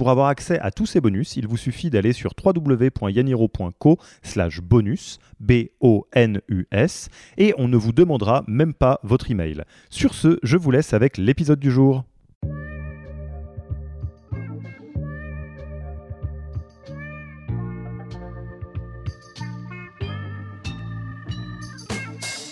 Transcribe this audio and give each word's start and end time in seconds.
Pour 0.00 0.08
avoir 0.08 0.28
accès 0.28 0.58
à 0.60 0.70
tous 0.70 0.86
ces 0.86 1.02
bonus, 1.02 1.36
il 1.36 1.46
vous 1.46 1.58
suffit 1.58 1.90
d'aller 1.90 2.14
sur 2.14 2.32
www.yaniro.co 2.42 3.98
slash 4.22 4.62
bonus, 4.62 5.18
B-O-N-U-S, 5.40 7.10
et 7.36 7.52
on 7.58 7.68
ne 7.68 7.76
vous 7.76 7.92
demandera 7.92 8.42
même 8.46 8.72
pas 8.72 8.98
votre 9.02 9.30
email. 9.30 9.62
Sur 9.90 10.14
ce, 10.14 10.38
je 10.42 10.56
vous 10.56 10.70
laisse 10.70 10.94
avec 10.94 11.18
l'épisode 11.18 11.60
du 11.60 11.70
jour. 11.70 12.04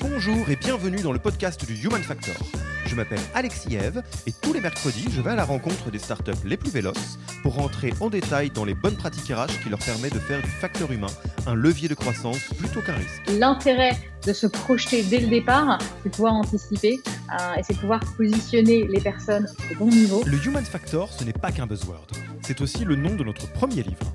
Bonjour 0.03 0.51
et 0.51 0.57
bienvenue 0.57 1.01
dans 1.01 1.13
le 1.13 1.19
podcast 1.19 1.65
du 1.65 1.83
Human 1.83 2.03
Factor. 2.03 2.37
Je 2.89 2.95
m'appelle 2.95 3.21
Alexis 3.35 3.77
Eve 3.77 4.03
et 4.27 4.33
tous 4.33 4.55
les 4.55 4.63
mercredis, 4.63 5.09
je 5.11 5.21
vais 5.21 5.33
à 5.33 5.35
la 5.35 5.45
rencontre 5.45 5.91
des 5.91 5.99
startups 5.99 6.33
les 6.47 6.57
plus 6.57 6.71
véloces 6.71 7.19
pour 7.43 7.55
rentrer 7.55 7.93
en 8.01 8.09
détail 8.09 8.49
dans 8.49 8.65
les 8.65 8.75
bonnes 8.75 8.97
pratiques 8.97 9.31
RH 9.31 9.63
qui 9.63 9.69
leur 9.69 9.79
permettent 9.79 10.15
de 10.15 10.19
faire 10.19 10.41
du 10.41 10.49
facteur 10.49 10.91
humain 10.91 11.11
un 11.47 11.55
levier 11.55 11.89
de 11.89 11.95
croissance 11.95 12.43
plutôt 12.59 12.81
qu'un 12.81 12.95
risque. 12.95 13.23
L'intérêt 13.39 13.93
de 14.27 14.33
se 14.33 14.47
projeter 14.47 15.03
dès 15.03 15.21
le 15.21 15.27
départ, 15.27 15.79
c'est 16.03 16.09
de 16.09 16.15
pouvoir 16.15 16.33
anticiper 16.33 16.99
euh, 17.31 17.55
et 17.59 17.63
c'est 17.63 17.75
de 17.75 17.79
pouvoir 17.79 18.01
positionner 18.17 18.87
les 18.89 19.01
personnes 19.01 19.47
au 19.71 19.85
bon 19.85 19.91
niveau. 19.91 20.23
Le 20.25 20.39
Human 20.47 20.65
Factor, 20.65 21.13
ce 21.13 21.25
n'est 21.25 21.35
pas 21.35 21.53
qu'un 21.53 21.67
buzzword, 21.67 22.07
c'est 22.43 22.63
aussi 22.63 22.87
le 22.87 22.97
nom 22.97 23.15
de 23.15 23.23
notre 23.23 23.53
premier 23.53 23.83
livre 23.83 24.15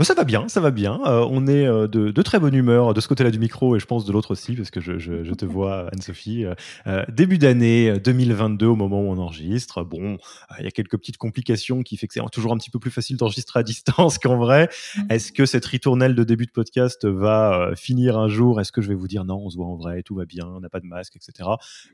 Ben, 0.00 0.04
Ça 0.04 0.14
va 0.14 0.24
bien, 0.24 0.48
ça 0.48 0.60
va 0.60 0.70
bien. 0.70 0.98
Euh, 1.04 1.26
on 1.28 1.46
est 1.46 1.66
euh, 1.66 1.86
de, 1.86 2.10
de, 2.10 2.22
très 2.22 2.38
bonne 2.38 2.54
humeur 2.54 2.94
de 2.94 3.02
ce 3.02 3.08
côté-là 3.08 3.30
du 3.30 3.38
micro 3.38 3.76
et 3.76 3.80
je 3.80 3.84
pense 3.84 4.06
de 4.06 4.12
l'autre 4.12 4.30
aussi, 4.30 4.54
parce 4.54 4.70
que 4.70 4.80
je, 4.80 4.98
je, 4.98 5.24
je 5.24 5.34
te 5.34 5.44
vois, 5.60 5.88
Anne-Sophie. 5.92 6.46
Euh, 6.86 7.04
début 7.12 7.36
d'année 7.36 7.98
2022, 7.98 8.64
au 8.64 8.76
moment 8.76 9.02
où 9.02 9.10
on 9.10 9.18
enregistre. 9.18 9.84
Bon, 9.84 10.16
il 10.58 10.64
y 10.64 10.68
a 10.68 10.70
quelques 10.70 10.96
petites 10.96 11.18
complications 11.18 11.82
qui 11.82 11.98
fait 11.98 12.06
que 12.06 12.14
c'est 12.14 12.22
toujours 12.32 12.54
un 12.54 12.56
petit 12.56 12.70
peu 12.70 12.78
plus 12.78 12.90
facile 12.90 13.18
d'enregistrer 13.18 13.60
à 13.60 13.62
distance 13.62 14.16
qu'en 14.22 14.38
vrai. 14.38 14.70
Mm. 14.96 15.00
Est-ce 15.10 15.32
que 15.32 15.44
cette 15.44 15.66
ritournelle 15.66 16.14
de 16.14 16.24
début 16.24 16.46
de 16.46 16.52
podcast 16.52 17.06
va 17.06 17.72
finir 17.76 18.16
un 18.16 18.28
jour? 18.28 18.58
Est-ce 18.58 18.72
que 18.72 18.80
je 18.80 18.88
vais 18.88 18.94
vous 18.94 19.08
dire 19.08 19.26
non, 19.26 19.42
on 19.44 19.50
se 19.50 19.58
voit 19.58 19.66
en 19.66 19.76
vrai, 19.76 20.02
tout 20.02 20.14
va 20.14 20.24
bien, 20.24 20.46
on 20.46 20.60
n'a 20.60 20.70
pas 20.70 20.80
de 20.80 20.86
masque, 20.86 21.16
etc. 21.16 21.46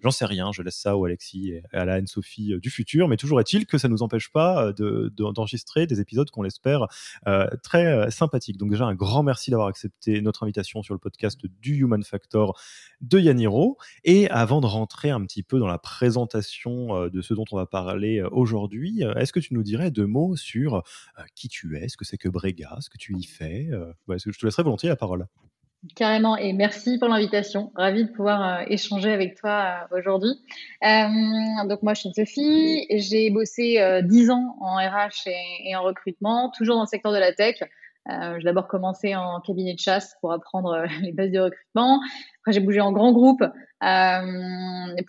J'en 0.05 0.13
sais 0.13 0.27
rien. 0.27 0.53
Je 0.53 0.63
laisse 0.63 0.77
ça 0.77 0.97
au 0.97 1.07
Alexis 1.07 1.51
et 1.51 1.63
à 1.73 1.85
la 1.85 1.95
Anne-Sophie 1.95 2.55
du 2.63 2.71
futur. 2.71 3.09
Mais 3.09 3.17
toujours 3.17 3.41
est-il 3.41 3.67
que 3.67 3.79
ça 3.79 3.89
ne 3.89 3.95
nous 3.95 4.05
empêche 4.05 4.31
pas 4.31 4.73
de 4.73 5.13
d'enregistrer 5.17 5.89
des 5.89 6.01
épisodes 6.01 6.31
qu'on 6.31 6.43
l'espère 6.43 6.87
euh, 7.27 7.49
très 7.65 7.96
euh, 7.97 8.11
sympathiques. 8.11 8.57
Donc 8.57 8.71
déjà, 8.71 8.85
un 8.85 8.95
grand 8.95 9.23
merci 9.23 9.51
d'avoir 9.51 9.69
accepté 9.69 10.21
notre 10.21 10.43
invitation 10.43 10.83
sur 10.83 10.95
le 10.95 10.99
podcast 10.99 11.41
du 11.61 11.77
Human 11.77 12.03
Factor 12.03 12.59
de 13.01 13.19
Yaniro. 13.19 13.79
Et 14.05 14.29
avant 14.31 14.61
de 14.61 14.67
rentrer 14.67 15.11
un 15.11 15.23
petit 15.23 15.43
peu 15.43 15.59
dans 15.59 15.67
la 15.67 15.79
présentation 15.79 16.95
euh, 16.95 17.11
de 17.11 17.23
ce 17.23 17.35
dont 17.35 17.45
on 17.51 17.57
va 17.57 17.67
parler 17.67 18.23
aujourd'hui, 18.31 19.03
est-ce 19.17 19.33
que 19.33 19.41
tu 19.41 19.55
nous 19.55 19.63
dirais 19.63 19.91
deux 19.91 20.07
mots 20.07 20.37
sur 20.37 20.83
qui 21.35 21.49
tu 21.49 21.77
es, 21.77 21.89
ce 21.89 21.97
que 21.97 22.05
c'est 22.05 22.19
que 22.19 22.29
Brega, 22.29 22.77
ce 22.81 22.91
que 22.91 22.99
tu 22.99 23.17
y 23.17 23.25
fais 23.25 23.69
Je 24.09 24.39
te 24.39 24.47
laisserai 24.47 24.63
volontiers 24.63 24.89
la 24.89 24.97
parole. 24.97 25.27
Carrément, 25.95 26.37
et 26.37 26.53
merci 26.53 26.99
pour 26.99 27.09
l'invitation. 27.09 27.71
Ravie 27.77 28.07
de 28.07 28.11
pouvoir 28.11 28.43
euh, 28.43 28.65
échanger 28.69 29.13
avec 29.13 29.37
toi 29.37 29.87
euh, 29.93 29.99
aujourd'hui. 29.99 30.33
Euh, 30.83 31.69
donc 31.69 31.83
moi, 31.83 31.95
je 31.95 32.01
suis 32.01 32.13
Sophie. 32.15 32.87
J'ai 32.91 33.31
bossé 33.31 33.79
dix 34.05 34.31
ans 34.31 34.57
en 34.61 34.77
RH 34.77 35.29
et, 35.65 35.77
en 35.77 35.83
recrutement, 35.83 36.51
toujours 36.57 36.77
dans 36.77 36.83
le 36.83 36.89
secteur 36.89 37.13
de 37.13 37.19
la 37.19 37.33
tech. 37.33 37.57
J'ai 38.09 38.45
d'abord 38.45 38.69
commencé 38.69 39.15
en 39.15 39.41
cabinet 39.41 39.75
de 39.75 39.81
chasse 39.81 40.17
pour 40.21 40.33
apprendre 40.33 40.85
les 41.03 41.13
bases 41.13 41.31
du 41.31 41.41
recrutement. 41.41 42.01
Après, 42.41 42.53
j'ai 42.53 42.61
bougé 42.61 42.81
en 42.81 42.93
grand 42.93 43.13
groupe 43.13 43.43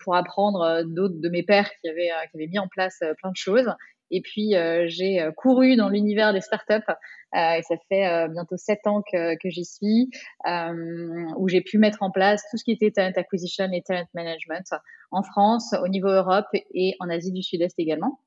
pour 0.00 0.14
apprendre 0.14 0.82
d'autres 0.84 1.20
de 1.20 1.28
mes 1.28 1.42
pairs 1.42 1.70
qui 1.80 1.88
avaient, 1.88 2.46
mis 2.48 2.58
en 2.58 2.68
place 2.68 2.98
plein 3.20 3.30
de 3.30 3.36
choses. 3.36 3.72
Et 4.10 4.20
puis, 4.20 4.54
j'ai 4.86 5.28
couru 5.36 5.76
dans 5.76 5.88
l'univers 5.88 6.32
des 6.32 6.40
startups 6.40 6.92
euh, 7.36 7.54
et 7.54 7.62
ça 7.62 7.74
fait 7.88 8.06
euh, 8.06 8.28
bientôt 8.28 8.56
sept 8.56 8.86
ans 8.86 9.02
que, 9.02 9.36
j'y 9.44 9.64
suis, 9.64 10.10
euh, 10.46 11.26
où 11.36 11.48
j'ai 11.48 11.60
pu 11.60 11.78
mettre 11.78 12.02
en 12.02 12.10
place 12.10 12.42
tout 12.50 12.56
ce 12.56 12.64
qui 12.64 12.72
était 12.72 12.90
talent 12.90 13.12
acquisition 13.16 13.70
et 13.72 13.82
talent 13.82 14.06
management 14.14 14.66
en 15.10 15.22
France, 15.22 15.74
au 15.82 15.88
niveau 15.88 16.08
Europe 16.08 16.46
et 16.52 16.94
en 17.00 17.10
Asie 17.10 17.32
du 17.32 17.42
Sud-Est 17.42 17.78
également. 17.78 18.20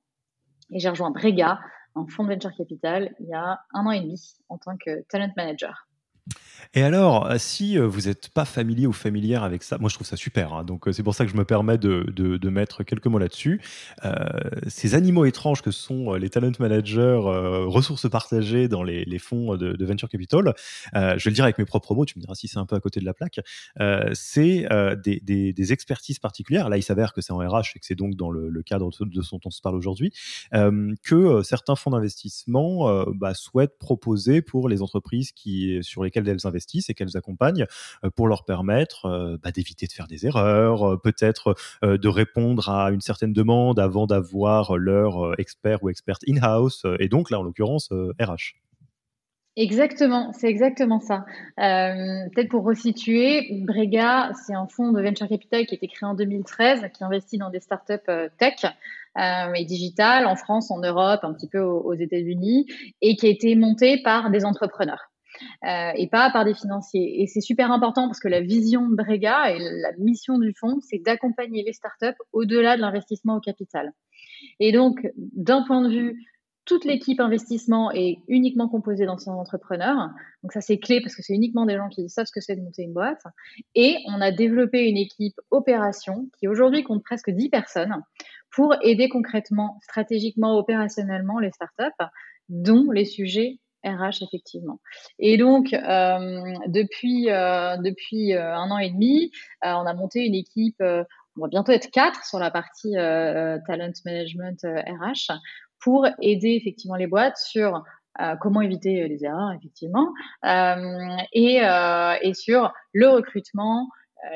Et 0.71 0.79
j'ai 0.79 0.89
rejoint 0.89 1.11
Brega, 1.11 1.59
un 1.95 2.07
fonds 2.07 2.23
de 2.23 2.29
venture 2.29 2.55
capital, 2.55 3.13
il 3.19 3.27
y 3.27 3.33
a 3.33 3.61
un 3.73 3.85
an 3.85 3.91
et 3.91 4.01
demi 4.01 4.37
en 4.49 4.57
tant 4.57 4.77
que 4.77 5.01
talent 5.09 5.31
manager. 5.35 5.87
Et 6.73 6.83
alors, 6.83 7.29
euh, 7.29 7.35
si 7.37 7.77
euh, 7.77 7.85
vous 7.85 8.01
n'êtes 8.01 8.29
pas 8.29 8.45
familier 8.45 8.87
ou 8.87 8.93
familière 8.93 9.43
avec 9.43 9.61
ça, 9.61 9.77
moi 9.77 9.89
je 9.89 9.95
trouve 9.95 10.07
ça 10.07 10.15
super. 10.15 10.53
Hein. 10.53 10.63
donc 10.63 10.87
euh, 10.87 10.93
c'est 10.93 11.03
pour 11.03 11.15
ça 11.15 11.25
que 11.25 11.31
je 11.31 11.35
me 11.35 11.43
permets 11.43 11.77
de, 11.77 12.49
mettre 12.49 12.83
quelques 12.83 13.07
mots 13.07 13.17
là-dessus. 13.17 13.61
ces 14.67 14.95
animaux 14.95 15.23
étranges 15.23 15.61
que 15.61 15.71
sont 15.71 16.13
les 16.15 16.29
talent 16.29 16.51
managers, 16.59 17.19
ressources 17.67 18.09
partagées 18.09 18.67
dans 18.67 18.83
les, 18.83 19.19
fonds 19.19 19.55
de, 19.55 19.85
venture 19.85 20.09
capital, 20.09 20.53
je 20.93 20.99
vais 20.99 21.29
le 21.29 21.31
dire 21.31 21.45
avec 21.45 21.57
mes 21.57 21.65
propres 21.65 21.95
mots. 21.95 22.05
Tu 22.05 22.17
me 22.17 22.21
diras 22.21 22.35
si 22.35 22.49
c'est 22.49 22.57
un 22.57 22.65
peu 22.65 22.75
à 22.75 22.81
côté 22.81 22.99
de 22.99 23.05
la 23.05 23.13
plaque. 23.13 23.39
c'est 24.13 24.67
des, 25.03 25.71
expertises 25.71 26.19
particulières. 26.19 26.67
Là, 26.67 26.77
il 26.77 26.83
s'avère 26.83 27.13
que 27.13 27.21
c'est 27.21 27.31
en 27.31 27.37
RH 27.37 27.75
et 27.75 27.79
que 27.79 27.85
c'est 27.85 27.95
donc 27.95 28.15
dans 28.15 28.31
le, 28.31 28.49
le, 28.49 28.63
cadre 28.63 28.89
de 28.89 29.21
ce 29.21 29.31
dont 29.31 29.41
on 29.45 29.51
se 29.51 29.61
parle 29.61 29.75
aujourd'hui 29.75 30.11
que 30.51 31.41
certains 31.43 31.77
fonds 31.77 31.91
d'investissement 31.91 33.05
bah, 33.13 33.33
souhaitent 33.33 33.77
proposer 33.77 34.41
pour 34.41 34.67
les 34.67 34.81
entreprises 34.81 35.31
qui 35.31 35.79
sur 35.83 36.03
lesquelles 36.03 36.20
elles 36.29 36.45
investissent 36.45 36.89
et 36.89 36.93
qu'elles 36.93 37.17
accompagnent 37.17 37.65
euh, 38.03 38.09
pour 38.09 38.27
leur 38.27 38.45
permettre 38.45 39.05
euh, 39.05 39.37
bah, 39.41 39.51
d'éviter 39.51 39.87
de 39.87 39.91
faire 39.91 40.07
des 40.07 40.25
erreurs, 40.25 40.83
euh, 40.83 40.97
peut-être 40.97 41.55
de 41.83 42.07
répondre 42.07 42.69
à 42.69 42.91
une 42.91 43.01
certaine 43.01 43.33
demande 43.33 43.79
avant 43.79 44.05
d'avoir 44.07 44.77
leur 44.77 45.39
expert 45.39 45.83
ou 45.83 45.89
experte 45.89 46.23
in-house, 46.27 46.85
et 46.99 47.07
donc 47.07 47.29
là 47.29 47.39
en 47.39 47.43
l'occurrence 47.43 47.89
RH. 48.19 48.55
Exactement, 49.57 50.31
c'est 50.33 50.47
exactement 50.47 50.99
ça. 50.99 51.25
Peut-être 51.57 52.49
pour 52.49 52.63
resituer, 52.63 53.47
Brega, 53.65 54.31
c'est 54.45 54.53
un 54.53 54.67
fonds 54.67 54.91
de 54.91 55.01
venture 55.01 55.27
capital 55.27 55.65
qui 55.65 55.75
a 55.75 55.77
été 55.77 55.87
créé 55.87 56.07
en 56.07 56.13
2013, 56.13 56.89
qui 56.93 57.03
investit 57.03 57.37
dans 57.37 57.49
des 57.49 57.59
startups 57.59 58.11
tech 58.37 58.65
et 59.17 59.65
digital 59.65 60.25
en 60.25 60.35
France, 60.35 60.71
en 60.71 60.79
Europe, 60.79 61.21
un 61.23 61.33
petit 61.33 61.49
peu 61.49 61.59
aux 61.59 61.93
États-Unis, 61.93 62.67
et 63.01 63.15
qui 63.15 63.27
a 63.27 63.29
été 63.29 63.55
monté 63.55 64.01
par 64.01 64.29
des 64.29 64.45
entrepreneurs. 64.45 65.10
Euh, 65.63 65.91
et 65.95 66.07
pas 66.07 66.31
par 66.31 66.45
des 66.45 66.53
financiers. 66.53 67.21
Et 67.21 67.27
c'est 67.27 67.41
super 67.41 67.71
important 67.71 68.07
parce 68.07 68.19
que 68.19 68.27
la 68.27 68.41
vision 68.41 68.89
de 68.89 68.95
Brega 68.95 69.51
et 69.51 69.59
la 69.59 69.91
mission 69.99 70.39
du 70.39 70.53
fonds, 70.59 70.79
c'est 70.81 70.99
d'accompagner 70.99 71.63
les 71.63 71.73
startups 71.73 72.17
au-delà 72.33 72.77
de 72.77 72.81
l'investissement 72.81 73.35
au 73.35 73.39
capital. 73.39 73.93
Et 74.59 74.71
donc, 74.71 75.07
d'un 75.15 75.63
point 75.63 75.81
de 75.81 75.89
vue 75.89 76.25
toute 76.65 76.85
l'équipe 76.85 77.19
investissement 77.19 77.91
est 77.91 78.19
uniquement 78.27 78.69
composée 78.69 79.05
d'anciens 79.05 79.33
entrepreneurs. 79.33 80.09
Donc 80.43 80.53
ça, 80.53 80.61
c'est 80.61 80.77
clé 80.77 81.01
parce 81.01 81.15
que 81.15 81.23
c'est 81.23 81.33
uniquement 81.33 81.65
des 81.65 81.75
gens 81.75 81.89
qui 81.89 82.07
savent 82.09 82.27
ce 82.27 82.31
que 82.31 82.41
c'est 82.41 82.55
de 82.55 82.61
monter 82.61 82.83
une 82.83 82.93
boîte. 82.93 83.23
Et 83.75 83.97
on 84.07 84.21
a 84.21 84.31
développé 84.31 84.87
une 84.87 84.97
équipe 84.97 85.39
opération 85.49 86.29
qui 86.39 86.47
aujourd'hui 86.47 86.83
compte 86.83 87.03
presque 87.03 87.31
10 87.31 87.49
personnes 87.49 87.95
pour 88.51 88.75
aider 88.83 89.09
concrètement, 89.09 89.79
stratégiquement, 89.81 90.57
opérationnellement 90.57 91.39
les 91.39 91.51
startups, 91.51 92.05
dont 92.49 92.91
les 92.91 93.05
sujets 93.05 93.59
RH 93.85 94.23
effectivement. 94.23 94.79
Et 95.19 95.37
donc 95.37 95.73
euh, 95.73 96.53
depuis 96.67 97.29
euh, 97.29 97.77
depuis 97.77 98.33
euh, 98.33 98.55
un 98.55 98.71
an 98.71 98.77
et 98.77 98.89
demi, 98.89 99.31
on 99.63 99.85
a 99.85 99.93
monté 99.93 100.25
une 100.25 100.35
équipe. 100.35 100.81
on 100.81 101.41
va 101.41 101.47
bientôt 101.47 101.71
être 101.71 101.89
quatre 101.91 102.25
sur 102.25 102.39
la 102.39 102.51
partie 102.51 102.93
talent 102.93 103.93
management 104.05 104.59
RH 104.63 105.33
pour 105.79 106.07
aider 106.21 106.55
effectivement 106.59 106.95
les 106.95 107.07
boîtes 107.07 107.37
sur 107.37 107.83
comment 108.41 108.61
éviter 108.61 109.07
les 109.07 109.23
erreurs, 109.23 109.53
effectivement, 109.53 110.13
et, 110.43 111.61
et, 112.21 112.33
sur 112.33 112.73
le 112.93 113.07
recrutement, 113.07 113.87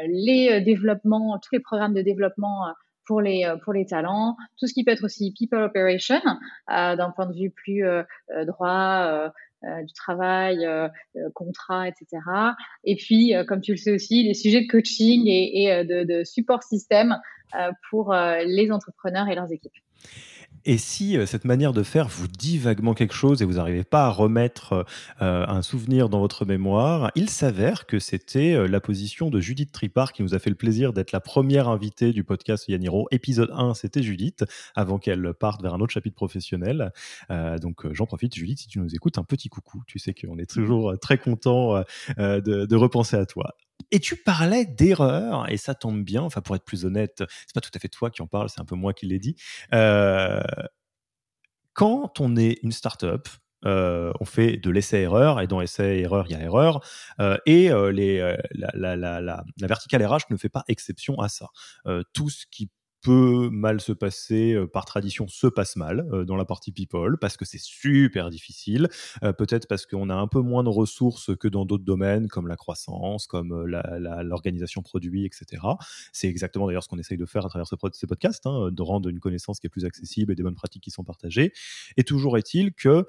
les 0.08 0.62
développements, 0.62 1.38
tous 1.40 1.54
les 1.54 1.60
programmes 1.60 1.94
de 1.94 2.02
développement 2.02 2.68
pour 3.06 3.22
les 3.22 3.52
pour 3.64 3.74
les 3.74 3.86
talents, 3.86 4.36
tout 4.58 4.68
ce 4.68 4.74
qui 4.74 4.84
peut 4.84 4.92
être 4.92 5.06
aussi 5.06 5.34
people 5.38 5.62
operation 5.62 6.22
d'un 6.68 7.12
point 7.16 7.26
de 7.28 7.34
vue 7.34 7.52
plus 7.52 7.84
droit, 8.46 9.32
euh, 9.66 9.84
du 9.84 9.94
travail, 9.94 10.64
euh, 10.66 10.88
euh, 11.16 11.30
contrat, 11.34 11.88
etc. 11.88 12.22
Et 12.84 12.96
puis, 12.96 13.34
comme 13.48 13.62
tu 13.62 13.72
le 13.72 13.78
sais 13.78 13.92
aussi, 13.92 14.24
les 14.24 14.36
sujets 14.36 14.62
de 14.62 14.68
coaching 14.68 15.24
et, 15.28 15.84
de, 15.84 16.04
de, 16.04 16.24
support 16.24 16.62
système 16.62 17.16
pour 17.90 18.14
les 18.14 18.72
entrepreneurs 18.72 19.28
et 19.30 19.36
leurs 19.36 19.52
équipes. 19.52 19.74
Et 20.66 20.80
si 20.80 21.16
euh, 21.16 21.28
cette 21.28 21.46
manière 21.46 21.74
de 21.74 21.84
faire 21.84 22.08
vous 22.08 22.28
dit 22.28 22.58
vaguement 22.58 22.96
quelque 22.96 23.14
chose 23.14 23.42
et 23.42 23.46
vous 23.46 23.54
n'arrivez 23.54 23.84
pas 23.84 24.08
à 24.08 24.10
remettre 24.10 24.86
euh, 25.22 25.46
un 25.48 25.62
souvenir 25.62 26.10
dans 26.10 26.20
votre 26.20 26.44
mémoire, 26.44 27.12
il 27.14 27.30
s'avère 27.30 27.86
que 27.86 28.00
c'était 28.00 28.54
euh, 28.54 28.68
la 28.68 28.80
position 28.80 29.30
de 29.30 29.40
Judith 29.40 29.72
Tripart 29.72 30.12
qui 30.12 30.24
nous 30.24 30.34
a 30.34 30.40
fait 30.40 30.50
le 30.50 30.56
plaisir 30.56 30.92
d'être 30.92 31.12
la 31.12 31.20
première 31.20 31.70
invitée 31.70 32.14
du 32.14 32.24
podcast 32.24 32.68
Yaniro. 32.68 33.08
Épisode 33.12 33.52
1, 33.54 33.76
c'était 33.76 34.02
Judith, 34.02 34.44
avant 34.76 34.98
qu'elle 34.98 35.34
parte 35.36 35.62
vers 35.62 35.76
un 35.76 35.80
autre 35.82 35.94
chapitre 35.94 36.16
professionnel. 36.16 36.92
donc 37.62 37.92
j'en 37.94 38.06
profite, 38.06 38.36
Judith, 38.36 38.60
si 38.60 38.68
tu 38.68 38.80
nous 38.80 38.96
écoutes, 38.96 39.18
un 39.18 39.24
petit 39.24 39.50
coucou. 39.50 39.84
Tu 39.86 40.00
sais 40.00 40.14
qu'on 40.14 40.38
est 40.38 40.50
toujours 40.50 40.98
très 41.00 41.18
content 41.18 41.84
de, 42.18 42.40
de 42.66 42.76
repenser 42.76 43.16
à 43.18 43.26
toi. 43.26 43.56
Et 43.92 44.00
tu 44.00 44.16
parlais 44.16 44.66
d'erreurs, 44.66 45.50
et 45.50 45.58
ça 45.58 45.76
tombe 45.76 46.04
bien, 46.04 46.22
enfin 46.24 46.42
pour 46.42 46.56
être 46.56 46.66
plus 46.66 46.86
honnête, 46.86 47.24
c'est 47.46 47.54
pas 47.54 47.62
tout 47.62 47.72
à 47.74 47.80
fait 47.80 47.88
toi 47.88 48.10
qui 48.10 48.22
en 48.22 48.28
parle, 48.28 48.50
c'est 48.50 48.62
un 48.62 48.66
peu 48.66 48.76
moi 48.76 48.94
qui 48.94 49.06
l'ai 49.06 49.20
dit. 49.20 49.36
Euh, 49.74 50.42
quand 51.74 52.20
on 52.20 52.36
est 52.36 52.60
une 52.64 52.72
startup, 52.72 53.28
euh, 53.66 54.12
on 54.20 54.26
fait 54.26 54.58
de 54.58 54.70
l'essai-erreur, 54.70 55.42
et 55.42 55.48
dans 55.48 55.62
essai-erreur, 55.62 56.26
il 56.28 56.34
y 56.34 56.36
a 56.36 56.42
erreur, 56.42 56.86
euh, 57.20 57.38
et 57.46 57.70
les, 57.92 58.36
la, 58.52 58.96
la, 58.96 59.22
la, 59.22 59.44
verticale 59.62 60.06
RH 60.06 60.30
ne 60.30 60.38
fait 60.38 60.50
pas 60.50 60.64
exception 60.68 61.20
à 61.20 61.30
ça. 61.30 61.50
tout 62.14 62.30
ce 62.30 62.46
qui 62.50 62.70
peut 63.06 63.50
mal 63.52 63.82
se 63.82 63.92
passer, 63.92 64.54
euh, 64.54 64.66
par 64.66 64.86
tradition 64.86 65.28
se 65.28 65.46
passe 65.46 65.76
mal 65.76 66.08
euh, 66.12 66.26
dans 66.26 66.36
la 66.36 66.44
partie 66.44 66.72
people, 66.72 67.18
parce 67.22 67.38
que 67.38 67.46
c'est 67.46 67.62
super 67.62 68.32
difficile, 68.32 68.90
euh, 69.24 69.32
peut-être 69.32 69.68
parce 69.68 69.86
qu'on 69.86 70.10
a 70.10 70.16
un 70.16 70.28
peu 70.28 70.40
moins 70.40 70.64
de 70.64 70.70
ressources 70.70 71.36
que 71.38 71.48
dans 71.48 71.66
d'autres 71.66 71.84
domaines, 71.84 72.28
comme 72.28 72.48
la 72.48 72.56
croissance, 72.56 73.28
comme 73.28 73.66
l'organisation 73.66 74.82
produit, 74.82 75.26
etc. 75.26 75.62
C'est 76.14 76.28
exactement 76.28 76.66
d'ailleurs 76.66 76.84
ce 76.84 76.90
qu'on 76.90 76.98
essaye 76.98 77.18
de 77.18 77.28
faire 77.28 77.46
à 77.46 77.50
travers 77.50 77.68
ce, 77.68 77.76
ces 77.94 78.08
podcasts, 78.08 78.48
hein, 78.48 78.72
de 78.72 78.82
rendre 78.82 79.08
une 79.08 79.20
connaissance 79.20 79.60
qui 79.60 79.68
est 79.68 79.70
plus 79.70 79.86
accessible 79.86 80.32
et 80.32 80.36
des 80.36 80.42
bonnes 80.42 80.56
pratiques 80.56 80.84
qui 80.84 80.92
sont 80.92 81.04
partagées. 81.04 81.54
Et 81.98 82.04
toujours 82.04 82.40
est-il 82.40 82.74
que 82.74 83.06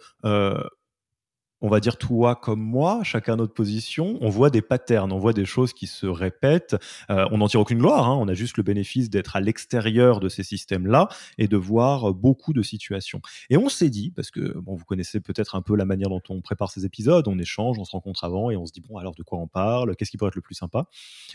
on 1.67 1.69
va 1.69 1.81
dire 1.81 1.97
toi 1.97 2.37
comme 2.37 2.61
moi, 2.61 3.01
chacun 3.03 3.35
notre 3.35 3.53
position, 3.53 4.19
on 4.21 4.29
voit 4.29 4.51
des 4.51 4.63
patterns, 4.63 5.11
on 5.11 5.19
voit 5.19 5.33
des 5.33 5.45
choses 5.45 5.73
qui 5.73 5.89
se 5.89 6.07
répètent. 6.07 6.77
Euh, 7.11 7.27
on 7.33 7.39
n'en 7.39 7.49
tire 7.49 7.59
aucune 7.59 7.79
gloire, 7.79 8.09
hein. 8.09 8.17
on 8.21 8.29
a 8.29 8.35
juste 8.35 8.57
le 8.57 8.63
bénéfice 8.63 9.11
d'être 9.11 9.35
à 9.35 9.41
l'extérieur 9.41 10.21
de 10.21 10.29
ces 10.29 10.45
systèmes-là 10.45 11.09
et 11.39 11.49
de 11.49 11.57
voir 11.57 12.15
beaucoup 12.15 12.53
de 12.53 12.63
situations. 12.63 13.21
Et 13.51 13.57
on 13.57 13.69
s'est 13.69 13.91
dit, 13.91 14.13
parce 14.13 14.31
que 14.31 14.57
bon, 14.59 14.77
vous 14.77 14.85
connaissez 14.85 15.19
peut-être 15.19 15.57
un 15.57 15.61
peu 15.61 15.75
la 15.75 15.85
manière 15.85 16.09
dont 16.09 16.23
on 16.29 16.41
prépare 16.41 16.71
ces 16.71 16.85
épisodes, 16.85 17.27
on 17.27 17.37
échange, 17.37 17.81
on 17.81 17.85
se 17.85 17.91
rencontre 17.91 18.23
avant 18.23 18.49
et 18.51 18.57
on 18.57 18.65
se 18.65 18.73
dit 18.73 18.81
bon 18.81 18.97
alors 18.97 19.17
de 19.17 19.25
quoi 19.25 19.41
on 19.41 19.49
parle, 19.49 19.97
qu'est-ce 19.97 20.12
qui 20.12 20.19
pourrait 20.19 20.29
être 20.29 20.37
le 20.37 20.43
plus 20.43 20.55
sympa? 20.55 20.87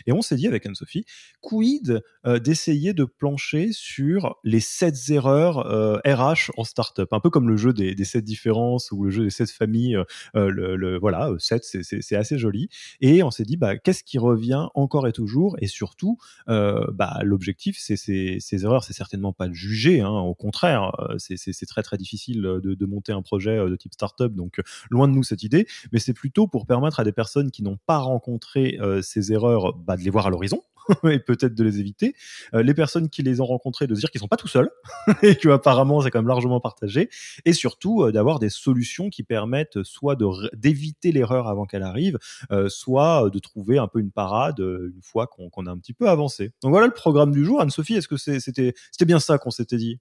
Et 0.06 0.12
on 0.12 0.22
s'est 0.22 0.36
dit 0.36 0.46
avec 0.46 0.64
Anne-Sophie, 0.64 1.04
quid 1.42 2.02
euh, 2.24 2.38
d'essayer 2.38 2.94
de 2.94 3.04
plancher 3.04 3.70
sur 3.72 4.36
les 4.44 4.60
sept 4.60 4.96
erreurs 5.10 5.58
RH 6.06 6.48
euh, 6.48 6.52
en 6.56 6.64
startup, 6.64 7.12
un 7.12 7.20
peu 7.20 7.28
comme 7.28 7.50
le 7.50 7.58
jeu 7.58 7.74
des, 7.74 7.94
des 7.94 8.04
sept 8.06 8.24
différences 8.24 8.92
ou 8.92 9.04
le 9.04 9.10
jeu 9.10 9.24
des 9.24 9.30
sept 9.30 9.50
familles 9.50 9.98
euh, 10.36 10.50
le, 10.50 10.98
voilà, 10.98 11.30
7, 11.38 11.64
euh, 11.74 11.82
c'est 11.82 12.16
assez 12.16 12.38
joli. 12.38 12.68
Et 13.00 13.22
on 13.22 13.30
s'est 13.30 13.44
dit, 13.44 13.56
bah, 13.56 13.76
qu'est-ce 13.76 14.04
qui 14.04 14.18
revient 14.18 14.68
encore 14.74 15.06
et 15.06 15.12
toujours? 15.12 15.56
Et 15.60 15.66
surtout, 15.66 16.18
euh, 16.48 16.86
bah, 16.92 17.18
l'objectif, 17.22 17.76
c'est 17.78 17.96
ces 17.96 18.64
erreurs, 18.64 18.84
c'est 18.84 18.92
certainement 18.92 19.32
pas 19.32 19.48
de 19.48 19.54
juger. 19.54 20.00
Hein, 20.00 20.10
au 20.10 20.34
contraire, 20.34 20.92
c'est 21.18 21.66
très 21.66 21.82
très 21.82 21.96
difficile 21.96 22.42
de, 22.42 22.86
monter 22.86 23.12
un 23.12 23.22
projet 23.22 23.56
de 23.56 23.76
type 23.76 23.94
startup. 23.94 24.34
Donc, 24.34 24.60
loin 24.90 25.08
de 25.08 25.14
nous 25.14 25.22
cette 25.22 25.42
idée. 25.42 25.66
Mais 25.92 25.98
c'est 25.98 26.12
plutôt 26.12 26.46
pour 26.46 26.66
permettre 26.66 27.00
à 27.00 27.04
des 27.04 27.12
personnes 27.12 27.50
qui 27.50 27.62
n'ont 27.62 27.78
pas 27.86 27.98
rencontré 27.98 28.78
ces 29.02 29.32
erreurs, 29.32 29.74
bah, 29.74 29.96
de 29.96 30.02
les 30.02 30.10
voir 30.10 30.26
à 30.26 30.30
l'horizon 30.30 30.62
et 31.10 31.18
peut-être 31.18 31.54
de 31.54 31.64
les 31.64 31.80
éviter. 31.80 32.14
Euh, 32.54 32.62
les 32.62 32.74
personnes 32.74 33.08
qui 33.08 33.22
les 33.22 33.40
ont 33.40 33.46
rencontrées, 33.46 33.86
de 33.86 33.94
se 33.94 34.00
dire 34.00 34.10
qu'ils 34.10 34.20
sont 34.20 34.28
pas 34.28 34.36
tout 34.36 34.48
seuls 34.48 34.70
et 35.22 35.36
que 35.36 35.48
apparemment 35.48 36.00
c'est 36.00 36.10
quand 36.10 36.20
même 36.20 36.28
largement 36.28 36.60
partagé. 36.60 37.08
Et 37.44 37.52
surtout 37.52 38.02
euh, 38.02 38.12
d'avoir 38.12 38.38
des 38.38 38.50
solutions 38.50 39.10
qui 39.10 39.22
permettent 39.22 39.82
soit 39.82 40.16
d'éviter 40.54 41.12
l'erreur 41.12 41.48
avant 41.48 41.66
qu'elle 41.66 41.82
arrive, 41.82 42.18
euh, 42.50 42.68
soit 42.68 43.30
de 43.30 43.38
trouver 43.38 43.78
un 43.78 43.88
peu 43.88 44.00
une 44.00 44.10
parade 44.10 44.58
une 44.60 45.02
fois 45.02 45.26
qu'on 45.26 45.66
a 45.66 45.70
un 45.70 45.78
petit 45.78 45.92
peu 45.92 46.08
avancé. 46.08 46.52
Donc 46.62 46.70
voilà 46.70 46.86
le 46.86 46.92
programme 46.92 47.32
du 47.32 47.44
jour. 47.44 47.60
Anne-Sophie, 47.60 47.94
est-ce 47.94 48.08
que 48.08 48.16
c'était 48.16 48.74
bien 49.04 49.20
ça 49.20 49.38
qu'on 49.38 49.50
s'était 49.50 49.76
dit? 49.76 49.98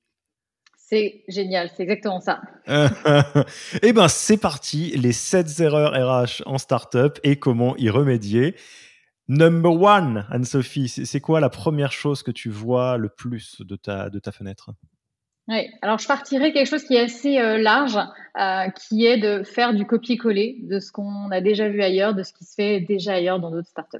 C'est 0.91 1.23
génial, 1.29 1.71
c'est 1.75 1.83
exactement 1.83 2.19
ça. 2.19 2.41
eh 3.81 3.93
ben, 3.93 4.09
c'est 4.09 4.35
parti, 4.35 4.91
les 4.97 5.13
7 5.13 5.61
erreurs 5.61 5.93
RH 5.93 6.43
en 6.45 6.57
startup 6.57 7.17
et 7.23 7.37
comment 7.37 7.77
y 7.77 7.89
remédier. 7.89 8.55
Number 9.33 9.71
one, 9.71 10.25
Anne-Sophie, 10.29 10.89
c'est 10.89 11.21
quoi 11.21 11.39
la 11.39 11.49
première 11.49 11.93
chose 11.93 12.21
que 12.21 12.31
tu 12.31 12.49
vois 12.49 12.97
le 12.97 13.07
plus 13.07 13.61
de 13.61 13.77
ta, 13.77 14.09
de 14.09 14.19
ta 14.19 14.33
fenêtre? 14.33 14.71
Oui, 15.47 15.69
alors 15.81 15.99
je 15.99 16.07
partirai 16.07 16.51
quelque 16.51 16.67
chose 16.67 16.83
qui 16.83 16.95
est 16.95 17.05
assez 17.05 17.39
euh, 17.39 17.57
large, 17.57 17.97
euh, 18.37 18.69
qui 18.71 19.05
est 19.05 19.17
de 19.17 19.43
faire 19.43 19.73
du 19.73 19.85
copier-coller 19.85 20.57
de 20.63 20.81
ce 20.81 20.91
qu'on 20.91 21.31
a 21.31 21.39
déjà 21.39 21.69
vu 21.69 21.81
ailleurs, 21.81 22.13
de 22.13 22.23
ce 22.23 22.33
qui 22.33 22.43
se 22.43 22.55
fait 22.55 22.81
déjà 22.81 23.13
ailleurs 23.13 23.39
dans 23.39 23.51
d'autres 23.51 23.69
startups. 23.69 23.99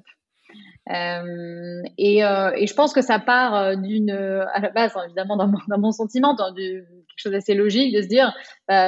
Euh, 0.90 1.82
et, 1.98 2.18
et, 2.18 2.68
je 2.68 2.74
pense 2.74 2.92
que 2.92 3.02
ça 3.02 3.18
part 3.18 3.78
d'une, 3.78 4.12
à 4.12 4.60
la 4.60 4.70
base, 4.70 4.92
hein, 4.98 5.04
évidemment, 5.06 5.38
dans 5.38 5.48
mon, 5.48 5.60
dans 5.70 5.80
mon 5.80 5.94
sentiment, 5.94 6.34
dans 6.34 6.54
quelque 6.54 6.86
chose 7.16 7.32
d'assez 7.32 7.54
logique, 7.54 7.96
de 7.96 8.02
se 8.02 8.08
dire, 8.10 8.34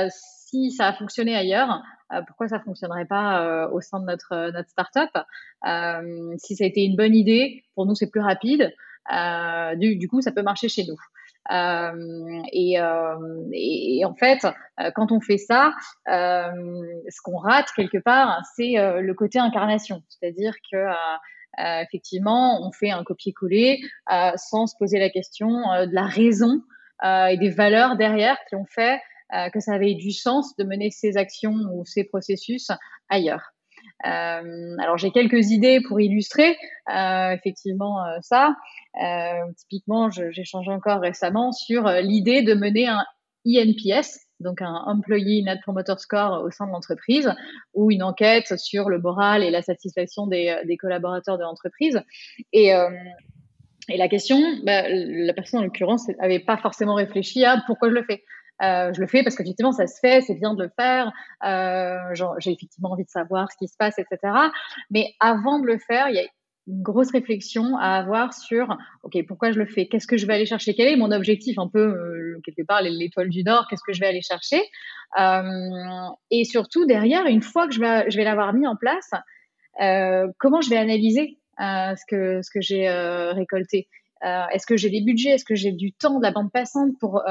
si 0.09 0.71
ça 0.71 0.87
a 0.87 0.93
fonctionné 0.93 1.37
ailleurs, 1.37 1.81
pourquoi 2.21 2.47
ça 2.47 2.59
fonctionnerait 2.59 3.05
pas 3.05 3.43
euh, 3.43 3.69
au 3.69 3.81
sein 3.81 3.99
de 3.99 4.05
notre 4.05 4.33
euh, 4.33 4.51
notre 4.51 4.69
startup? 4.69 5.09
Si 6.37 6.55
ça 6.55 6.63
a 6.63 6.67
été 6.67 6.83
une 6.83 6.95
bonne 6.95 7.15
idée, 7.15 7.63
pour 7.75 7.85
nous 7.85 7.95
c'est 7.95 8.09
plus 8.09 8.21
rapide. 8.21 8.73
Du, 9.77 10.07
coup, 10.09 10.21
ça 10.21 10.31
peut 10.31 10.43
marcher 10.43 10.69
chez 10.69 10.85
nous. 10.85 10.97
et, 12.53 12.79
en 14.05 14.15
fait, 14.15 14.47
quand 14.95 15.11
on 15.11 15.19
fait 15.19 15.37
ça, 15.37 15.73
ce 16.07 17.21
qu'on 17.21 17.37
rate 17.37 17.67
quelque 17.75 17.97
part, 17.97 18.41
c'est 18.55 18.75
le 18.77 19.13
côté 19.13 19.39
incarnation. 19.39 20.03
C'est-à-dire 20.07 20.53
que 20.71 20.87
effectivement, 21.81 22.65
on 22.65 22.71
fait 22.71 22.91
un 22.91 23.03
copier-coller 23.03 23.81
sans 24.35 24.67
se 24.67 24.75
poser 24.77 24.99
la 24.99 25.09
question 25.09 25.49
de 25.49 25.93
la 25.93 26.05
raison 26.05 26.61
et 27.03 27.37
des 27.37 27.49
valeurs 27.49 27.97
derrière 27.97 28.37
qui 28.47 28.55
ont 28.55 28.65
fait 28.65 29.01
euh, 29.33 29.49
que 29.49 29.59
ça 29.59 29.73
avait 29.73 29.95
du 29.95 30.11
sens 30.11 30.55
de 30.57 30.63
mener 30.63 30.91
ces 30.91 31.17
actions 31.17 31.55
ou 31.73 31.85
ces 31.85 32.03
processus 32.03 32.69
ailleurs. 33.09 33.41
Euh, 34.05 34.77
alors 34.79 34.97
j'ai 34.97 35.11
quelques 35.11 35.49
idées 35.49 35.81
pour 35.87 35.99
illustrer 35.99 36.55
euh, 36.93 37.31
effectivement 37.31 37.97
ça. 38.21 38.55
typiquement, 39.57 40.11
j'ai 40.11 40.43
changé 40.43 40.71
encore 40.71 40.99
récemment 40.99 41.51
sur 41.51 41.87
l'idée 41.87 42.43
de 42.43 42.53
mener 42.53 42.87
un 42.87 43.03
INPS, 43.47 44.19
donc 44.39 44.61
un 44.61 44.83
Employee 44.85 45.43
Net 45.43 45.59
Promoter 45.63 45.95
Score 45.97 46.43
au 46.43 46.51
sein 46.51 46.67
de 46.67 46.71
l'entreprise, 46.71 47.33
ou 47.73 47.89
une 47.89 48.03
enquête 48.03 48.59
sur 48.59 48.89
le 48.89 48.99
moral 48.99 49.43
et 49.43 49.49
la 49.49 49.63
satisfaction 49.63 50.27
des, 50.27 50.77
collaborateurs 50.79 51.39
de 51.39 51.43
l'entreprise. 51.43 51.99
Et, 52.51 52.67
et 53.89 53.97
la 53.97 54.07
question, 54.07 54.39
bah, 54.63 54.83
la 54.87 55.33
personne 55.33 55.61
en 55.61 55.63
l'occurrence 55.63 56.07
n'avait 56.19 56.39
pas 56.39 56.57
forcément 56.57 56.95
réfléchi 56.95 57.43
à 57.45 57.63
pourquoi 57.65 57.89
je 57.89 57.95
le 57.95 58.03
fais. 58.03 58.23
Euh, 58.61 58.93
je 58.93 59.01
le 59.01 59.07
fais 59.07 59.23
parce 59.23 59.35
qu'effectivement, 59.35 59.71
ça 59.71 59.87
se 59.87 59.99
fait, 59.99 60.21
c'est 60.21 60.35
bien 60.35 60.53
de 60.53 60.63
le 60.63 60.69
faire. 60.69 61.11
Euh, 61.43 61.97
j'ai 62.39 62.51
effectivement 62.51 62.91
envie 62.91 63.03
de 63.03 63.09
savoir 63.09 63.51
ce 63.51 63.57
qui 63.57 63.67
se 63.67 63.75
passe, 63.77 63.97
etc. 63.97 64.17
Mais 64.91 65.13
avant 65.19 65.59
de 65.59 65.65
le 65.65 65.77
faire, 65.77 66.09
il 66.09 66.15
y 66.15 66.19
a 66.19 66.23
une 66.67 66.81
grosse 66.81 67.11
réflexion 67.11 67.75
à 67.77 67.97
avoir 67.97 68.33
sur 68.33 68.77
ok 69.03 69.17
pourquoi 69.27 69.51
je 69.51 69.59
le 69.59 69.65
fais? 69.65 69.87
Qu'est-ce 69.87 70.07
que 70.07 70.15
je 70.15 70.25
vais 70.25 70.33
aller 70.33 70.45
chercher? 70.45 70.73
Quel 70.73 70.87
est 70.87 70.95
mon 70.95 71.11
objectif? 71.11 71.59
Un 71.59 71.67
peu 71.67 71.79
euh, 71.79 72.39
quelque 72.45 72.65
part 72.65 72.81
l'étoile 72.81 73.27
du 73.27 73.43
nord 73.43 73.67
qu'est-ce 73.69 73.83
que 73.85 73.91
je 73.91 73.99
vais 73.99 74.07
aller 74.07 74.21
chercher? 74.21 74.61
Et 76.31 76.43
surtout 76.45 76.85
derrière 76.85 77.25
une 77.25 77.41
fois 77.41 77.67
que 77.67 77.73
je 77.73 77.81
vais 78.15 78.23
l'avoir 78.23 78.53
mis 78.53 78.65
en 78.65 78.77
place 78.77 79.11
comment 80.37 80.61
je 80.61 80.69
vais 80.69 80.77
analyser 80.77 81.37
ce 81.59 82.05
que 82.07 82.41
ce 82.41 82.49
que 82.49 82.61
j'ai 82.61 82.89
récolté? 82.89 83.89
Est-ce 84.21 84.65
que 84.65 84.77
j'ai 84.77 84.89
des 84.89 85.01
budgets? 85.01 85.31
Est-ce 85.31 85.43
que 85.43 85.55
j'ai 85.55 85.73
du 85.73 85.91
temps 85.91 86.17
de 86.17 86.23
la 86.23 86.31
bande 86.31 86.49
passante 86.49 86.93
pour 87.01 87.21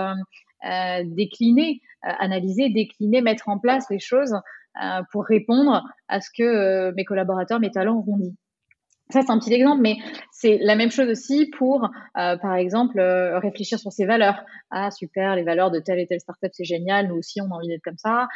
euh, 0.65 1.03
décliner, 1.05 1.81
euh, 2.07 2.13
analyser, 2.21 2.69
décliner, 2.71 3.21
mettre 3.21 3.49
en 3.49 3.59
place 3.59 3.87
les 3.91 3.99
choses 3.99 4.35
euh, 4.83 5.03
pour 5.11 5.25
répondre 5.25 5.83
à 6.09 6.21
ce 6.21 6.31
que 6.37 6.93
mes 6.93 7.05
collaborateurs, 7.05 7.59
mes 7.59 7.71
talents 7.71 7.99
auront 7.99 8.19
dit. 8.19 8.37
Ça, 9.11 9.23
c'est 9.23 9.31
un 9.31 9.39
petit 9.39 9.53
exemple, 9.53 9.83
mais 9.83 9.97
c'est 10.31 10.59
la 10.63 10.75
même 10.75 10.91
chose 10.91 11.09
aussi 11.11 11.51
pour, 11.59 11.87
par 12.15 12.55
exemple, 12.55 12.99
réfléchir 12.99 13.79
sur 13.79 13.93
ses 13.93 14.07
valeurs. 14.07 14.43
Ah, 14.71 14.91
super, 14.91 15.37
les 15.37 15.43
valeurs 15.43 15.71
de 15.71 15.81
telle 15.81 15.99
et 15.99 16.07
telle 16.07 16.21
startup, 16.21 16.49
c'est 16.55 16.65
génial, 16.65 17.09
nous 17.09 17.17
aussi, 17.17 17.43
on 17.43 17.51
a 17.53 17.57
envie 17.57 17.69
d'être 17.69 17.83
comme 17.83 17.99
ça. 17.99 18.29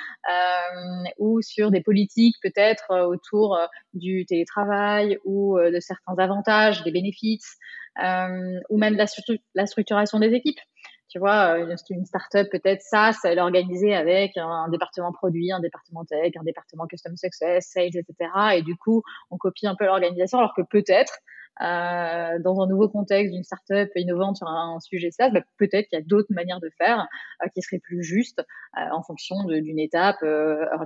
Ou 1.18 1.40
sur 1.40 1.71
des 1.71 1.80
politiques, 1.80 2.35
peut-être, 2.42 3.06
autour 3.06 3.59
du 3.95 4.26
télétravail 4.26 5.16
ou 5.25 5.59
de 5.59 5.80
certains 5.80 6.16
avantages, 6.18 6.83
des 6.85 6.90
bénéfices, 6.90 7.56
ou 7.99 8.76
même 8.76 8.97
la, 8.97 9.06
la 9.54 9.66
structuration 9.66 10.18
des 10.18 10.35
équipes. 10.35 10.61
Tu 11.09 11.19
vois, 11.19 11.59
euh, 11.59 11.77
une 11.91 12.05
startup 12.05 12.49
peut-être 12.51 12.83
ça, 12.83 13.13
ça 13.13 13.33
est 13.33 13.39
organisée 13.39 13.95
avec 13.95 14.37
un, 14.37 14.69
département 14.69 15.13
produit, 15.13 15.53
un 15.53 15.61
département 15.61 16.05
tech, 16.05 16.33
un 16.37 16.43
département 16.43 16.87
custom 16.87 17.17
success, 17.17 17.69
sales, 17.69 17.97
etc. 17.97 18.31
Et 18.57 18.63
du 18.63 18.77
coup, 18.77 19.03
on 19.31 19.37
copie 19.37 19.67
un 19.67 19.77
peu 19.77 19.87
l'organisation, 19.87 20.39
alors 20.39 20.55
que 20.55 20.63
peut-être 20.63 21.19
euh, 21.63 22.39
dans 22.41 22.61
un 22.61 22.67
nouveau 22.67 22.89
contexte 22.89 23.33
d'une 23.33 23.45
startup 23.45 23.89
innovante 23.95 24.37
sur 24.39 24.49
un, 24.49 24.79
sujet 24.81 25.11
SaaS, 25.11 25.31
bah, 25.31 25.41
peut-être 25.59 25.89
qu'il 25.89 25.99
y 25.99 26.03
a 26.03 26.05
d'autres 26.05 26.33
manières 26.33 26.61
de 26.61 26.71
faire 26.77 27.07
euh, 27.43 27.49
qui 27.55 27.63
seraient 27.63 27.79
plus 27.79 28.03
justes 28.03 28.43
en 28.75 29.03
fonction 29.03 29.45
d'une 29.45 29.79
étape 29.79 30.19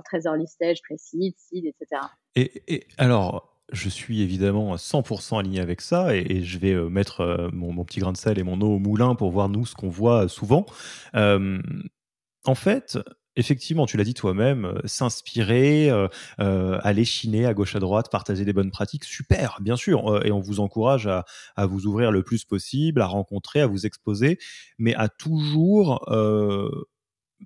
très 0.05 0.25
early 0.25 0.47
stage, 0.47 0.81
précise, 0.81 1.33
seed, 1.35 1.65
etc. 1.65 2.01
Et, 2.35 2.63
et 2.73 2.87
alors, 2.97 3.50
je 3.71 3.89
suis 3.89 4.21
évidemment 4.21 4.75
100% 4.75 5.39
aligné 5.39 5.59
avec 5.59 5.81
ça 5.81 6.15
et, 6.15 6.43
je 6.43 6.57
vais 6.57 6.73
euh, 6.73 6.89
mettre 6.89 7.21
euh, 7.21 7.49
mon, 7.53 7.83
petit 7.85 7.99
grain 7.99 8.11
de 8.11 8.17
sel 8.17 8.39
et 8.39 8.43
mon 8.43 8.59
eau 8.61 8.75
au 8.75 8.79
moulin 8.79 9.15
pour 9.15 9.31
voir 9.31 9.49
nous 9.49 9.65
ce 9.65 9.75
qu'on 9.75 9.89
voit 9.89 10.27
souvent. 10.27 10.65
en 11.13 12.55
fait, 12.55 12.97
effectivement, 13.35 13.85
tu 13.85 13.97
l'as 13.97 14.03
dit 14.03 14.13
toi-même, 14.13 14.65
euh, 14.65 14.81
s'inspirer, 14.85 15.89
aller 16.37 17.05
chiner 17.05 17.45
à 17.45 17.53
gauche 17.53 17.75
à 17.75 17.79
droite, 17.79 18.11
partager 18.11 18.45
des 18.45 18.53
bonnes 18.53 18.71
pratiques, 18.71 19.03
super, 19.03 19.59
bien 19.61 19.75
sûr, 19.75 20.25
et 20.25 20.31
on 20.31 20.39
vous 20.39 20.59
encourage 20.59 21.07
à, 21.07 21.65
vous 21.65 21.85
ouvrir 21.85 22.11
le 22.11 22.23
plus 22.23 22.43
possible, 22.45 23.01
à 23.01 23.07
rencontrer, 23.07 23.61
à 23.61 23.67
vous 23.67 23.85
exposer, 23.85 24.37
mais 24.77 24.95
à 24.95 25.07
toujours 25.07 26.05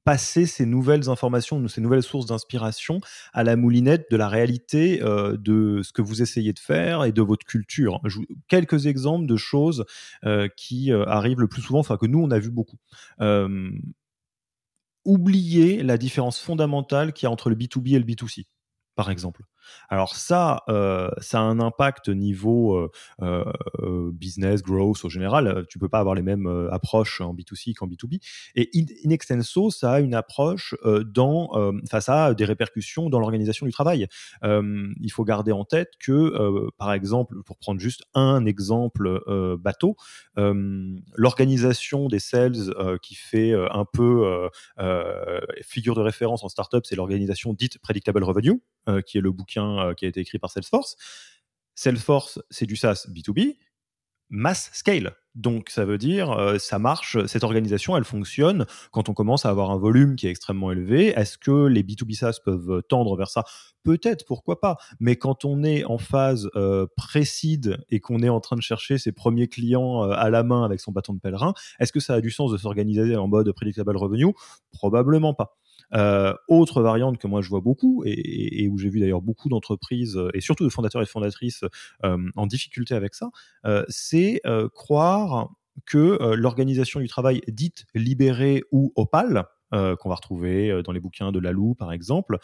passer 0.03 0.45
ces 0.45 0.65
nouvelles 0.65 1.09
informations, 1.09 1.65
ces 1.67 1.81
nouvelles 1.81 2.03
sources 2.03 2.25
d'inspiration 2.27 2.99
à 3.33 3.43
la 3.43 3.55
moulinette 3.55 4.09
de 4.11 4.17
la 4.17 4.27
réalité 4.27 5.01
euh, 5.03 5.37
de 5.37 5.81
ce 5.83 5.93
que 5.93 6.01
vous 6.01 6.21
essayez 6.21 6.53
de 6.53 6.59
faire 6.59 7.03
et 7.03 7.11
de 7.11 7.21
votre 7.21 7.45
culture. 7.45 8.01
quelques 8.47 8.87
exemples 8.87 9.25
de 9.25 9.37
choses 9.37 9.85
euh, 10.25 10.47
qui 10.55 10.91
euh, 10.91 11.05
arrivent 11.05 11.39
le 11.39 11.47
plus 11.47 11.61
souvent, 11.61 11.79
enfin 11.79 11.97
que 11.97 12.05
nous 12.05 12.19
on 12.19 12.31
a 12.31 12.39
vu 12.39 12.51
beaucoup. 12.51 12.77
oublier 15.05 15.83
la 15.83 15.97
différence 15.97 16.39
fondamentale 16.39 17.13
qu'il 17.13 17.27
y 17.27 17.27
a 17.27 17.31
entre 17.31 17.49
le 17.49 17.55
B2B 17.55 17.95
et 17.95 17.99
le 17.99 18.05
B2C, 18.05 18.45
par 18.95 19.11
exemple. 19.11 19.43
Alors 19.89 20.15
ça, 20.15 20.63
euh, 20.69 21.09
ça 21.19 21.39
a 21.39 21.43
un 21.43 21.59
impact 21.59 22.09
niveau 22.09 22.75
euh, 22.75 22.91
euh, 23.21 24.11
business, 24.11 24.61
growth 24.61 25.03
au 25.03 25.09
général. 25.09 25.65
Tu 25.69 25.79
peux 25.79 25.89
pas 25.89 25.99
avoir 25.99 26.15
les 26.15 26.21
mêmes 26.21 26.47
approches 26.71 27.21
en 27.21 27.33
B2C 27.33 27.73
qu'en 27.73 27.87
B2B. 27.87 28.19
Et 28.55 28.69
in, 28.75 29.09
extenso, 29.09 29.69
ça 29.71 29.93
a 29.93 29.99
une 29.99 30.15
approche 30.15 30.75
dans, 31.05 31.51
ça 31.89 32.25
a 32.25 32.33
des 32.33 32.45
répercussions 32.45 33.09
dans 33.09 33.19
l'organisation 33.19 33.65
du 33.65 33.71
travail. 33.71 34.07
il 34.43 35.11
faut 35.11 35.23
garder 35.23 35.51
en 35.51 35.65
tête 35.65 35.91
que, 35.99 36.69
par 36.77 36.93
exemple, 36.93 37.41
pour 37.43 37.57
prendre 37.57 37.79
juste 37.79 38.03
un 38.13 38.45
exemple 38.45 39.21
bateau, 39.59 39.95
l'organisation 40.35 42.07
des 42.07 42.19
sales 42.19 42.73
qui 43.01 43.15
fait 43.15 43.53
un 43.53 43.85
peu 43.85 44.49
figure 45.61 45.95
de 45.95 46.01
référence 46.01 46.43
en 46.43 46.49
startup, 46.49 46.85
c'est 46.85 46.95
l'organisation 46.95 47.53
dite 47.53 47.79
predictable 47.79 48.23
revenue, 48.23 48.61
qui 49.05 49.17
est 49.17 49.21
le 49.21 49.31
euh, 49.63 49.93
qui 49.93 50.05
a 50.05 50.07
été 50.07 50.19
écrit 50.19 50.39
par 50.39 50.51
Salesforce. 50.51 50.95
Salesforce, 51.75 52.39
c'est 52.49 52.65
du 52.65 52.75
SaaS 52.75 53.07
B2B, 53.09 53.57
mass 54.29 54.69
scale. 54.73 55.15
Donc 55.35 55.69
ça 55.69 55.83
veut 55.83 55.97
dire 55.97 56.31
euh, 56.31 56.57
ça 56.57 56.79
marche, 56.79 57.17
cette 57.25 57.43
organisation 57.43 57.97
elle 57.97 58.05
fonctionne 58.05 58.65
quand 58.91 59.09
on 59.09 59.13
commence 59.13 59.45
à 59.45 59.49
avoir 59.49 59.69
un 59.69 59.77
volume 59.77 60.15
qui 60.15 60.27
est 60.27 60.29
extrêmement 60.29 60.71
élevé. 60.71 61.07
Est-ce 61.07 61.37
que 61.37 61.65
les 61.65 61.83
B2B 61.83 62.15
SaaS 62.15 62.39
peuvent 62.43 62.81
tendre 62.87 63.17
vers 63.17 63.29
ça? 63.29 63.43
Peut-être, 63.83 64.25
pourquoi 64.25 64.61
pas. 64.61 64.77
Mais 65.01 65.17
quand 65.17 65.43
on 65.43 65.63
est 65.63 65.83
en 65.83 65.97
phase 65.97 66.49
euh, 66.55 66.87
précide 66.95 67.79
et 67.89 67.99
qu'on 67.99 68.19
est 68.23 68.29
en 68.29 68.39
train 68.39 68.55
de 68.55 68.61
chercher 68.61 68.97
ses 68.97 69.11
premiers 69.11 69.49
clients 69.49 70.03
à 70.03 70.29
la 70.29 70.43
main 70.43 70.63
avec 70.63 70.79
son 70.79 70.93
bâton 70.93 71.13
de 71.13 71.19
pèlerin, 71.19 71.53
est-ce 71.79 71.91
que 71.91 71.99
ça 71.99 72.13
a 72.13 72.21
du 72.21 72.31
sens 72.31 72.51
de 72.51 72.57
s'organiser 72.57 73.17
en 73.17 73.27
mode 73.27 73.51
predictable 73.51 73.97
revenue? 73.97 74.33
Probablement 74.71 75.33
pas. 75.33 75.57
Euh, 75.93 76.33
autre 76.47 76.81
variante 76.81 77.17
que 77.17 77.27
moi 77.27 77.41
je 77.41 77.49
vois 77.49 77.61
beaucoup 77.61 78.03
et, 78.05 78.67
où 78.69 78.77
j'ai 78.77 78.89
vu 78.89 78.99
d'ailleurs 78.99 79.21
beaucoup 79.21 79.49
d'entreprises 79.49 80.19
et 80.33 80.41
surtout 80.41 80.63
de 80.63 80.69
fondateurs 80.69 81.01
et 81.01 81.05
fondatrices 81.05 81.63
euh, 82.03 82.17
en 82.35 82.47
difficulté 82.47 82.95
avec 82.95 83.13
ça, 83.13 83.29
euh, 83.65 83.83
c'est 83.89 84.41
croire 84.73 85.49
que 85.85 86.33
l'organisation 86.35 86.99
du 86.99 87.07
travail 87.07 87.41
dite 87.47 87.85
libérée 87.93 88.63
ou 88.71 88.93
opale, 88.95 89.45
qu'on 89.71 90.09
va 90.09 90.15
retrouver 90.15 90.81
dans 90.83 90.93
les 90.93 91.01
bouquins 91.01 91.31
de 91.31 91.39
Lalou 91.39 91.75
par 91.75 91.91
exemple, 91.91 92.37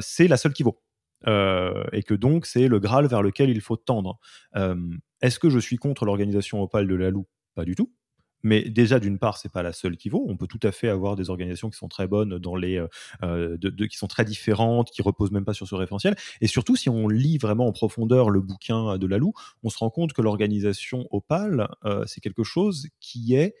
c'est 0.00 0.28
la 0.28 0.36
seule 0.36 0.52
qui 0.52 0.62
vaut. 0.62 0.78
et 1.26 2.02
que 2.02 2.14
donc 2.14 2.44
c'est 2.44 2.68
le 2.68 2.78
Graal 2.78 3.06
vers 3.06 3.22
lequel 3.22 3.48
il 3.48 3.60
faut 3.60 3.76
tendre. 3.76 4.18
Est-ce 5.22 5.38
que 5.38 5.48
je 5.48 5.58
suis 5.58 5.76
contre 5.76 6.04
l'organisation 6.04 6.62
opale 6.62 6.86
de 6.86 6.94
Lalou? 6.94 7.26
Pas 7.54 7.64
du 7.64 7.74
tout. 7.74 7.90
Mais 8.46 8.62
déjà, 8.62 9.00
d'une 9.00 9.18
part, 9.18 9.38
c'est 9.38 9.50
pas 9.50 9.64
la 9.64 9.72
seule 9.72 9.96
qui 9.96 10.08
vaut. 10.08 10.24
On 10.28 10.36
peut 10.36 10.46
tout 10.46 10.60
à 10.62 10.70
fait 10.70 10.88
avoir 10.88 11.16
des 11.16 11.30
organisations 11.30 11.68
qui 11.68 11.76
sont 11.76 11.88
très 11.88 12.06
bonnes 12.06 12.38
dans 12.38 12.54
les, 12.54 12.76
euh, 12.76 12.86
euh, 13.24 13.58
qui 13.90 13.96
sont 13.96 14.06
très 14.06 14.24
différentes, 14.24 14.92
qui 14.92 15.02
reposent 15.02 15.32
même 15.32 15.44
pas 15.44 15.52
sur 15.52 15.66
ce 15.66 15.74
référentiel. 15.74 16.14
Et 16.40 16.46
surtout, 16.46 16.76
si 16.76 16.88
on 16.88 17.08
lit 17.08 17.38
vraiment 17.38 17.66
en 17.66 17.72
profondeur 17.72 18.30
le 18.30 18.40
bouquin 18.40 18.98
de 18.98 19.06
Lalou, 19.08 19.32
on 19.64 19.68
se 19.68 19.78
rend 19.78 19.90
compte 19.90 20.12
que 20.12 20.22
l'organisation 20.22 21.08
Opal, 21.10 21.68
euh, 21.84 22.04
c'est 22.06 22.20
quelque 22.20 22.44
chose 22.44 22.86
qui 23.00 23.34
est 23.34 23.56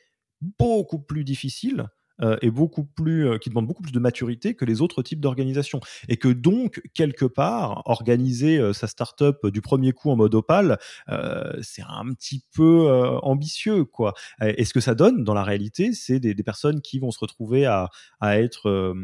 beaucoup 0.60 1.00
plus 1.00 1.24
difficile 1.24 1.88
euh, 2.22 2.36
est 2.40 2.50
beaucoup 2.50 2.84
plus, 2.84 3.28
euh, 3.28 3.38
qui 3.38 3.50
demande 3.50 3.66
beaucoup 3.66 3.82
plus 3.82 3.92
de 3.92 3.98
maturité 3.98 4.54
que 4.54 4.64
les 4.64 4.80
autres 4.80 5.02
types 5.02 5.20
d'organisations. 5.20 5.80
Et 6.08 6.16
que 6.16 6.28
donc, 6.28 6.80
quelque 6.94 7.26
part, 7.26 7.82
organiser 7.84 8.58
euh, 8.58 8.72
sa 8.72 8.86
startup 8.86 9.46
du 9.46 9.60
premier 9.60 9.92
coup 9.92 10.10
en 10.10 10.16
mode 10.16 10.34
opal, 10.34 10.78
c'est 11.60 11.82
un 11.82 12.12
petit 12.14 12.42
peu 12.54 12.88
ambitieux, 13.22 13.84
quoi. 13.84 14.14
Et 14.40 14.64
ce 14.64 14.72
que 14.72 14.80
ça 14.80 14.94
donne 14.94 15.24
dans 15.24 15.34
la 15.34 15.44
réalité, 15.44 15.92
c'est 15.92 16.20
des, 16.20 16.34
des, 16.34 16.42
personnes 16.42 16.80
qui 16.80 16.98
vont 16.98 17.10
se 17.10 17.18
retrouver 17.18 17.66
à, 17.66 17.88
à 18.20 18.38
être 18.38 18.94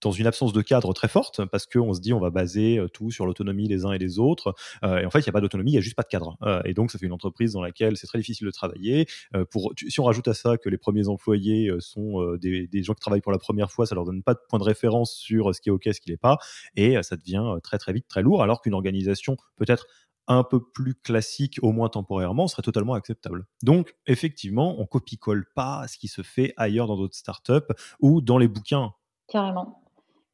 dans 0.00 0.12
une 0.12 0.26
absence 0.26 0.52
de 0.52 0.62
cadre 0.62 0.92
très 0.92 1.08
forte 1.08 1.44
parce 1.46 1.66
qu'on 1.66 1.92
se 1.94 2.00
dit 2.00 2.12
on 2.12 2.20
va 2.20 2.30
baser 2.30 2.80
tout 2.92 3.10
sur 3.10 3.26
l'autonomie 3.26 3.68
des 3.68 3.84
uns 3.84 3.92
et 3.92 3.98
des 3.98 4.18
autres. 4.18 4.54
et 4.82 5.04
en 5.04 5.10
fait, 5.10 5.20
il 5.20 5.24
n'y 5.24 5.30
a 5.30 5.32
pas 5.32 5.40
d'autonomie, 5.40 5.72
il 5.72 5.74
n'y 5.74 5.78
a 5.78 5.82
juste 5.82 5.96
pas 5.96 6.02
de 6.02 6.08
cadre. 6.08 6.36
et 6.64 6.74
donc, 6.74 6.90
ça 6.90 6.98
fait 6.98 7.06
une 7.06 7.12
entreprise 7.12 7.52
dans 7.52 7.62
laquelle 7.62 7.96
c'est 7.96 8.06
très 8.06 8.18
difficile 8.18 8.46
de 8.46 8.52
travailler. 8.52 9.06
pour, 9.50 9.72
si 9.76 10.00
on 10.00 10.04
rajoute 10.04 10.28
à 10.28 10.34
ça 10.34 10.56
que 10.56 10.68
les 10.68 10.78
premiers 10.78 11.08
employés 11.08 11.70
sont 11.78 12.36
des, 12.44 12.82
gens 12.82 12.94
qui 12.94 13.00
travaillent 13.00 13.20
pour 13.20 13.32
la 13.32 13.38
première 13.38 13.70
fois, 13.70 13.86
ça 13.86 13.94
leur 13.94 14.04
donne 14.04 14.22
pas 14.22 14.34
de 14.34 14.40
point 14.48 14.58
de 14.58 14.64
référence 14.64 15.12
sur 15.12 15.54
ce 15.54 15.60
qui 15.60 15.68
est 15.68 15.72
OK, 15.72 15.82
ce 15.86 16.00
qui 16.00 16.10
n'est 16.10 16.16
pas, 16.16 16.38
et 16.76 16.96
euh, 16.96 17.02
ça 17.02 17.16
devient 17.16 17.42
euh, 17.44 17.60
très 17.60 17.78
très 17.78 17.92
vite 17.92 18.06
très 18.08 18.22
lourd, 18.22 18.42
alors 18.42 18.60
qu'une 18.60 18.74
organisation 18.74 19.36
peut-être 19.56 19.86
un 20.26 20.42
peu 20.42 20.60
plus 20.62 20.94
classique, 20.94 21.58
au 21.62 21.72
moins 21.72 21.90
temporairement, 21.90 22.46
serait 22.46 22.62
totalement 22.62 22.94
acceptable. 22.94 23.44
Donc, 23.62 23.94
effectivement, 24.06 24.74
on 24.78 24.86
copie-colle 24.86 25.44
pas 25.54 25.86
ce 25.86 25.98
qui 25.98 26.08
se 26.08 26.22
fait 26.22 26.54
ailleurs 26.56 26.86
dans 26.86 26.96
d'autres 26.96 27.16
startups 27.16 27.74
ou 28.00 28.22
dans 28.22 28.38
les 28.38 28.48
bouquins. 28.48 28.92
Carrément. 29.28 29.82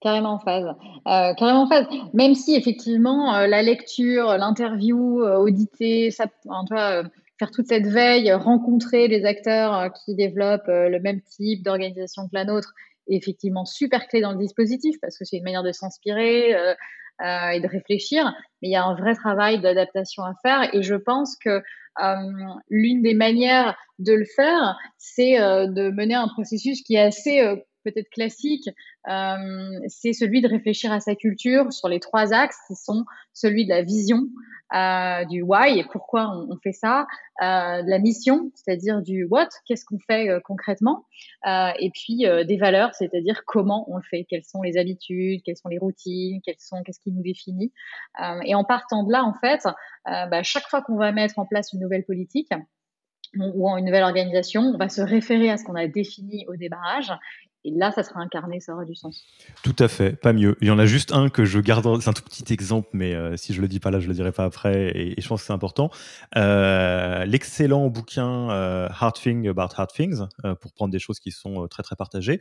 Carrément 0.00 0.34
en 0.34 0.38
phase. 0.38 0.64
Euh, 0.64 1.34
carrément 1.34 1.62
en 1.62 1.66
phase. 1.66 1.86
Même 2.14 2.36
si 2.36 2.54
effectivement 2.54 3.32
la 3.46 3.62
lecture, 3.62 4.28
l'interview, 4.38 5.24
auditer, 5.24 6.12
ça, 6.12 6.26
toi, 6.44 7.02
faire 7.40 7.50
toute 7.50 7.66
cette 7.66 7.86
veille, 7.86 8.30
rencontrer 8.32 9.08
les 9.08 9.24
acteurs 9.24 9.74
euh, 9.74 9.88
qui 9.88 10.14
développent 10.14 10.68
euh, 10.68 10.90
le 10.90 11.00
même 11.00 11.22
type 11.22 11.64
d'organisation 11.64 12.24
que 12.24 12.34
la 12.34 12.44
nôtre 12.44 12.74
est 13.08 13.16
effectivement 13.16 13.64
super 13.64 14.06
clé 14.08 14.20
dans 14.20 14.32
le 14.32 14.38
dispositif 14.38 14.96
parce 15.00 15.18
que 15.18 15.24
c'est 15.24 15.38
une 15.38 15.44
manière 15.44 15.62
de 15.62 15.72
s'inspirer 15.72 16.54
euh, 16.54 16.74
et 17.52 17.60
de 17.60 17.66
réfléchir. 17.66 18.26
Mais 18.60 18.68
il 18.68 18.72
y 18.72 18.76
a 18.76 18.84
un 18.84 18.94
vrai 18.94 19.14
travail 19.14 19.60
d'adaptation 19.60 20.22
à 20.22 20.34
faire 20.42 20.74
et 20.74 20.82
je 20.82 20.94
pense 20.94 21.36
que 21.36 21.62
l'une 22.70 23.02
des 23.02 23.12
manières 23.12 23.76
de 23.98 24.14
le 24.14 24.24
faire, 24.24 24.78
c'est 24.96 25.36
de 25.36 25.90
mener 25.90 26.14
un 26.14 26.28
processus 26.28 26.82
qui 26.82 26.94
est 26.94 27.00
assez 27.00 27.42
peut-être 27.82 28.10
classique, 28.10 28.68
c'est 29.06 30.12
celui 30.12 30.40
de 30.40 30.48
réfléchir 30.48 30.92
à 30.92 31.00
sa 31.00 31.14
culture 31.14 31.72
sur 31.72 31.88
les 31.88 32.00
trois 32.00 32.32
axes 32.32 32.58
qui 32.66 32.74
sont 32.74 33.04
celui 33.32 33.64
de 33.64 33.70
la 33.70 33.82
vision, 33.82 34.26
euh, 34.72 35.24
du 35.24 35.42
why 35.42 35.82
pourquoi 35.90 36.30
on, 36.30 36.56
fait 36.62 36.72
ça, 36.72 37.06
euh, 37.42 37.82
de 37.82 37.90
la 37.90 37.98
mission, 37.98 38.52
c'est-à-dire 38.54 39.02
du 39.02 39.24
what, 39.24 39.48
qu'est-ce 39.66 39.84
qu'on 39.84 39.98
fait 39.98 40.28
euh, 40.28 40.40
concrètement, 40.44 41.06
et 41.44 41.90
puis 41.92 42.24
des 42.46 42.56
valeurs, 42.56 42.94
c'est-à-dire 42.94 43.42
comment 43.46 43.84
on 43.90 43.96
le 43.96 44.02
fait, 44.08 44.26
quelles 44.28 44.44
sont 44.44 44.62
les 44.62 44.76
habitudes, 44.76 45.42
quelles 45.44 45.56
sont 45.56 45.68
les 45.68 45.78
routines, 45.78 46.40
quelles 46.44 46.58
sont, 46.58 46.82
qu'est-ce 46.82 47.00
qui 47.00 47.10
nous 47.10 47.22
définit. 47.22 47.72
et 48.44 48.54
en 48.54 48.64
partant 48.64 49.04
de 49.04 49.12
là, 49.12 49.24
en 49.24 49.34
fait, 49.34 49.66
bah, 50.04 50.42
chaque 50.42 50.68
fois 50.68 50.82
qu'on 50.82 50.96
va 50.96 51.12
mettre 51.12 51.38
en 51.38 51.46
place 51.46 51.72
une 51.72 51.80
nouvelle 51.80 52.04
politique, 52.04 52.50
ou 53.36 53.68
une 53.76 53.84
nouvelle 53.84 54.02
organisation, 54.02 54.62
on 54.62 54.76
va 54.76 54.88
se 54.88 55.00
référer 55.00 55.50
à 55.50 55.56
ce 55.56 55.64
qu'on 55.64 55.76
a 55.76 55.86
défini 55.86 56.44
au 56.48 56.56
débarrage 56.56 57.12
Et 57.64 57.70
là, 57.72 57.92
ça 57.92 58.02
sera 58.02 58.20
incarné, 58.20 58.58
ça 58.60 58.72
aura 58.72 58.86
du 58.86 58.94
sens. 58.94 59.22
Tout 59.62 59.76
à 59.78 59.88
fait, 59.88 60.12
pas 60.16 60.32
mieux. 60.32 60.56
Il 60.62 60.68
y 60.68 60.70
en 60.70 60.78
a 60.78 60.86
juste 60.86 61.12
un 61.12 61.28
que 61.28 61.44
je 61.44 61.58
garde, 61.58 62.00
c'est 62.00 62.08
un 62.08 62.14
tout 62.14 62.22
petit 62.22 62.50
exemple, 62.52 62.88
mais 62.94 63.14
euh, 63.14 63.36
si 63.36 63.52
je 63.52 63.60
le 63.60 63.68
dis 63.68 63.80
pas 63.80 63.90
là, 63.90 64.00
je 64.00 64.08
le 64.08 64.14
dirai 64.14 64.32
pas 64.32 64.44
après, 64.44 64.92
et, 64.96 65.20
je 65.20 65.28
pense 65.28 65.42
que 65.42 65.46
c'est 65.46 65.52
important. 65.52 65.90
Euh, 66.36 67.26
l'excellent 67.26 67.88
bouquin 67.88 68.50
euh, 68.50 68.88
Hard 68.90 69.14
Thing 69.14 69.46
About 69.48 69.74
Hard 69.76 69.92
Things, 69.92 70.22
pour 70.60 70.72
prendre 70.72 70.90
des 70.90 70.98
choses 70.98 71.20
qui 71.20 71.32
sont 71.32 71.68
très 71.68 71.82
très 71.82 71.96
partagées. 71.96 72.40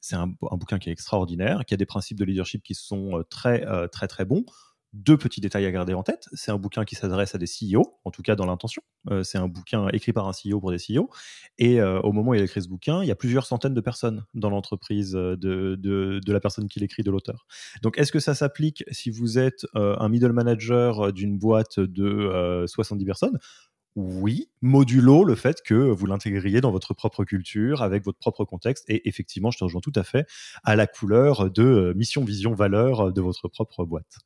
C'est 0.00 0.16
un, 0.16 0.32
un, 0.50 0.56
bouquin 0.56 0.78
qui 0.78 0.88
est 0.88 0.92
extraordinaire, 0.92 1.64
qui 1.64 1.74
a 1.74 1.76
des 1.76 1.86
principes 1.86 2.18
de 2.18 2.24
leadership 2.24 2.62
qui 2.62 2.74
sont 2.74 3.22
très 3.30 3.64
très 3.88 4.08
très 4.08 4.24
bons 4.24 4.44
deux 4.96 5.16
petits 5.16 5.40
détails 5.40 5.66
à 5.66 5.70
garder 5.70 5.94
en 5.94 6.02
tête. 6.02 6.28
C'est 6.32 6.50
un 6.50 6.58
bouquin 6.58 6.84
qui 6.84 6.94
s'adresse 6.94 7.34
à 7.34 7.38
des 7.38 7.46
CEO, 7.46 7.98
en 8.04 8.10
tout 8.10 8.22
cas 8.22 8.34
dans 8.34 8.46
l'intention. 8.46 8.82
Euh, 9.10 9.22
c'est 9.22 9.38
un 9.38 9.46
bouquin 9.46 9.88
écrit 9.88 10.12
par 10.12 10.26
un 10.26 10.32
CEO 10.32 10.58
pour 10.58 10.70
des 10.70 10.78
CEO. 10.78 11.10
Et 11.58 11.80
euh, 11.80 12.00
au 12.00 12.12
moment 12.12 12.30
où 12.30 12.34
il 12.34 12.40
a 12.40 12.44
écrit 12.44 12.62
ce 12.62 12.68
bouquin, 12.68 13.02
il 13.02 13.08
y 13.08 13.10
a 13.10 13.14
plusieurs 13.14 13.46
centaines 13.46 13.74
de 13.74 13.80
personnes 13.80 14.24
dans 14.34 14.50
l'entreprise 14.50 15.14
euh, 15.14 15.36
de, 15.36 15.76
de, 15.76 16.32
la 16.32 16.40
personne 16.40 16.68
qui 16.68 16.80
l'écrit, 16.80 17.02
de 17.02 17.10
l'auteur. 17.10 17.46
Donc, 17.82 17.98
est-ce 17.98 18.10
que 18.10 18.20
ça 18.20 18.34
s'applique 18.34 18.84
si 18.90 19.10
vous 19.10 19.38
êtes 19.38 19.66
un 19.74 20.08
middle 20.08 20.32
manager 20.32 21.12
d'une 21.12 21.38
boîte 21.38 21.78
de 21.78 22.64
70 22.66 23.04
personnes? 23.04 23.38
Oui, 23.94 24.50
modulo 24.60 25.24
le 25.24 25.34
fait 25.34 25.62
que 25.62 25.74
vous 25.74 26.06
l'intégriez 26.06 26.60
dans 26.60 26.70
votre 26.70 26.94
propre 26.94 27.24
culture, 27.24 27.82
avec 27.82 28.04
votre 28.04 28.18
propre 28.18 28.44
contexte. 28.44 28.84
Et 28.88 29.08
effectivement, 29.08 29.50
je 29.50 29.58
te 29.58 29.64
rejoins 29.64 29.80
tout 29.80 29.92
à 29.94 30.04
fait 30.04 30.26
à 30.64 30.76
la 30.76 30.86
couleur 30.86 31.50
de 31.50 31.92
mission, 31.96 32.24
vision, 32.24 32.54
valeur 32.54 33.12
de 33.12 33.20
votre 33.20 33.48
propre 33.48 33.84
boîte. 33.84 34.18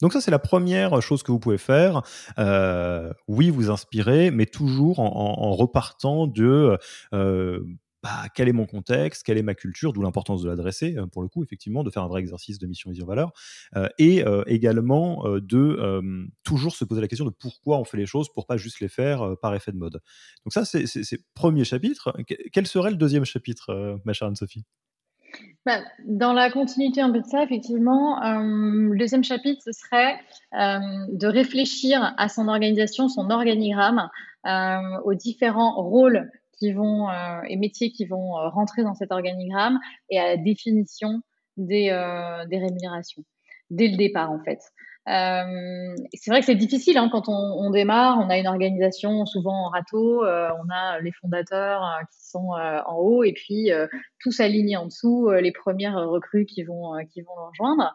Donc 0.00 0.12
ça, 0.12 0.20
c'est 0.20 0.30
la 0.30 0.38
première 0.38 1.00
chose 1.02 1.22
que 1.22 1.32
vous 1.32 1.38
pouvez 1.38 1.58
faire. 1.58 2.02
Euh, 2.38 3.12
oui, 3.28 3.50
vous 3.50 3.70
inspirer, 3.70 4.30
mais 4.30 4.46
toujours 4.46 5.00
en, 5.00 5.52
repartant 5.52 6.26
de 6.26 6.78
euh, 7.12 7.60
bah, 8.02 8.24
quel 8.34 8.48
est 8.48 8.52
mon 8.52 8.64
contexte, 8.64 9.24
quelle 9.24 9.36
est 9.36 9.42
ma 9.42 9.54
culture, 9.54 9.92
d'où 9.92 10.00
l'importance 10.00 10.42
de 10.42 10.48
l'adresser, 10.48 10.96
euh, 10.96 11.06
pour 11.06 11.22
le 11.22 11.28
coup, 11.28 11.42
effectivement, 11.42 11.84
de 11.84 11.90
faire 11.90 12.02
un 12.02 12.08
vrai 12.08 12.20
exercice 12.20 12.58
de 12.58 12.66
mission, 12.66 12.90
vision, 12.90 13.04
valeur, 13.04 13.32
et 13.98 14.24
également 14.46 15.24
de 15.38 16.30
toujours 16.44 16.74
se 16.74 16.84
poser 16.84 17.00
la 17.00 17.08
question 17.08 17.26
de 17.26 17.30
pourquoi 17.30 17.78
on 17.78 17.84
fait 17.84 17.98
les 17.98 18.06
choses 18.06 18.32
pour 18.32 18.46
pas 18.46 18.56
juste 18.56 18.80
les 18.80 18.88
faire 18.88 19.36
par 19.42 19.54
effet 19.54 19.72
de 19.72 19.76
mode. 19.76 20.00
Donc 20.44 20.52
ça, 20.52 20.64
c'est 20.64 20.84
le 21.12 21.24
premier 21.34 21.64
chapitre. 21.64 22.14
Quel 22.52 22.66
serait 22.66 22.90
le 22.90 22.96
deuxième 22.96 23.24
chapitre, 23.24 24.00
ma 24.04 24.12
chère 24.12 24.28
Anne-Sophie? 24.28 24.64
Bah, 25.66 25.80
dans 26.06 26.32
la 26.32 26.50
continuité 26.50 27.02
un 27.02 27.12
peu 27.12 27.20
de 27.20 27.26
ça, 27.26 27.42
effectivement, 27.42 28.22
euh, 28.24 28.88
le 28.90 28.96
deuxième 28.96 29.24
chapitre, 29.24 29.62
ce 29.62 29.72
serait 29.72 30.14
euh, 30.54 30.78
de 31.12 31.26
réfléchir 31.26 32.14
à 32.16 32.28
son 32.28 32.48
organisation, 32.48 33.08
son 33.08 33.28
organigramme, 33.30 34.08
euh, 34.46 35.00
aux 35.04 35.14
différents 35.14 35.74
rôles 35.82 36.30
qui 36.58 36.72
vont 36.72 37.08
et 37.48 37.56
métiers 37.56 37.90
qui 37.90 38.04
vont 38.04 38.32
rentrer 38.50 38.82
dans 38.82 38.92
cet 38.94 39.12
organigramme 39.12 39.78
et 40.10 40.18
à 40.18 40.26
la 40.26 40.36
définition 40.36 41.22
des, 41.56 41.84
des 42.50 42.58
rémunérations 42.58 43.24
dès 43.70 43.88
le 43.88 43.96
départ, 43.96 44.30
en 44.30 44.40
fait. 44.44 44.60
Euh, 45.08 45.94
c'est 46.12 46.30
vrai 46.30 46.40
que 46.40 46.46
c'est 46.46 46.54
difficile 46.54 46.98
hein, 46.98 47.08
quand 47.10 47.28
on, 47.28 47.70
démarre. 47.70 48.18
On 48.18 48.28
a 48.28 48.38
une 48.38 48.46
organisation 48.46 49.24
souvent 49.24 49.66
en 49.66 49.68
râteau. 49.70 50.24
Euh, 50.24 50.50
on 50.62 50.70
a 50.70 51.00
les 51.00 51.12
fondateurs 51.12 51.82
euh, 51.82 52.04
qui 52.12 52.28
sont 52.28 52.50
en 52.50 52.96
haut 52.96 53.24
et 53.24 53.32
puis 53.32 53.70
tous 54.20 54.40
alignés 54.40 54.76
en 54.76 54.86
dessous, 54.86 55.30
les 55.30 55.52
premières 55.52 55.96
recrues 56.08 56.46
qui 56.46 56.62
vont 56.62 56.92
qui 57.12 57.22
vont 57.22 57.34
rejoindre. 57.48 57.94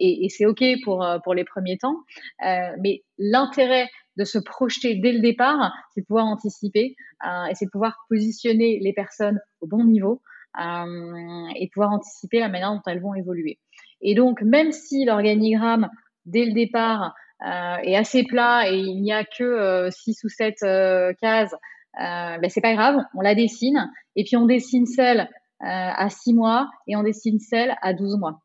et, 0.00 0.24
et 0.24 0.28
c'est 0.28 0.46
ok 0.46 0.64
pour 0.84 1.06
pour 1.22 1.34
les 1.34 1.44
premiers 1.44 1.78
temps. 1.78 1.98
mais 2.40 3.02
l'intérêt 3.18 3.88
de 4.16 4.24
se 4.24 4.38
projeter 4.38 4.94
dès 4.94 5.12
le 5.12 5.20
départ, 5.20 5.72
c'est 5.94 6.00
de 6.00 6.06
pouvoir 6.06 6.26
anticiper 6.26 6.96
et 7.24 7.54
c'est 7.54 7.66
de 7.66 7.70
pouvoir 7.70 7.98
positionner 8.08 8.78
les 8.80 8.92
personnes 8.94 9.40
au 9.60 9.66
bon 9.66 9.84
niveau 9.84 10.22
et 10.58 11.70
pouvoir 11.72 11.92
anticiper 11.92 12.40
la 12.40 12.48
manière 12.48 12.72
dont 12.72 12.82
elles 12.86 13.02
vont 13.02 13.14
évoluer. 13.14 13.58
Et 14.00 14.14
donc, 14.14 14.42
même 14.42 14.72
si 14.72 15.04
l'organigramme 15.04 15.88
dès 16.26 16.44
le 16.44 16.52
départ 16.52 17.14
euh, 17.42 17.76
est 17.82 17.96
assez 17.96 18.24
plat 18.24 18.70
et 18.70 18.76
il 18.76 19.02
n'y 19.02 19.12
a 19.12 19.24
que 19.24 19.44
euh, 19.44 19.90
6 19.90 20.24
ou 20.24 20.28
7 20.28 20.54
euh, 20.62 21.12
cases, 21.20 21.54
euh, 22.00 22.38
ben 22.38 22.48
c'est 22.48 22.60
pas 22.60 22.74
grave, 22.74 22.96
on 23.14 23.20
la 23.20 23.34
dessine 23.34 23.90
et 24.16 24.24
puis 24.24 24.36
on 24.36 24.46
dessine 24.46 24.86
celle 24.86 25.20
euh, 25.20 25.26
à 25.60 26.08
6 26.08 26.34
mois 26.34 26.70
et 26.86 26.96
on 26.96 27.02
dessine 27.02 27.38
celle 27.38 27.76
à 27.82 27.94
12 27.94 28.18
mois. 28.18 28.42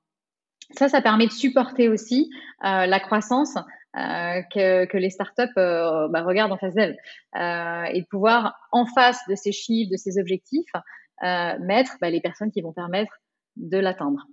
Ça, 0.72 0.88
ça 0.88 1.02
permet 1.02 1.28
de 1.28 1.32
supporter 1.32 1.90
aussi 1.90 2.30
la 2.62 3.00
croissance 3.02 3.56
que, 3.94 4.98
les 4.98 5.10
startups 5.10 5.54
bah, 5.56 6.24
regardent 6.24 6.54
en 6.54 6.58
face 6.58 6.76
d'elles 6.76 6.96
et 7.36 8.02
de 8.02 8.06
pouvoir, 8.10 8.56
en 8.72 8.86
face 8.86 9.20
de 9.28 9.36
ces 9.36 9.52
chiffres, 9.52 9.92
de 9.92 9.98
ces 9.98 10.18
objectifs, 10.18 10.72
mettre 11.22 11.98
bah, 12.00 12.10
les 12.10 12.22
personnes 12.22 12.52
qui 12.52 12.62
vont 12.62 12.72
permettre 12.72 13.12
de 13.58 13.80
l'atteindre. 13.80 14.26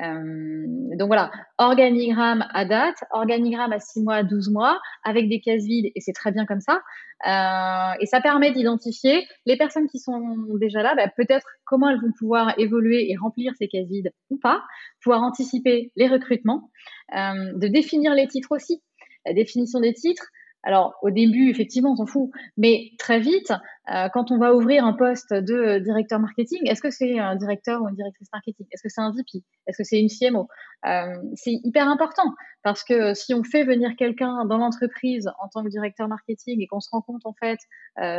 Euh, 0.00 0.64
donc 0.96 1.08
voilà, 1.08 1.30
organigramme 1.58 2.44
à 2.52 2.64
date, 2.64 2.96
organigramme 3.10 3.72
à 3.72 3.80
6 3.80 4.02
mois, 4.02 4.22
12 4.22 4.50
mois, 4.50 4.80
avec 5.04 5.28
des 5.28 5.40
cases 5.40 5.64
vides, 5.64 5.90
et 5.94 6.00
c'est 6.00 6.12
très 6.12 6.32
bien 6.32 6.46
comme 6.46 6.60
ça. 6.60 6.80
Euh, 7.26 7.96
et 8.00 8.06
ça 8.06 8.20
permet 8.20 8.50
d'identifier 8.50 9.26
les 9.44 9.56
personnes 9.56 9.88
qui 9.88 9.98
sont 9.98 10.36
déjà 10.58 10.82
là, 10.82 10.94
bah, 10.94 11.08
peut-être 11.16 11.46
comment 11.64 11.90
elles 11.90 12.00
vont 12.00 12.12
pouvoir 12.18 12.58
évoluer 12.58 13.10
et 13.10 13.16
remplir 13.16 13.52
ces 13.58 13.68
cases 13.68 13.88
vides 13.88 14.12
ou 14.30 14.38
pas, 14.38 14.62
pouvoir 15.02 15.22
anticiper 15.22 15.92
les 15.96 16.08
recrutements, 16.08 16.70
euh, 17.14 17.52
de 17.54 17.68
définir 17.68 18.14
les 18.14 18.26
titres 18.26 18.52
aussi. 18.52 18.82
La 19.26 19.34
définition 19.34 19.80
des 19.80 19.92
titres, 19.92 20.26
alors 20.62 20.94
au 21.02 21.10
début, 21.10 21.48
effectivement, 21.48 21.92
on 21.92 21.96
s'en 21.96 22.06
fout, 22.06 22.30
mais 22.56 22.90
très 22.98 23.18
vite, 23.18 23.52
euh, 23.90 24.08
quand 24.12 24.30
on 24.30 24.38
va 24.38 24.54
ouvrir 24.54 24.84
un 24.84 24.92
poste 24.92 25.32
de 25.32 25.54
euh, 25.54 25.80
directeur 25.80 26.20
marketing, 26.20 26.60
est-ce 26.66 26.82
que 26.82 26.90
c'est 26.90 27.18
un 27.18 27.34
directeur 27.34 27.82
ou 27.82 27.88
une 27.88 27.96
directrice 27.96 28.28
marketing? 28.32 28.66
Est-ce 28.70 28.82
que 28.82 28.88
c'est 28.88 29.00
un 29.00 29.10
VP 29.10 29.42
Est-ce 29.66 29.78
que 29.78 29.84
c'est 29.84 29.98
une 29.98 30.08
CMO 30.08 30.48
euh, 30.86 31.14
C'est 31.34 31.58
hyper 31.64 31.88
important 31.88 32.34
parce 32.62 32.84
que 32.84 33.14
si 33.14 33.32
on 33.34 33.42
fait 33.42 33.64
venir 33.64 33.96
quelqu'un 33.96 34.44
dans 34.44 34.58
l'entreprise 34.58 35.28
en 35.42 35.48
tant 35.48 35.64
que 35.64 35.70
directeur 35.70 36.08
marketing 36.08 36.60
et 36.60 36.66
qu'on 36.66 36.80
se 36.80 36.90
rend 36.92 37.00
compte 37.00 37.22
en 37.24 37.32
fait 37.32 37.58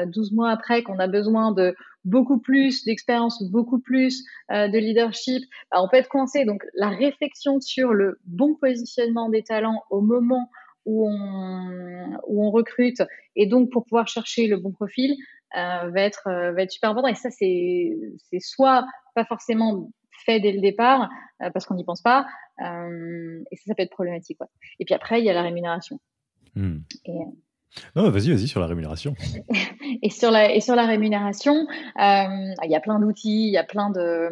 12 0.08 0.34
mois 0.34 0.50
après 0.50 0.82
qu'on 0.82 0.98
a 0.98 1.08
besoin 1.08 1.52
de 1.52 1.76
beaucoup 2.06 2.40
plus 2.40 2.84
d'expérience 2.84 3.40
ou 3.40 3.52
beaucoup 3.52 3.80
plus 3.80 4.24
de 4.50 4.78
leadership, 4.80 5.44
bah, 5.70 5.84
on 5.84 5.88
peut 5.88 5.98
être 5.98 6.10
coincé. 6.10 6.44
Donc 6.44 6.64
la 6.74 6.90
réflexion 6.90 7.60
sur 7.60 7.94
le 7.94 8.20
bon 8.26 8.56
positionnement 8.56 9.30
des 9.30 9.44
talents 9.44 9.84
au 9.92 10.02
moment 10.02 10.50
où 10.86 11.08
on, 11.08 12.18
où 12.28 12.46
on 12.46 12.52
recrute 12.52 13.02
et 13.36 13.46
donc 13.46 13.70
pour 13.72 13.86
pouvoir 13.86 14.08
chercher 14.08 14.48
le 14.48 14.58
bon 14.58 14.72
profil 14.72 15.16
euh, 15.56 15.90
va, 15.90 16.02
être, 16.02 16.28
euh, 16.28 16.54
va 16.54 16.64
être 16.64 16.72
super 16.72 16.92
important. 16.92 17.10
Et 17.10 17.16
ça, 17.16 17.30
c'est 17.30 17.94
soit 18.40 18.86
pas 19.16 19.26
forcément 19.26 19.90
fait 20.26 20.40
dès 20.40 20.52
le 20.52 20.62
départ 20.62 21.10
euh, 21.42 21.50
parce 21.52 21.66
qu'on 21.66 21.76
n'y 21.76 21.84
pense 21.84 22.02
pas 22.02 22.26
euh, 22.62 23.44
et 23.52 23.56
ça, 23.56 23.64
ça 23.68 23.76
peut 23.76 23.84
être 23.84 23.92
problématique. 23.92 24.40
Ouais. 24.40 24.48
Et 24.80 24.86
puis 24.86 24.94
après, 24.94 25.20
il 25.20 25.26
y 25.26 25.30
a 25.30 25.34
la 25.34 25.42
rémunération. 25.42 26.00
Hmm. 26.56 26.80
Et, 27.06 27.20
non, 27.96 28.10
vas-y, 28.10 28.32
vas-y 28.32 28.48
sur 28.48 28.60
la 28.60 28.68
rémunération. 28.68 29.14
et, 30.02 30.10
sur 30.10 30.32
la, 30.32 30.54
et 30.54 30.62
sur 30.62 30.76
la 30.76 30.86
rémunération, 30.86 31.56
euh, 31.56 32.54
il 32.64 32.70
y 32.70 32.76
a 32.76 32.80
plein 32.80 33.00
d'outils, 33.00 33.48
il 33.48 33.52
y 33.52 33.58
a 33.58 33.64
plein 33.64 33.92
euh, 33.96 34.30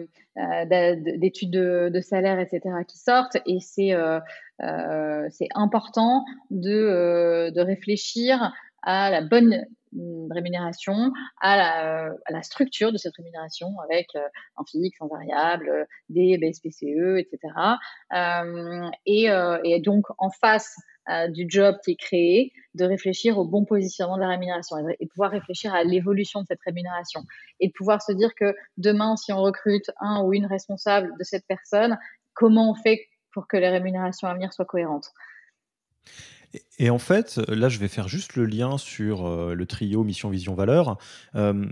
d'études 1.17 1.51
de, 1.51 1.89
de, 1.93 2.01
salaire, 2.01 2.39
etc., 2.39 2.61
qui 2.87 2.97
sortent. 2.97 3.37
Et 3.45 3.59
c'est 3.59 3.93
euh, 3.93 4.19
euh 4.61 5.29
important 5.55 6.25
de, 6.51 7.49
de 7.49 7.61
réfléchir 7.61 8.51
à 8.81 9.09
la 9.09 9.21
bonne 9.21 9.65
mm, 9.93 10.31
rémunération, 10.31 11.13
à 11.39 12.11
la, 12.29 12.43
structure 12.43 12.91
de 12.91 12.97
cette 12.97 13.15
rémunération 13.15 13.67
avec 13.83 14.07
un 14.15 14.63
fixe, 14.69 14.97
un 15.01 15.07
variable, 15.07 15.87
des 16.09 16.37
BSPCE, 16.37 17.19
etc. 17.19 17.39
Et, 19.05 19.27
et, 19.63 19.79
donc 19.79 20.05
en 20.17 20.29
face 20.29 20.75
euh, 21.09 21.27
du 21.27 21.45
job 21.47 21.75
qui 21.83 21.91
est 21.91 21.95
créé, 21.95 22.53
de 22.75 22.85
réfléchir 22.85 23.37
au 23.37 23.45
bon 23.45 23.65
positionnement 23.65 24.15
de 24.15 24.21
la 24.21 24.29
rémunération 24.29 24.77
et 24.77 25.05
de 25.05 25.09
pouvoir 25.09 25.31
réfléchir 25.31 25.73
à 25.73 25.83
l'évolution 25.83 26.41
de 26.41 26.45
cette 26.47 26.61
rémunération 26.65 27.21
et 27.59 27.67
de 27.67 27.73
pouvoir 27.73 28.01
se 28.01 28.11
dire 28.11 28.35
que 28.35 28.55
demain, 28.77 29.15
si 29.15 29.33
on 29.33 29.41
recrute 29.41 29.89
un 29.99 30.21
ou 30.21 30.33
une 30.33 30.45
responsable 30.45 31.11
de 31.17 31.23
cette 31.23 31.45
personne, 31.47 31.97
comment 32.33 32.71
on 32.71 32.75
fait 32.75 33.07
pour 33.31 33.47
que 33.47 33.57
les 33.57 33.69
rémunérations 33.69 34.27
à 34.27 34.33
venir 34.33 34.53
soient 34.53 34.65
cohérentes? 34.65 35.11
Et 36.81 36.89
en 36.89 36.97
fait, 36.97 37.37
là, 37.49 37.67
je 37.67 37.77
vais 37.77 37.89
faire 37.89 38.07
juste 38.07 38.35
le 38.37 38.45
lien 38.45 38.77
sur 38.77 39.27
euh, 39.27 39.53
le 39.53 39.65
trio 39.65 40.03
mission, 40.05 40.29
vision, 40.29 40.55
valeur. 40.55 40.97
Euh, 41.35 41.65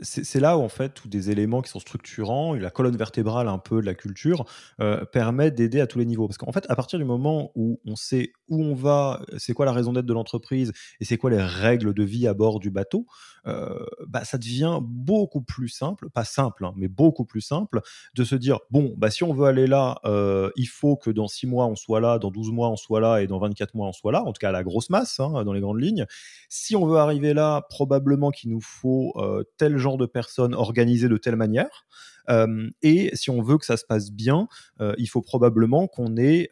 c'est 0.00 0.38
là 0.38 0.56
où, 0.56 0.62
en 0.62 0.68
fait, 0.68 0.90
tous 0.90 1.08
des 1.08 1.30
éléments 1.30 1.60
qui 1.60 1.70
sont 1.70 1.80
structurants, 1.80 2.54
la 2.54 2.70
colonne 2.70 2.96
vertébrale 2.96 3.48
un 3.48 3.58
peu 3.58 3.80
de 3.80 3.86
la 3.86 3.94
culture, 3.94 4.44
euh, 4.80 5.04
permettent 5.04 5.56
d'aider 5.56 5.80
à 5.80 5.88
tous 5.88 5.98
les 5.98 6.06
niveaux. 6.06 6.28
Parce 6.28 6.38
qu'en 6.38 6.52
fait, 6.52 6.64
à 6.68 6.76
partir 6.76 7.00
du 7.00 7.04
moment 7.04 7.50
où 7.56 7.80
on 7.84 7.96
sait 7.96 8.32
où 8.48 8.62
on 8.62 8.74
va, 8.74 9.22
c'est 9.38 9.54
quoi 9.54 9.66
la 9.66 9.72
raison 9.72 9.92
d'être 9.92 10.06
de 10.06 10.12
l'entreprise, 10.12 10.72
et 11.00 11.04
c'est 11.04 11.16
quoi 11.16 11.30
les 11.30 11.42
règles 11.42 11.94
de 11.94 12.02
vie 12.04 12.28
à 12.28 12.34
bord 12.34 12.60
du 12.60 12.70
bateau, 12.70 13.06
euh, 13.46 13.84
bah, 14.06 14.24
ça 14.24 14.38
devient 14.38 14.78
beaucoup 14.82 15.42
plus 15.42 15.68
simple, 15.68 16.10
pas 16.10 16.24
simple, 16.24 16.64
hein, 16.64 16.72
mais 16.76 16.86
beaucoup 16.88 17.24
plus 17.24 17.40
simple, 17.40 17.80
de 18.14 18.24
se 18.24 18.36
dire, 18.36 18.60
bon, 18.70 18.94
bah, 18.96 19.10
si 19.10 19.24
on 19.24 19.32
veut 19.34 19.46
aller 19.46 19.66
là, 19.66 20.00
il 20.56 20.68
faut 20.68 20.96
que 20.96 21.10
dans 21.10 21.26
6 21.28 21.46
mois, 21.48 21.66
on 21.66 21.76
soit 21.76 22.00
là, 22.00 22.18
dans 22.18 22.30
12 22.30 22.52
mois, 22.52 22.68
on 22.70 22.76
soit 22.76 23.00
là, 23.00 23.18
et 23.18 23.26
dans 23.26 23.38
24 23.38 23.74
mois, 23.74 23.88
on 23.88 23.92
soit 23.92 24.12
là, 24.12 24.22
en 24.22 24.32
tout 24.32 24.38
cas 24.40 24.47
à 24.48 24.52
la 24.52 24.62
grosse 24.62 24.90
masse, 24.90 25.20
hein, 25.20 25.44
dans 25.44 25.52
les 25.52 25.60
grandes 25.60 25.80
lignes. 25.80 26.06
Si 26.48 26.76
on 26.76 26.86
veut 26.86 26.98
arriver 26.98 27.34
là, 27.34 27.62
probablement 27.68 28.30
qu'il 28.30 28.50
nous 28.50 28.60
faut 28.60 29.12
euh, 29.16 29.44
tel 29.56 29.78
genre 29.78 29.98
de 29.98 30.06
personnes 30.06 30.54
organisées 30.54 31.08
de 31.08 31.16
telle 31.16 31.36
manière. 31.36 31.86
Et 32.82 33.10
si 33.14 33.30
on 33.30 33.42
veut 33.42 33.58
que 33.58 33.64
ça 33.64 33.76
se 33.76 33.84
passe 33.84 34.10
bien, 34.10 34.48
il 34.98 35.06
faut 35.06 35.22
probablement 35.22 35.86
qu'on 35.86 36.16
ait 36.16 36.50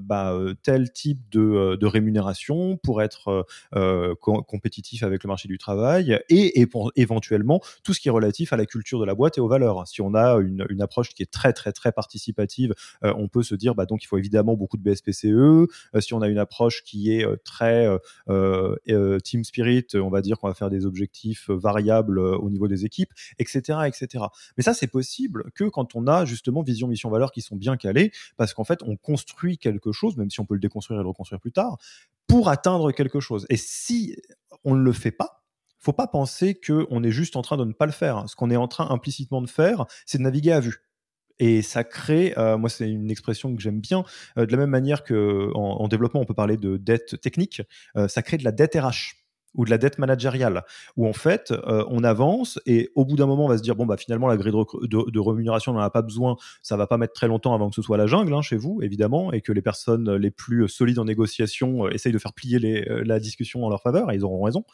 bah, 0.00 0.38
tel 0.62 0.92
type 0.92 1.20
de, 1.30 1.86
rémunération 1.86 2.76
pour 2.78 3.02
être 3.02 3.46
compétitif 4.20 5.02
avec 5.02 5.24
le 5.24 5.28
marché 5.28 5.48
du 5.48 5.58
travail 5.58 6.20
et, 6.28 6.66
éventuellement 6.96 7.60
tout 7.82 7.94
ce 7.94 8.00
qui 8.00 8.08
est 8.08 8.12
relatif 8.12 8.52
à 8.52 8.56
la 8.56 8.66
culture 8.66 9.00
de 9.00 9.04
la 9.04 9.14
boîte 9.14 9.38
et 9.38 9.40
aux 9.40 9.48
valeurs. 9.48 9.86
Si 9.86 10.00
on 10.00 10.14
a 10.14 10.34
une, 10.34 10.66
une 10.68 10.82
approche 10.82 11.10
qui 11.10 11.22
est 11.22 11.30
très 11.30 11.52
très 11.52 11.72
très 11.72 11.92
participative, 11.92 12.74
on 13.02 13.28
peut 13.28 13.42
se 13.42 13.54
dire 13.54 13.74
bah, 13.74 13.86
donc 13.86 14.02
il 14.02 14.06
faut 14.06 14.18
évidemment 14.18 14.54
beaucoup 14.54 14.76
de 14.76 14.82
BSPCE. 14.82 16.00
si 16.00 16.14
on 16.14 16.22
a 16.22 16.28
une 16.28 16.38
approche 16.38 16.82
qui 16.82 17.12
est 17.12 17.26
très 17.44 17.88
team 19.24 19.44
spirit, 19.44 19.86
on 19.94 20.10
va 20.10 20.20
dire 20.20 20.38
qu'on 20.38 20.48
va 20.48 20.54
faire 20.54 20.70
des 20.70 20.84
objectifs 20.86 21.48
variables 21.48 22.18
au 22.18 22.50
niveau 22.50 22.68
des 22.68 22.84
équipes, 22.84 23.12
etc., 23.38 23.80
etc. 23.86 24.24
Mais 24.56 24.62
ça, 24.62 24.74
c'est 24.74 24.86
possible 24.86 25.05
que 25.54 25.64
quand 25.64 25.94
on 25.94 26.06
a 26.06 26.24
justement 26.24 26.62
vision, 26.62 26.88
mission, 26.88 27.10
valeur 27.10 27.32
qui 27.32 27.40
sont 27.40 27.56
bien 27.56 27.76
calées, 27.76 28.12
parce 28.36 28.54
qu'en 28.54 28.64
fait, 28.64 28.82
on 28.82 28.96
construit 28.96 29.58
quelque 29.58 29.92
chose, 29.92 30.16
même 30.16 30.30
si 30.30 30.40
on 30.40 30.46
peut 30.46 30.54
le 30.54 30.60
déconstruire 30.60 31.00
et 31.00 31.02
le 31.02 31.08
reconstruire 31.08 31.40
plus 31.40 31.52
tard, 31.52 31.78
pour 32.26 32.48
atteindre 32.48 32.92
quelque 32.92 33.20
chose. 33.20 33.46
Et 33.48 33.56
si 33.56 34.16
on 34.64 34.74
ne 34.74 34.82
le 34.82 34.92
fait 34.92 35.10
pas, 35.10 35.44
faut 35.78 35.92
pas 35.92 36.08
penser 36.08 36.54
qu'on 36.54 37.02
est 37.04 37.10
juste 37.10 37.36
en 37.36 37.42
train 37.42 37.56
de 37.56 37.64
ne 37.64 37.72
pas 37.72 37.86
le 37.86 37.92
faire. 37.92 38.28
Ce 38.28 38.34
qu'on 38.34 38.50
est 38.50 38.56
en 38.56 38.68
train 38.68 38.90
implicitement 38.90 39.40
de 39.40 39.48
faire, 39.48 39.86
c'est 40.04 40.18
de 40.18 40.22
naviguer 40.24 40.52
à 40.52 40.60
vue. 40.60 40.82
Et 41.38 41.62
ça 41.62 41.84
crée, 41.84 42.34
euh, 42.38 42.56
moi 42.56 42.70
c'est 42.70 42.90
une 42.90 43.10
expression 43.10 43.54
que 43.54 43.60
j'aime 43.60 43.80
bien, 43.80 44.04
euh, 44.38 44.46
de 44.46 44.52
la 44.52 44.56
même 44.56 44.70
manière 44.70 45.04
qu'en 45.04 45.52
en, 45.52 45.86
développement 45.86 46.20
on 46.20 46.24
peut 46.24 46.34
parler 46.34 46.56
de 46.56 46.78
dette 46.78 47.20
technique, 47.20 47.62
euh, 47.96 48.08
ça 48.08 48.22
crée 48.22 48.38
de 48.38 48.44
la 48.44 48.52
dette 48.52 48.74
RH 48.74 49.16
ou 49.56 49.64
de 49.64 49.70
la 49.70 49.78
dette 49.78 49.98
managériale, 49.98 50.64
où 50.96 51.06
en 51.06 51.12
fait, 51.12 51.50
euh, 51.50 51.84
on 51.88 52.04
avance 52.04 52.60
et 52.66 52.90
au 52.94 53.04
bout 53.04 53.16
d'un 53.16 53.26
moment, 53.26 53.46
on 53.46 53.48
va 53.48 53.58
se 53.58 53.62
dire 53.62 53.74
bon, 53.74 53.86
bah 53.86 53.96
finalement, 53.96 54.28
la 54.28 54.36
grille 54.36 54.52
de, 54.52 55.18
rémunération, 55.18 55.72
on 55.72 55.74
n'en 55.74 55.80
a 55.80 55.90
pas 55.90 56.02
besoin, 56.02 56.36
ça 56.62 56.76
va 56.76 56.86
pas 56.86 56.98
mettre 56.98 57.14
très 57.14 57.26
longtemps 57.26 57.54
avant 57.54 57.68
que 57.68 57.74
ce 57.74 57.82
soit 57.82 57.96
la 57.96 58.06
jungle 58.06 58.32
hein, 58.34 58.42
chez 58.42 58.56
vous, 58.56 58.80
évidemment, 58.82 59.32
et 59.32 59.40
que 59.40 59.52
les 59.52 59.62
personnes 59.62 60.14
les 60.14 60.30
plus 60.30 60.68
solides 60.68 60.98
en 60.98 61.04
négociation 61.04 61.86
euh, 61.86 61.90
essayent 61.90 62.12
de 62.12 62.18
faire 62.18 62.32
plier 62.32 62.88
euh, 62.88 63.02
la 63.04 63.18
discussion 63.18 63.64
en 63.64 63.70
leur 63.70 63.82
faveur, 63.82 64.10
et 64.12 64.14
ils 64.14 64.24
auront 64.24 64.42
raison. 64.42 64.64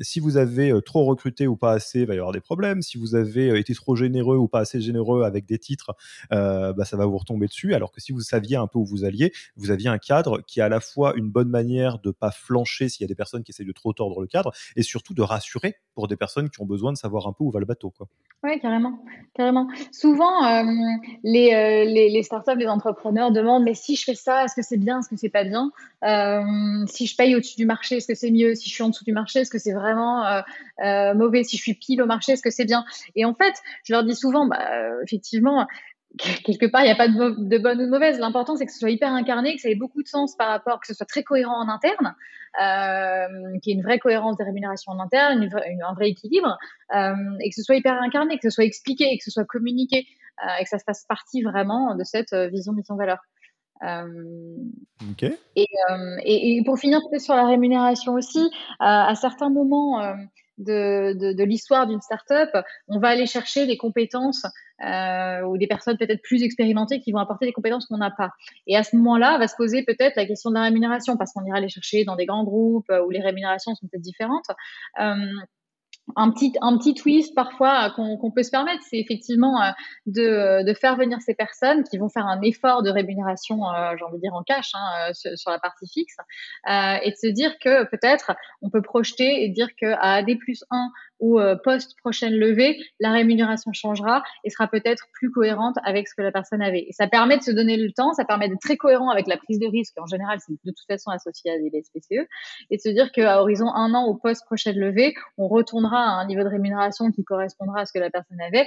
si 0.00 0.20
vous 0.20 0.36
avez 0.36 0.72
trop 0.84 1.04
recruté 1.04 1.46
ou 1.46 1.56
pas 1.56 1.72
assez, 1.72 2.00
il 2.00 2.06
va 2.06 2.14
y 2.14 2.18
avoir 2.18 2.32
des 2.32 2.40
problèmes. 2.40 2.82
Si 2.82 2.98
vous 2.98 3.14
avez 3.14 3.58
été 3.58 3.74
trop 3.74 3.96
généreux 3.96 4.36
ou 4.36 4.48
pas 4.48 4.60
assez 4.60 4.80
généreux 4.80 5.22
avec 5.24 5.46
des 5.46 5.58
titres, 5.58 5.94
bah, 6.30 6.84
ça 6.84 6.96
va 6.96 7.06
vous 7.06 7.18
retomber 7.18 7.46
dessus, 7.46 7.74
alors 7.74 7.92
que 7.92 8.00
si 8.00 8.12
vous 8.12 8.20
saviez 8.20 8.56
un 8.56 8.66
peu 8.66 8.78
où 8.78 8.84
vous 8.84 9.04
alliez, 9.04 9.32
vous 9.56 9.70
aviez 9.70 9.88
un 9.88 9.98
cadre 9.98 10.40
qui 10.46 10.60
a 10.60 10.66
à 10.66 10.68
la 10.68 10.80
fois 10.80 11.14
une 11.16 11.30
bonne 11.30 11.48
manière 11.48 11.98
de 11.98 12.10
pas 12.10 12.30
flancher 12.30 12.88
s'il 12.88 13.02
y 13.02 13.04
a 13.04 13.08
des 13.08 13.14
personnes 13.14 13.42
qui 13.42 13.52
essayent 13.52 13.66
de 13.66 13.72
trop 13.80 13.92
tordre 13.92 14.20
le 14.20 14.26
cadre 14.26 14.52
et 14.76 14.82
surtout 14.82 15.14
de 15.14 15.22
rassurer 15.22 15.76
pour 15.94 16.08
des 16.08 16.16
personnes 16.16 16.50
qui 16.50 16.60
ont 16.60 16.66
besoin 16.66 16.92
de 16.92 16.96
savoir 16.96 17.26
un 17.26 17.32
peu 17.32 17.44
où 17.44 17.50
va 17.50 17.60
le 17.60 17.66
bateau. 17.66 17.90
Quoi. 17.90 18.06
Oui, 18.42 18.58
carrément, 18.60 18.98
carrément. 19.34 19.68
Souvent, 19.92 20.46
euh, 20.46 20.62
les, 21.24 21.52
euh, 21.52 21.84
les, 21.84 22.08
les, 22.08 22.22
startups, 22.22 22.56
les 22.56 22.68
entrepreneurs 22.68 23.32
demandent 23.32 23.64
mais 23.64 23.74
si 23.74 23.96
je 23.96 24.04
fais 24.04 24.14
ça, 24.14 24.44
est-ce 24.44 24.54
que 24.54 24.62
c'est 24.62 24.78
bien, 24.78 25.00
est-ce 25.00 25.08
que 25.08 25.16
c'est 25.16 25.28
pas 25.28 25.44
bien? 25.44 25.70
Euh, 26.04 26.86
Si 26.86 27.06
je 27.06 27.16
paye 27.16 27.34
au-dessus 27.34 27.56
du 27.56 27.66
marché, 27.66 27.96
est-ce 27.96 28.06
que 28.06 28.14
c'est 28.14 28.30
mieux? 28.30 28.54
Si 28.54 28.70
je 28.70 28.74
suis 28.74 28.82
en 28.82 28.88
dessous 28.88 29.04
du 29.04 29.12
marché, 29.12 29.40
est-ce 29.40 29.50
que 29.50 29.58
c'est 29.58 29.74
vraiment 29.74 30.24
mauvais? 31.14 31.44
Si 31.44 31.56
je 31.56 31.62
suis 31.62 31.74
pile 31.74 32.00
au 32.00 32.06
marché, 32.06 32.32
est-ce 32.32 32.42
que 32.42 32.50
c'est 32.50 32.64
bien? 32.64 32.84
Et 33.14 33.24
en 33.24 33.34
fait, 33.34 33.54
je 33.84 33.92
leur 33.92 34.04
dis 34.04 34.14
souvent, 34.14 34.46
bah, 34.46 34.70
effectivement, 35.04 35.66
quelque 36.44 36.66
part, 36.66 36.82
il 36.82 36.86
n'y 36.86 36.90
a 36.90 36.96
pas 36.96 37.08
de, 37.08 37.34
de, 37.38 37.58
bonne 37.58 37.80
ou 37.80 37.84
de 37.84 37.90
mauvaise. 37.90 38.18
L'important, 38.18 38.56
c'est 38.56 38.66
que 38.66 38.72
ce 38.72 38.78
soit 38.78 38.90
hyper 38.90 39.12
incarné, 39.12 39.54
que 39.54 39.60
ça 39.60 39.68
ait 39.68 39.76
beaucoup 39.76 40.02
de 40.02 40.08
sens 40.08 40.36
par 40.36 40.48
rapport, 40.48 40.80
que 40.80 40.86
ce 40.86 40.94
soit 40.94 41.06
très 41.06 41.22
cohérent 41.22 41.56
en 41.62 41.68
interne, 41.68 42.14
euh, 42.60 43.58
qu'il 43.62 43.72
y 43.72 43.76
ait 43.76 43.78
une 43.78 43.84
vraie 43.84 43.98
cohérence 43.98 44.36
des 44.36 44.44
rémunérations 44.44 44.92
en 44.92 45.00
interne, 45.00 45.48
un 45.86 45.94
vrai 45.94 46.10
équilibre, 46.10 46.58
euh, 46.94 47.14
et 47.40 47.50
que 47.50 47.54
ce 47.54 47.62
soit 47.62 47.76
hyper 47.76 48.00
incarné, 48.02 48.36
que 48.36 48.48
ce 48.48 48.50
soit 48.50 48.64
expliqué, 48.64 49.16
que 49.18 49.24
ce 49.24 49.30
soit 49.30 49.44
communiqué, 49.44 50.06
euh, 50.44 50.60
et 50.60 50.64
que 50.64 50.68
ça 50.68 50.78
se 50.78 50.84
fasse 50.84 51.04
partie 51.08 51.42
vraiment 51.42 51.94
de 51.94 52.04
cette 52.04 52.34
vision 52.34 52.72
mission-valeur. 52.72 53.18
Et, 55.56 55.66
et, 56.24 56.56
et, 56.56 56.62
pour 56.64 56.78
finir 56.78 57.00
peut-être 57.08 57.22
sur 57.22 57.34
la 57.34 57.46
rémunération 57.46 58.12
aussi, 58.12 58.50
à 58.78 59.14
certains 59.14 59.48
moments 59.48 60.02
de, 60.60 61.32
de, 61.32 61.44
l'histoire 61.44 61.86
d'une 61.86 62.00
startup, 62.00 62.50
on 62.88 62.98
va 62.98 63.08
aller 63.08 63.26
chercher 63.26 63.66
des 63.66 63.76
compétences 63.76 64.44
euh, 64.84 65.42
ou 65.42 65.58
des 65.58 65.66
personnes 65.66 65.98
peut-être 65.98 66.22
plus 66.22 66.42
expérimentées 66.42 67.00
qui 67.00 67.12
vont 67.12 67.18
apporter 67.18 67.46
des 67.46 67.52
compétences 67.52 67.86
qu'on 67.86 67.98
n'a 67.98 68.10
pas. 68.10 68.30
Et 68.66 68.76
à 68.76 68.82
ce 68.82 68.96
moment-là, 68.96 69.38
va 69.38 69.48
se 69.48 69.56
poser 69.56 69.84
peut-être 69.84 70.16
la 70.16 70.26
question 70.26 70.50
de 70.50 70.54
la 70.54 70.62
rémunération 70.62 71.16
parce 71.16 71.32
qu'on 71.32 71.44
ira 71.44 71.60
les 71.60 71.68
chercher 71.68 72.04
dans 72.04 72.16
des 72.16 72.26
grands 72.26 72.44
groupes 72.44 72.90
euh, 72.90 73.04
où 73.04 73.10
les 73.10 73.20
rémunérations 73.20 73.74
sont 73.74 73.86
peut-être 73.86 74.02
différentes. 74.02 74.46
Euh, 75.00 75.14
un 76.16 76.30
petit, 76.30 76.52
un 76.60 76.76
petit 76.78 76.94
twist 76.94 77.34
parfois 77.34 77.90
qu'on 77.90 78.30
peut 78.30 78.42
se 78.42 78.50
permettre, 78.50 78.82
c'est 78.88 78.98
effectivement 78.98 79.62
euh, 79.62 79.70
de, 80.06 80.64
de, 80.64 80.74
faire 80.74 80.96
venir 80.96 81.18
ces 81.20 81.34
personnes 81.34 81.84
qui 81.84 81.98
vont 81.98 82.08
faire 82.08 82.26
un 82.26 82.40
effort 82.42 82.82
de 82.82 82.90
rémunération, 82.90 83.68
euh, 83.68 83.94
j'ai 83.98 84.04
envie 84.04 84.16
de 84.16 84.22
dire 84.22 84.34
en 84.34 84.42
cash, 84.42 84.72
hein, 84.74 85.12
sur, 85.12 85.50
la 85.50 85.58
partie 85.58 85.88
fixe, 85.88 86.16
euh, 86.68 86.96
et 87.02 87.10
de 87.10 87.16
se 87.16 87.26
dire 87.26 87.58
que 87.58 87.84
peut-être 87.84 88.32
on 88.62 88.70
peut 88.70 88.82
projeter 88.82 89.44
et 89.44 89.48
dire 89.48 89.68
qu'à 89.76 89.98
AD 89.98 90.38
plus 90.38 90.64
1 90.70 90.90
ou 91.20 91.38
euh, 91.38 91.56
post 91.56 91.96
prochaine 91.98 92.34
levée, 92.34 92.78
la 92.98 93.12
rémunération 93.12 93.72
changera 93.72 94.22
et 94.44 94.50
sera 94.50 94.66
peut-être 94.68 95.04
plus 95.12 95.30
cohérente 95.30 95.76
avec 95.84 96.08
ce 96.08 96.14
que 96.14 96.22
la 96.22 96.32
personne 96.32 96.62
avait. 96.62 96.86
Et 96.88 96.92
ça 96.92 97.06
permet 97.06 97.38
de 97.38 97.42
se 97.42 97.50
donner 97.50 97.76
le 97.76 97.92
temps, 97.92 98.12
ça 98.12 98.24
permet 98.24 98.48
d'être 98.48 98.60
très 98.60 98.76
cohérent 98.76 99.10
avec 99.10 99.26
la 99.26 99.36
prise 99.36 99.58
de 99.58 99.66
risque. 99.66 99.94
En 99.98 100.06
général, 100.06 100.38
c'est 100.44 100.52
de 100.52 100.58
toute 100.64 100.86
façon 100.86 101.10
associé 101.10 101.50
à 101.50 101.58
des 101.58 101.70
BSPCE 101.70 102.26
et 102.70 102.76
de 102.76 102.80
se 102.80 102.88
dire 102.88 103.12
qu'à 103.12 103.40
horizon 103.40 103.68
un 103.74 103.94
an 103.94 104.08
ou 104.08 104.14
post 104.14 104.44
prochaine 104.44 104.78
levée, 104.78 105.14
on 105.38 105.48
retournera 105.48 105.98
à 105.98 106.20
un 106.20 106.26
niveau 106.26 106.42
de 106.42 106.48
rémunération 106.48 107.10
qui 107.12 107.24
correspondra 107.24 107.80
à 107.80 107.86
ce 107.86 107.92
que 107.92 107.98
la 107.98 108.10
personne 108.10 108.40
avait 108.40 108.66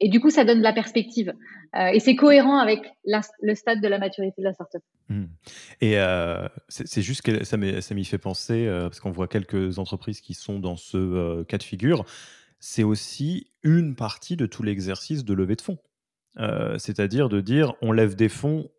et 0.00 0.08
du 0.08 0.20
coup, 0.20 0.30
ça 0.30 0.44
donne 0.44 0.58
de 0.58 0.62
la 0.62 0.72
perspective. 0.72 1.32
Euh, 1.76 1.86
et 1.86 2.00
c'est 2.00 2.16
cohérent 2.16 2.58
avec 2.58 2.80
le 3.04 3.54
stade 3.54 3.80
de 3.80 3.88
la 3.88 3.98
maturité 3.98 4.42
de 4.42 4.44
la 4.44 4.52
startup. 4.52 4.82
Mmh. 5.08 5.24
Et 5.80 5.98
euh, 5.98 6.48
c'est 6.68 7.02
juste 7.02 7.22
que 7.22 7.44
ça 7.44 7.56
m'y 7.56 8.04
fait 8.04 8.18
penser, 8.18 8.66
euh, 8.66 8.88
parce 8.88 9.00
qu'on 9.00 9.12
voit 9.12 9.28
quelques 9.28 9.78
entreprises 9.78 10.20
qui 10.20 10.34
sont 10.34 10.58
dans 10.58 10.76
ce 10.76 11.44
cas 11.44 11.58
de 11.58 11.62
figure. 11.62 12.04
C'est 12.58 12.82
aussi 12.82 13.52
une 13.62 13.94
partie 13.94 14.36
de 14.36 14.46
tout 14.46 14.62
l'exercice 14.62 15.24
de 15.24 15.34
levée 15.34 15.56
de 15.56 15.62
fonds. 15.62 15.78
C'est-à-dire 16.78 17.28
de 17.28 17.40
dire 17.40 17.74
on 17.82 17.92
lève 17.92 18.16
des 18.16 18.30
fonds 18.30 18.70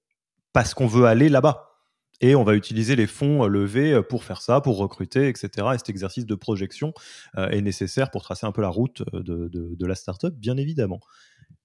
parce 0.54 0.74
qu'on 0.74 0.88
veut 0.88 1.06
aller 1.06 1.30
là-bas 1.30 1.73
et 2.22 2.36
on 2.36 2.44
va 2.44 2.56
utiliser 2.56 2.96
les 2.96 3.08
fonds 3.08 3.46
levés 3.46 4.02
pour 4.08 4.24
faire 4.24 4.42
ça, 4.42 4.62
pour 4.62 4.78
recruter, 4.78 5.28
etc. 5.28 5.50
Et 5.74 5.78
cet 5.78 5.90
exercice 5.90 6.26
de 6.26 6.36
projection 6.36 6.94
est 7.36 7.62
nécessaire 7.62 8.12
pour 8.12 8.24
tracer 8.24 8.46
un 8.46 8.52
peu 8.52 8.62
la 8.62 8.70
route 8.70 9.04
de, 9.14 9.50
de, 9.50 9.86
la 9.86 9.96
startup, 9.96 10.34
bien 10.34 10.58
évidemment. 10.58 11.02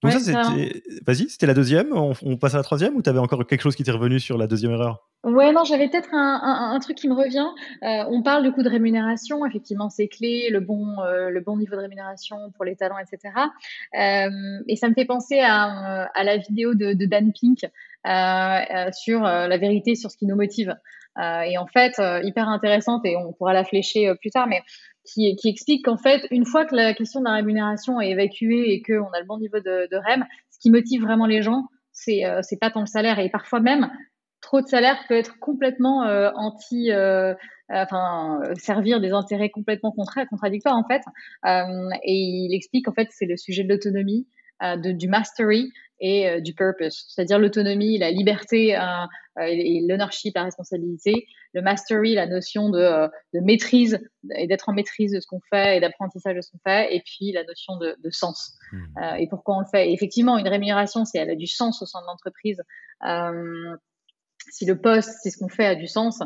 Donc 0.02 0.12
ça, 0.12 0.20
c'était... 0.20 0.82
Vas-y, 1.06 1.28
c'était 1.28 1.46
la 1.46 1.54
deuxième. 1.54 1.92
On, 1.92 2.36
passe 2.36 2.54
à 2.54 2.58
la 2.58 2.62
troisième 2.62 2.94
ou 2.94 3.02
tu 3.02 3.10
avais 3.10 3.18
encore 3.18 3.44
quelque 3.46 3.62
chose 3.62 3.74
qui 3.74 3.82
t'est 3.82 3.90
revenu 3.90 4.20
sur 4.20 4.38
la 4.38 4.46
deuxième 4.46 4.72
erreur? 4.72 5.08
Ouais, 5.24 5.52
non, 5.52 5.64
j'avais 5.64 5.88
peut-être 5.88 6.14
un, 6.14 6.72
un, 6.74 6.78
truc 6.78 6.96
qui 6.96 7.08
me 7.08 7.14
revient. 7.14 7.48
Euh, 7.82 8.04
on 8.08 8.22
parle 8.22 8.44
du 8.44 8.52
coup 8.52 8.62
de 8.62 8.68
rémunération, 8.68 9.44
effectivement, 9.44 9.90
c'est 9.90 10.06
clé, 10.06 10.48
le 10.50 10.60
bon, 10.60 11.00
euh, 11.00 11.30
le 11.30 11.40
bon 11.40 11.56
niveau 11.56 11.74
de 11.74 11.80
rémunération 11.80 12.36
pour 12.54 12.64
les 12.64 12.76
talents, 12.76 12.98
etc. 12.98 13.34
Euh, 13.98 14.62
et 14.68 14.76
ça 14.76 14.88
me 14.88 14.94
fait 14.94 15.04
penser 15.04 15.40
à, 15.40 16.08
à 16.14 16.24
la 16.24 16.36
vidéo 16.36 16.74
de, 16.74 16.92
de 16.92 17.06
Dan 17.06 17.32
Pink 17.32 17.68
sur 18.92 19.22
la 19.22 19.58
vérité 19.58 19.96
sur 19.96 20.10
ce 20.12 20.16
qui 20.16 20.26
nous 20.26 20.36
motive. 20.36 20.76
et 21.18 21.58
en 21.58 21.66
fait, 21.66 22.00
hyper 22.22 22.48
intéressante, 22.48 23.04
et 23.04 23.16
on 23.16 23.32
pourra 23.32 23.52
la 23.52 23.64
flécher 23.64 24.14
plus 24.20 24.30
tard, 24.30 24.46
mais 24.46 24.62
qui, 25.14 25.48
explique 25.48 25.84
qu'en 25.84 25.96
fait, 25.96 26.26
une 26.30 26.44
fois 26.44 26.66
que 26.66 26.74
la 26.74 26.94
question 26.94 27.20
de 27.20 27.24
la 27.24 27.32
rémunération 27.32 28.00
est 28.00 28.10
évacuée 28.10 28.72
et 28.72 28.82
qu'on 28.82 29.10
a 29.10 29.20
le 29.20 29.26
bon 29.26 29.38
niveau 29.38 29.58
de, 29.60 29.96
REM, 29.96 30.24
ce 30.50 30.58
qui 30.58 30.70
motive 30.70 31.02
vraiment 31.02 31.26
les 31.26 31.42
gens, 31.42 31.68
c'est 31.92 32.24
euh, 32.24 32.40
pas 32.60 32.70
tant 32.70 32.80
le 32.80 32.86
salaire. 32.86 33.18
Et 33.18 33.30
parfois 33.30 33.60
même 33.60 33.90
trop 34.40 34.60
de 34.60 34.66
salaire 34.66 34.96
peut 35.08 35.16
être 35.16 35.38
complètement 35.40 36.04
euh, 36.04 36.30
anti 36.36 36.92
euh, 36.92 37.34
enfin 37.70 38.40
servir 38.54 39.00
des 39.00 39.10
intérêts 39.10 39.50
complètement 39.50 39.92
contradictoires 39.92 40.76
en 40.76 40.84
fait. 40.84 41.02
Et 42.04 42.14
il 42.14 42.54
explique 42.54 42.88
en 42.88 42.92
fait 42.92 43.08
c'est 43.10 43.26
le 43.26 43.36
sujet 43.36 43.64
de 43.64 43.68
l'autonomie 43.68 44.26
de, 44.60 44.92
du 44.92 45.08
mastery 45.08 45.72
et 46.00 46.28
euh, 46.28 46.40
du 46.40 46.54
purpose, 46.54 47.06
c'est-à-dire 47.08 47.38
l'autonomie, 47.38 47.98
la 47.98 48.10
liberté 48.10 48.76
euh, 48.76 48.80
euh, 49.38 49.42
et 49.42 49.84
l'ownership, 49.86 50.34
la 50.36 50.44
responsabilité, 50.44 51.26
le 51.54 51.62
mastery, 51.62 52.14
la 52.14 52.26
notion 52.26 52.70
de, 52.70 53.08
de 53.34 53.40
maîtrise 53.40 53.98
et 54.36 54.46
d'être 54.46 54.68
en 54.68 54.72
maîtrise 54.72 55.12
de 55.12 55.20
ce 55.20 55.26
qu'on 55.26 55.40
fait 55.50 55.76
et 55.76 55.80
d'apprentissage 55.80 56.36
de 56.36 56.40
ce 56.40 56.50
qu'on 56.52 56.60
fait, 56.64 56.94
et 56.94 57.02
puis 57.04 57.32
la 57.32 57.44
notion 57.44 57.76
de, 57.78 57.96
de 58.02 58.10
sens 58.10 58.56
mmh. 58.72 59.16
et 59.18 59.28
pourquoi 59.28 59.56
on 59.56 59.60
le 59.60 59.66
fait? 59.70 59.88
Et 59.88 59.92
effectivement, 59.92 60.38
une 60.38 60.48
rémunération, 60.48 61.04
si 61.04 61.18
elle 61.18 61.30
a 61.30 61.36
du 61.36 61.46
sens 61.46 61.82
au 61.82 61.86
sein 61.86 62.00
de 62.00 62.06
l'entreprise, 62.06 62.62
si 64.50 64.66
le 64.66 64.80
poste, 64.80 65.18
c'est 65.22 65.30
ce 65.30 65.38
qu'on 65.38 65.48
fait, 65.48 65.66
a 65.66 65.74
du 65.74 65.86
sens, 65.86 66.20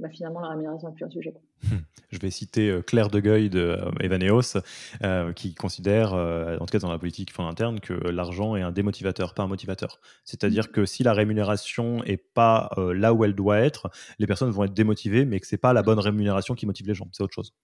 bah, 0.00 0.08
finalement, 0.08 0.40
la 0.40 0.48
rémunération 0.48 0.88
n'est 0.88 0.94
plus 0.94 1.04
un 1.04 1.10
sujet. 1.10 1.34
Je 2.10 2.18
vais 2.18 2.30
citer 2.30 2.68
euh, 2.68 2.82
Claire 2.82 3.08
Degueil 3.08 3.48
de 3.48 3.60
euh, 3.60 3.90
Evaneos, 4.00 4.58
euh, 5.02 5.32
qui 5.32 5.54
considère, 5.54 6.14
en 6.14 6.66
tout 6.66 6.72
cas 6.72 6.78
dans 6.78 6.90
la 6.90 6.98
politique 6.98 7.32
fond 7.32 7.46
interne, 7.46 7.80
que 7.80 7.92
l'argent 7.92 8.56
est 8.56 8.62
un 8.62 8.72
démotivateur, 8.72 9.34
pas 9.34 9.44
un 9.44 9.48
motivateur. 9.48 10.00
C'est-à-dire 10.24 10.72
que 10.72 10.84
si 10.84 11.02
la 11.02 11.12
rémunération 11.12 12.02
est 12.04 12.16
pas 12.16 12.70
là 12.76 13.14
où 13.14 13.24
elle 13.24 13.34
doit 13.34 13.58
être, 13.58 13.90
les 14.18 14.26
personnes 14.26 14.50
vont 14.50 14.64
être 14.64 14.74
démotivées, 14.74 15.24
mais 15.24 15.40
que 15.40 15.46
c'est 15.46 15.56
pas 15.56 15.72
la 15.72 15.82
bonne 15.82 15.98
rémunération 15.98 16.54
qui 16.54 16.66
motive 16.66 16.86
les 16.86 16.94
gens, 16.94 17.08
c'est 17.12 17.22
autre 17.22 17.34
chose. 17.34 17.54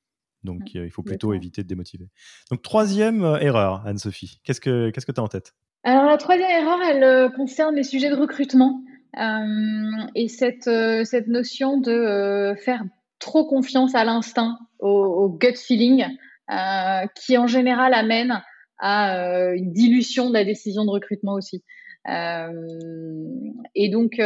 Donc, 0.44 0.74
mm. 0.74 0.84
il 0.84 0.90
faut 0.90 1.02
plutôt 1.02 1.34
éviter 1.34 1.62
de 1.62 1.68
démotiver. 1.68 2.08
Donc, 2.50 2.62
troisième 2.62 3.24
erreur, 3.40 3.82
Anne-Sophie. 3.86 4.40
Qu'est-ce 4.44 4.60
que 4.60 4.90
tu 4.90 5.20
as 5.20 5.22
en 5.22 5.28
tête? 5.28 5.54
Alors, 5.82 6.04
la 6.04 6.16
troisième 6.16 6.50
erreur, 6.50 6.78
elle 6.82 7.32
concerne 7.32 7.74
les 7.74 7.84
sujets 7.84 8.10
de 8.10 8.16
recrutement. 8.16 8.82
Et 9.16 10.28
cette, 10.28 10.70
cette 11.04 11.26
notion 11.26 11.78
de 11.78 12.54
faire 12.62 12.82
trop 13.18 13.46
confiance 13.46 13.94
à 13.94 14.04
l'instinct, 14.04 14.58
au, 14.78 15.28
gut 15.28 15.56
feeling, 15.56 16.06
qui 17.14 17.36
en 17.36 17.46
général 17.46 17.94
amène 17.94 18.42
à 18.78 19.52
une 19.54 19.72
dilution 19.72 20.28
de 20.28 20.34
la 20.34 20.44
décision 20.44 20.84
de 20.84 20.90
recrutement 20.90 21.34
aussi. 21.34 21.62
et 22.06 23.88
donc, 23.90 24.18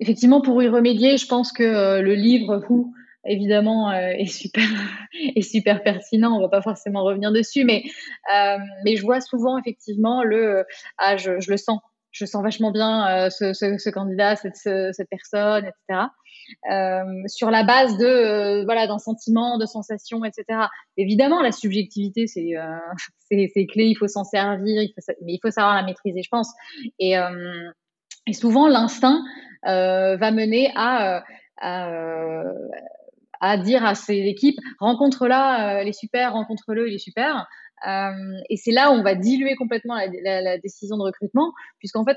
effectivement, 0.00 0.40
pour 0.40 0.62
y 0.62 0.68
remédier, 0.68 1.16
je 1.16 1.26
pense 1.26 1.52
que 1.52 1.62
euh, 1.62 2.02
le 2.02 2.14
livre 2.14 2.64
Who, 2.68 2.92
évidemment, 3.24 3.90
euh, 3.90 4.10
est, 4.16 4.26
super, 4.26 4.64
est 5.36 5.42
super 5.42 5.82
pertinent. 5.82 6.36
On 6.36 6.40
va 6.40 6.48
pas 6.48 6.62
forcément 6.62 7.04
revenir 7.04 7.32
dessus, 7.32 7.64
mais, 7.64 7.84
euh, 8.34 8.56
mais 8.84 8.96
je 8.96 9.02
vois 9.02 9.20
souvent, 9.20 9.58
effectivement, 9.58 10.22
le 10.22 10.64
ah, 10.98 11.16
je, 11.16 11.40
je 11.40 11.50
le 11.50 11.56
sens. 11.56 11.80
Je 12.18 12.24
sens 12.24 12.42
vachement 12.42 12.72
bien 12.72 13.30
ce, 13.30 13.52
ce, 13.52 13.90
candidat, 13.90 14.34
cette, 14.34 14.56
personne, 15.08 15.64
etc. 15.66 16.08
sur 17.26 17.50
la 17.50 17.62
base 17.62 17.96
de 17.96 18.64
voilà 18.64 18.88
d'un 18.88 18.98
sentiment, 18.98 19.56
de 19.56 19.66
sensation, 19.66 20.24
etc. 20.24 20.66
Évidemment, 20.96 21.42
la 21.42 21.52
subjectivité 21.52 22.26
c'est 22.26 22.54
c'est 23.28 23.66
clé, 23.66 23.84
il 23.84 23.94
faut 23.94 24.08
s'en 24.08 24.24
servir, 24.24 24.82
mais 25.24 25.34
il 25.34 25.38
faut 25.40 25.50
savoir 25.50 25.76
la 25.76 25.84
maîtriser, 25.84 26.22
je 26.22 26.28
pense. 26.28 26.52
Et, 26.98 27.14
souvent 28.32 28.68
l'instinct 28.68 29.22
euh, 29.66 30.16
va 30.16 30.30
mener 30.30 30.70
à, 30.76 31.22
euh, 31.64 32.44
à, 33.40 33.56
dire 33.58 33.84
à 33.84 33.94
ses 33.94 34.18
équipes 34.18 34.58
rencontre-là, 34.80 35.82
les 35.84 35.92
super, 35.92 36.32
rencontre-le, 36.32 36.88
il 36.88 36.94
est 36.94 36.98
super. 36.98 37.46
Et 37.86 38.56
c'est 38.56 38.72
là 38.72 38.90
où 38.90 38.94
on 38.94 39.02
va 39.02 39.14
diluer 39.14 39.54
complètement 39.56 39.96
la, 39.96 40.06
la, 40.22 40.40
la 40.42 40.58
décision 40.58 40.96
de 40.96 41.02
recrutement, 41.02 41.52
puisqu'en 41.78 42.04
fait, 42.04 42.16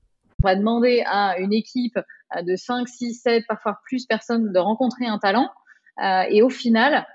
On 0.43 0.47
va 0.47 0.55
demander 0.55 1.03
à 1.05 1.37
une 1.37 1.53
équipe 1.53 1.99
euh, 2.35 2.41
de 2.41 2.55
5, 2.55 2.87
6, 2.87 3.13
7, 3.13 3.45
parfois 3.47 3.79
plus 3.85 4.05
personnes 4.05 4.51
de 4.51 4.59
rencontrer 4.59 5.05
un 5.05 5.19
talent. 5.19 5.49
Euh, 6.03 6.23
et 6.29 6.41
au 6.41 6.49
final, 6.49 7.05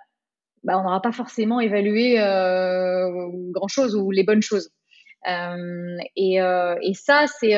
bah, 0.62 0.78
on 0.78 0.84
n'aura 0.84 1.02
pas 1.02 1.12
forcément 1.12 1.60
évalué 1.60 2.20
euh, 2.20 3.28
grand-chose 3.50 3.96
ou 3.96 4.10
les 4.10 4.22
bonnes 4.22 4.42
choses. 4.42 4.70
Et, 6.16 6.38
ça, 6.94 7.24
c'est 7.26 7.52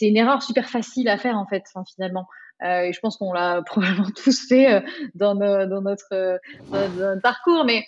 une 0.00 0.16
erreur 0.16 0.42
super 0.42 0.68
facile 0.68 1.08
à 1.08 1.18
faire 1.18 1.36
en 1.36 1.46
fait, 1.46 1.64
finalement. 1.92 2.28
et 2.62 2.92
je 2.92 3.00
pense 3.00 3.16
qu'on 3.16 3.32
l'a 3.32 3.62
probablement 3.66 4.10
tous 4.14 4.46
fait 4.48 4.84
dans, 5.14 5.34
dans, 5.34 5.82
notre, 5.82 6.38
parcours, 7.20 7.64
mais 7.64 7.84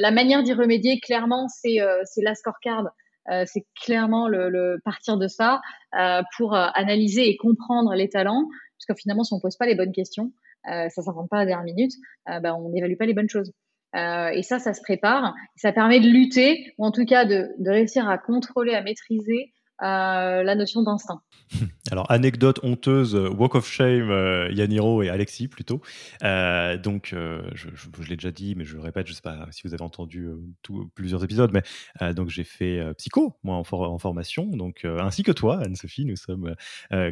la 0.00 0.10
manière 0.10 0.42
d'y 0.42 0.52
remédier, 0.52 0.98
clairement, 0.98 1.46
c'est 1.46 1.78
la 2.16 2.34
scorecard. 2.34 2.86
Euh, 3.30 3.44
c'est 3.46 3.66
clairement 3.82 4.28
le, 4.28 4.78
partir 4.84 5.16
de 5.16 5.28
ça 5.28 5.60
euh, 5.98 6.22
pour 6.36 6.54
euh, 6.54 6.66
analyser 6.74 7.28
et 7.28 7.36
comprendre 7.36 7.94
les 7.94 8.08
talents, 8.08 8.44
parce 8.78 8.86
que 8.88 8.94
finalement, 9.00 9.24
si 9.24 9.34
on 9.34 9.40
pose 9.40 9.56
pas 9.56 9.66
les 9.66 9.74
bonnes 9.74 9.92
questions, 9.92 10.32
ça 10.64 10.84
ne 10.84 11.02
s'invente 11.02 11.30
pas 11.30 11.36
à 11.36 11.40
la 11.40 11.46
dernière 11.46 11.64
minute, 11.64 11.92
ben, 12.26 12.52
on 12.54 12.70
n'évalue 12.70 12.96
pas 12.96 13.06
les 13.06 13.14
bonnes 13.14 13.28
choses. 13.28 13.52
et 13.94 14.42
ça, 14.42 14.58
ça 14.58 14.74
se 14.74 14.80
prépare. 14.82 15.32
Ça 15.54 15.70
permet 15.70 16.00
de 16.00 16.08
lutter, 16.08 16.74
ou 16.76 16.84
en 16.84 16.90
tout 16.90 17.04
cas 17.04 17.24
de 17.24 17.70
réussir 17.70 18.08
à 18.08 18.18
contrôler, 18.18 18.74
à 18.74 18.82
maîtriser 18.82 19.52
la 19.80 20.54
notion 20.54 20.82
d'instinct. 20.82 21.22
Alors, 21.90 22.10
anecdote 22.10 22.60
honteuse, 22.62 23.14
euh, 23.14 23.28
Walk 23.28 23.54
of 23.54 23.68
Shame, 23.68 24.10
euh, 24.10 24.50
Yaniro 24.52 25.02
et 25.02 25.08
Alexis 25.08 25.48
plutôt. 25.48 25.80
Euh, 26.22 26.76
donc, 26.76 27.14
je, 27.14 27.68
l'ai 28.08 28.16
déjà 28.16 28.30
dit, 28.30 28.54
mais 28.56 28.64
je 28.64 28.76
le 28.76 28.82
répète, 28.82 29.06
je 29.06 29.12
ne 29.12 29.16
sais 29.16 29.22
pas 29.22 29.46
si 29.50 29.62
vous 29.64 29.74
avez 29.74 29.82
entendu 29.82 30.28
plusieurs 30.94 31.22
épisodes, 31.24 31.50
mais 31.52 31.62
donc 32.14 32.28
j'ai 32.28 32.44
fait 32.44 32.82
psycho, 32.98 33.36
moi, 33.42 33.56
en, 33.56 33.64
en 33.72 33.98
formation, 33.98 34.46
donc 34.46 34.84
ainsi 34.84 35.22
que 35.22 35.32
toi, 35.32 35.60
Anne-Sophie, 35.64 36.04
nous 36.04 36.16
sommes 36.16 36.54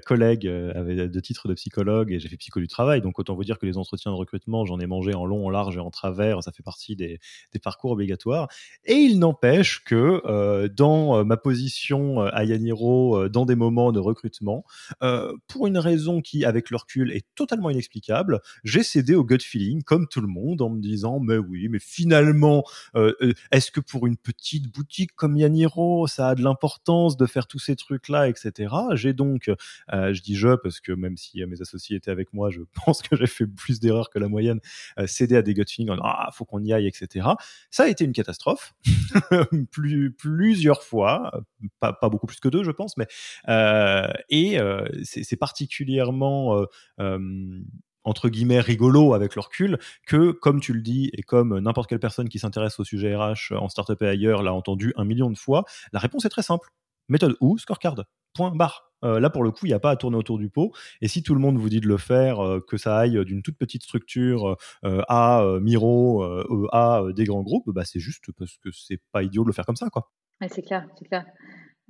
collègues 0.05 0.47
avec 0.47 0.97
de 0.97 1.21
titres 1.21 1.49
de 1.49 1.55
psychologue 1.55 2.13
et 2.13 2.19
j'ai 2.19 2.29
fait 2.29 2.37
psycho 2.37 2.61
du 2.61 2.69
travail. 2.69 3.01
Donc, 3.01 3.19
autant 3.19 3.35
vous 3.35 3.45
dire 3.45 3.59
que 3.59 3.67
les 3.67 3.77
entretiens 3.77 4.13
de 4.13 4.17
recrutement, 4.17 4.65
j'en 4.65 4.79
ai 4.81 4.87
mangé 4.87 5.15
en 5.15 5.25
long, 5.25 5.47
en 5.47 5.51
large 5.51 5.77
et 5.77 5.81
en 5.81 5.91
travers. 5.91 6.43
Ça 6.43 6.53
fait 6.53 6.63
partie 6.63 6.97
des, 6.97 7.19
des 7.53 7.59
parcours 7.59 7.93
obligatoires. 7.93 8.49
Et 8.85 8.95
il 8.95 9.19
n'empêche 9.19 9.85
que 9.85 10.67
dans 10.69 11.25
ma 11.25 11.37
position 11.37 12.21
à 12.21 12.45
Yaniro, 12.45 12.54
euh, 12.63 13.29
dans 13.29 13.47
des 13.47 13.55
moments 13.55 13.93
de 13.93 14.01
recrutement, 14.01 14.65
euh, 15.03 15.33
pour 15.49 15.67
une 15.67 15.79
raison 15.79 16.21
qui, 16.21 16.45
avec 16.45 16.71
le 16.71 16.77
recul, 16.77 17.13
est 17.13 17.27
totalement 17.35 17.71
inexplicable, 17.71 18.41
j'ai 18.65 18.83
cédé 18.83 19.15
au 19.15 19.25
gut 19.25 19.41
feeling, 19.41 19.83
comme 19.83 20.07
tout 20.09 20.21
le 20.21 20.27
monde, 20.27 20.63
en 20.63 20.71
me 20.71 20.81
disant, 20.81 21.21
mais 21.21 21.37
oui, 21.37 21.69
mais 21.69 21.79
finalement, 21.79 22.65
euh, 22.97 23.15
est-ce 23.51 23.71
que 23.71 23.81
pour 23.81 24.07
une 24.07 24.17
petite 24.17 24.73
boutique 24.73 25.15
comme 25.15 25.37
Yaniro, 25.37 26.07
ça 26.07 26.29
a 26.29 26.35
de 26.35 26.43
l'importance 26.43 27.17
de 27.17 27.27
faire 27.27 27.47
tous 27.47 27.59
ces 27.59 27.77
trucs-là, 27.77 28.29
etc. 28.29 28.75
J'ai 28.95 29.13
donc, 29.13 29.51
je 29.91 30.21
dis 30.21 30.37
je, 30.37 30.55
parce 30.57 30.81
que 30.81 30.93
même 30.93 31.17
si 31.17 31.45
mes 31.45 31.61
associés 31.61 31.97
étaient 31.97 32.11
avec 32.11 32.33
moi, 32.33 32.51
je 32.51 32.61
pense 32.85 33.03
que 33.03 33.17
j'ai 33.17 33.27
fait 33.27 33.47
plus 33.47 33.81
d'erreurs 33.81 34.11
que 34.11 34.19
la 34.19 34.29
moyenne, 34.29 34.61
cédé 35.07 35.37
à 35.37 35.43
des 35.43 35.55
gut 35.55 35.65
feelings, 35.69 35.91
en 35.91 35.99
ah, 36.03 36.31
faut 36.33 36.45
qu'on 36.45 36.63
y 36.63 36.73
aille, 36.73 36.87
etc. 36.87 37.29
Ça 37.71 37.85
a 37.85 37.89
été 37.89 38.05
une 38.05 38.13
catastrophe, 38.13 38.75
plus, 39.71 40.13
plusieurs 40.13 40.83
fois, 40.83 41.33
pas, 41.81 41.93
pas 41.93 42.09
beaucoup 42.09 42.27
plus 42.27 42.41
que 42.45 42.49
deux, 42.49 42.63
je 42.63 42.71
pense. 42.71 42.97
Mais, 42.97 43.07
euh, 43.49 44.07
et 44.29 44.59
euh, 44.59 44.87
c'est 45.03 45.37
particulièrement 45.37 46.65
euh, 47.01 47.19
entre 48.05 48.29
guillemets 48.29 48.61
rigolo 48.61 49.15
avec 49.15 49.35
le 49.35 49.41
recul 49.41 49.79
que, 50.07 50.31
comme 50.31 50.61
tu 50.61 50.75
le 50.75 50.83
dis, 50.83 51.11
et 51.15 51.23
comme 51.23 51.59
n'importe 51.59 51.89
quelle 51.89 52.01
personne 52.01 52.29
qui 52.29 52.39
s'intéresse 52.39 52.79
au 52.79 52.85
sujet 52.85 53.17
RH 53.17 53.53
en 53.53 53.69
startup 53.69 54.01
et 54.03 54.09
ailleurs 54.09 54.43
l'a 54.43 54.53
entendu 54.53 54.93
un 54.97 55.05
million 55.05 55.31
de 55.31 55.39
fois, 55.39 55.65
la 55.93 56.01
réponse 56.01 56.25
est 56.27 56.29
très 56.29 56.43
simple. 56.43 56.69
Méthode 57.09 57.37
ou 57.41 57.59
scorecard. 57.59 58.05
Point 58.35 58.55
barre. 58.55 58.91
là, 59.03 59.31
pour 59.31 59.45
le 59.45 59.51
coup, 59.51 59.67
il 59.67 59.69
n'y 59.69 59.75
a 59.75 59.79
pas 59.79 59.91
à 59.91 59.97
tourner 59.97 60.17
autour 60.17 60.39
du 60.39 60.49
pot. 60.49 60.73
Et 61.01 61.09
si 61.09 61.23
tout 61.23 61.35
le 61.35 61.41
monde 61.41 61.57
vous 61.59 61.69
dit 61.69 61.81
de 61.81 61.87
le 61.87 61.99
faire, 61.99 62.39
que 62.67 62.77
ça 62.77 62.97
aille 62.97 63.23
d'une 63.25 63.43
toute 63.43 63.57
petite 63.57 63.83
structure 63.83 64.57
à 64.83 65.45
Miro, 65.61 66.25
à 66.73 67.05
des 67.15 67.25
grands 67.25 67.43
groupes, 67.43 67.71
bah, 67.71 67.85
c'est 67.85 68.01
juste 68.01 68.33
parce 68.37 68.57
que 68.59 68.71
c'est 68.73 69.01
pas 69.13 69.23
idiot 69.23 69.45
de 69.45 69.49
le 69.49 69.53
faire 69.53 69.67
comme 69.67 69.77
ça. 69.77 69.89
quoi. 69.91 70.11
c'est 70.49 70.63
clair, 70.63 70.87
c'est 70.99 71.07
clair. 71.07 71.25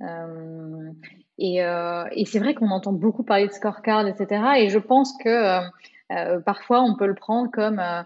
Euh, 0.01 0.91
et, 1.37 1.63
euh, 1.63 2.05
et 2.11 2.25
c'est 2.25 2.39
vrai 2.39 2.53
qu'on 2.53 2.69
entend 2.69 2.93
beaucoup 2.93 3.23
parler 3.23 3.47
de 3.47 3.53
scorecard, 3.53 4.07
etc. 4.07 4.43
Et 4.57 4.69
je 4.69 4.79
pense 4.79 5.13
que 5.23 5.61
euh, 6.11 6.39
parfois 6.41 6.81
on 6.81 6.95
peut 6.95 7.07
le 7.07 7.15
prendre 7.15 7.49
comme 7.51 7.79
un, 7.79 8.05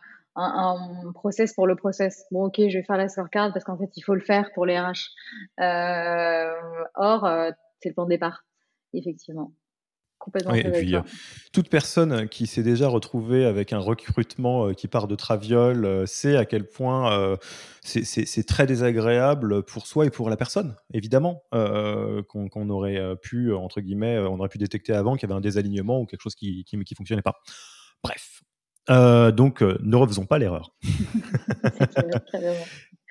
process 1.14 1.54
pour 1.54 1.68
le 1.68 1.76
process. 1.76 2.26
Bon, 2.32 2.46
ok, 2.46 2.56
je 2.58 2.78
vais 2.78 2.84
faire 2.84 2.98
la 2.98 3.10
scorecard 3.10 3.52
parce 3.54 3.66
qu'en 3.66 3.78
fait 3.78 3.90
il 3.96 4.02
faut 4.02 4.16
le 4.16 4.22
faire 4.22 4.52
pour 4.54 4.66
les 4.66 4.80
RH. 4.80 5.10
or, 6.96 7.28
c'est 7.82 7.90
le 7.90 7.96
point 7.96 8.06
de 8.06 8.10
départ, 8.10 8.46
effectivement 8.94 9.52
et 10.54 10.72
puis, 10.72 10.96
euh, 10.96 11.02
toute 11.54 11.70
personne 11.70 12.28
qui 12.28 12.48
s'est 12.48 12.64
déjà 12.64 12.88
retrouvée 12.88 13.46
avec 13.46 13.74
un 13.74 13.80
recrutement 13.80 14.68
euh, 14.68 14.74
qui 14.74 14.88
part 14.88 15.08
de 15.08 15.16
traviole 15.16 15.86
euh, 15.86 16.06
sait 16.06 16.36
à 16.36 16.46
quel 16.46 16.68
point 16.68 17.38
c'est 17.84 18.48
très 18.48 18.66
désagréable 18.66 19.64
pour 19.64 19.88
soi 19.88 20.06
et 20.06 20.10
pour 20.10 20.30
la 20.30 20.38
personne, 20.38 20.76
évidemment, 20.94 21.44
qu'on 21.52 22.70
aurait 22.70 23.16
pu, 23.22 23.54
entre 23.54 23.82
guillemets, 23.82 24.20
on 24.20 24.40
aurait 24.40 24.50
pu 24.50 24.58
détecter 24.58 24.94
avant 24.94 25.16
qu'il 25.16 25.28
y 25.28 25.32
avait 25.32 25.38
un 25.38 25.42
désalignement 25.42 26.00
ou 26.00 26.06
quelque 26.06 26.22
chose 26.22 26.36
qui 26.36 26.66
ne 26.74 26.96
fonctionnait 26.96 27.22
pas. 27.22 27.36
Bref. 28.04 28.44
donc, 28.88 29.62
ne 29.62 29.96
refaisons 29.96 30.26
pas 30.26 30.38
l'erreur. 30.38 30.76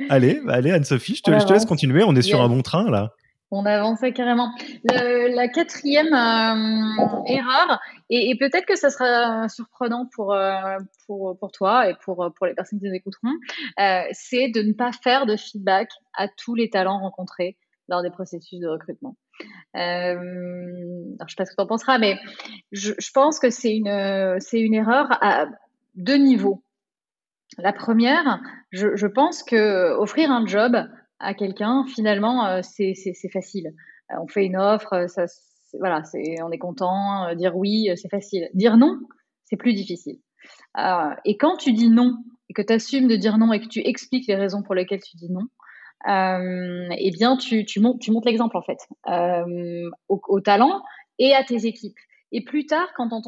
allez, 0.11 0.41
allez 0.49 0.71
Anne-Sophie, 0.71 1.17
je, 1.17 1.23
te 1.23 1.53
laisse 1.53 1.67
continuer. 1.67 2.05
On 2.05 2.15
est 2.15 2.23
sur 2.23 2.41
un 2.41 2.49
bon 2.49 2.63
train 2.63 2.91
là. 2.91 3.15
On 3.51 3.65
avançait 3.65 4.13
carrément. 4.13 4.53
la 4.85 5.49
quatrième 5.49 6.13
euh, 6.13 7.25
erreur, 7.27 7.81
et, 8.11 8.37
peut-être 8.39 8.67
que 8.67 8.77
ça 8.77 8.91
sera 8.91 9.49
surprenant 9.49 10.07
pour, 10.15 10.35
euh, 10.35 10.79
pour, 11.07 11.39
pour 11.39 11.51
toi 11.51 11.89
et 11.89 11.95
pour, 12.05 12.31
pour 12.37 12.47
les 12.47 12.55
personnes 12.55 12.79
qui 12.79 12.87
nous 12.87 12.95
écouteront, 12.95 13.35
euh, 13.81 14.03
c'est 14.13 14.49
de 14.49 14.61
ne 14.61 14.73
pas 14.73 14.93
faire 14.93 15.25
de 15.25 15.37
feedback 15.37 15.91
à 16.15 16.29
tous 16.29 16.55
les 16.55 16.69
talents 16.69 16.99
rencontrés 16.99 17.57
lors 17.89 18.03
des 18.03 18.11
processus 18.11 18.61
de 18.61 18.69
recrutement. 18.69 19.17
je 19.75 20.15
ne 20.15 21.29
sais 21.29 21.37
pas 21.37 21.47
ce 21.47 21.51
que 21.53 21.57
tu 21.57 21.63
en 21.63 21.67
penseras, 21.67 21.97
mais 21.97 22.19
je, 22.71 22.93
je 22.99 23.11
pense 23.13 23.39
que 23.39 23.49
c'est 23.49 23.75
une, 23.75 23.89
une 23.89 24.75
erreur 24.75 25.07
à 25.23 25.47
deux 25.95 26.19
niveaux. 26.19 26.63
La 27.57 27.73
première, 27.73 28.41
je, 28.73 28.95
je 28.95 29.07
pense 29.07 29.43
que 29.43 29.97
offrir 29.97 30.31
un 30.31 30.47
job 30.47 30.77
à 31.21 31.35
quelqu'un, 31.35 31.85
finalement, 31.87 32.63
c'est 32.63 32.95
facile. 33.33 33.75
on 34.11 34.27
fait 34.27 34.45
une 34.45 34.57
offre, 34.57 35.07
ça, 35.09 35.27
voilà, 35.79 36.03
on 36.43 36.51
est 36.51 36.59
content, 36.59 37.35
dire 37.35 37.57
oui, 37.57 37.91
c'est 37.97 38.11
facile. 38.11 38.49
Dire 38.55 38.77
non, 38.77 38.99
c'est 39.45 39.57
plus 39.57 39.75
difficile. 39.75 40.19
et 41.25 41.37
quand 41.37 41.57
tu 41.57 41.73
dis 41.73 41.91
non, 41.91 42.17
et 42.49 42.55
que 42.55 42.63
tu 42.63 42.73
assumes 42.73 43.09
de 43.09 43.17
dire 43.17 43.39
non 43.39 43.53
et 43.53 43.61
que 43.61 43.69
tu 43.69 43.81
expliques 43.81 44.27
les 44.27 44.37
raisons 44.37 44.63
pour 44.63 44.75
lesquelles 44.75 45.03
tu 45.03 45.17
dis 45.17 45.31
non, 45.31 45.49
euh, 46.07 46.89
eh 46.97 47.11
bien, 47.11 47.37
tu, 47.37 47.65
montes, 47.81 48.25
l'exemple 48.25 48.57
en 48.57 48.63
fait 48.63 48.79
euh, 49.09 49.91
au, 50.09 50.41
talent 50.41 50.83
et 51.19 51.35
à 51.35 51.43
tes 51.43 51.67
équipes. 51.67 51.97
Et 52.31 52.45
plus 52.45 52.67
tard, 52.67 52.89
quand 52.97 53.13
en, 53.13 53.23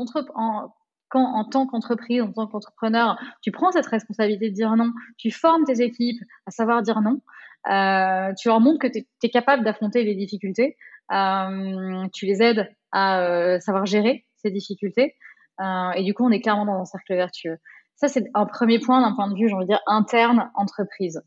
quand 1.09 1.24
en 1.24 1.44
tant 1.44 1.66
qu'entreprise, 1.66 2.22
en 2.22 2.33
tant 2.33 2.46
qu'entrepreneur, 2.46 3.18
tu 3.42 3.50
prends 3.50 3.72
cette 3.72 3.87
responsabilité 3.87 4.50
de 4.50 4.55
dire 4.55 4.76
non, 4.76 4.92
tu 5.16 5.31
formes 5.31 5.64
tes 5.64 5.83
équipes 5.83 6.22
à 6.46 6.50
savoir 6.50 6.83
dire 6.83 7.00
non, 7.00 7.16
euh, 7.16 7.50
tu 7.64 8.49
leur 8.49 8.61
montres 8.61 8.81
que 8.81 8.87
tu 8.87 9.07
es, 9.23 9.29
capable 9.29 9.64
d'affronter 9.64 10.05
les 10.05 10.14
difficultés, 10.14 10.77
euh, 11.12 12.07
tu 12.12 12.27
les 12.27 12.42
aides 12.42 12.68
à 12.92 13.23
euh, 13.23 13.61
savoir 13.61 13.87
gérer 13.87 14.27
ces 14.37 14.51
difficultés, 14.51 15.14
euh, 15.61 15.90
et 15.92 16.05
du 16.05 16.14
coup, 16.14 16.25
on 16.25 16.31
est 16.31 16.40
clairement 16.40 16.64
dans 16.64 16.81
un 16.81 16.85
cercle 16.85 17.14
vertueux. 17.14 17.59
Ça, 17.96 18.09
c'est 18.09 18.25
un 18.35 18.46
premier 18.46 18.79
point 18.79 19.03
d'un 19.03 19.14
point 19.14 19.31
de 19.31 19.35
vue, 19.35 19.49
j'ai 19.49 19.55
envie 19.55 19.66
de 19.66 19.70
dire, 19.70 19.83
interne 19.87 20.51
entreprise. 20.55 21.23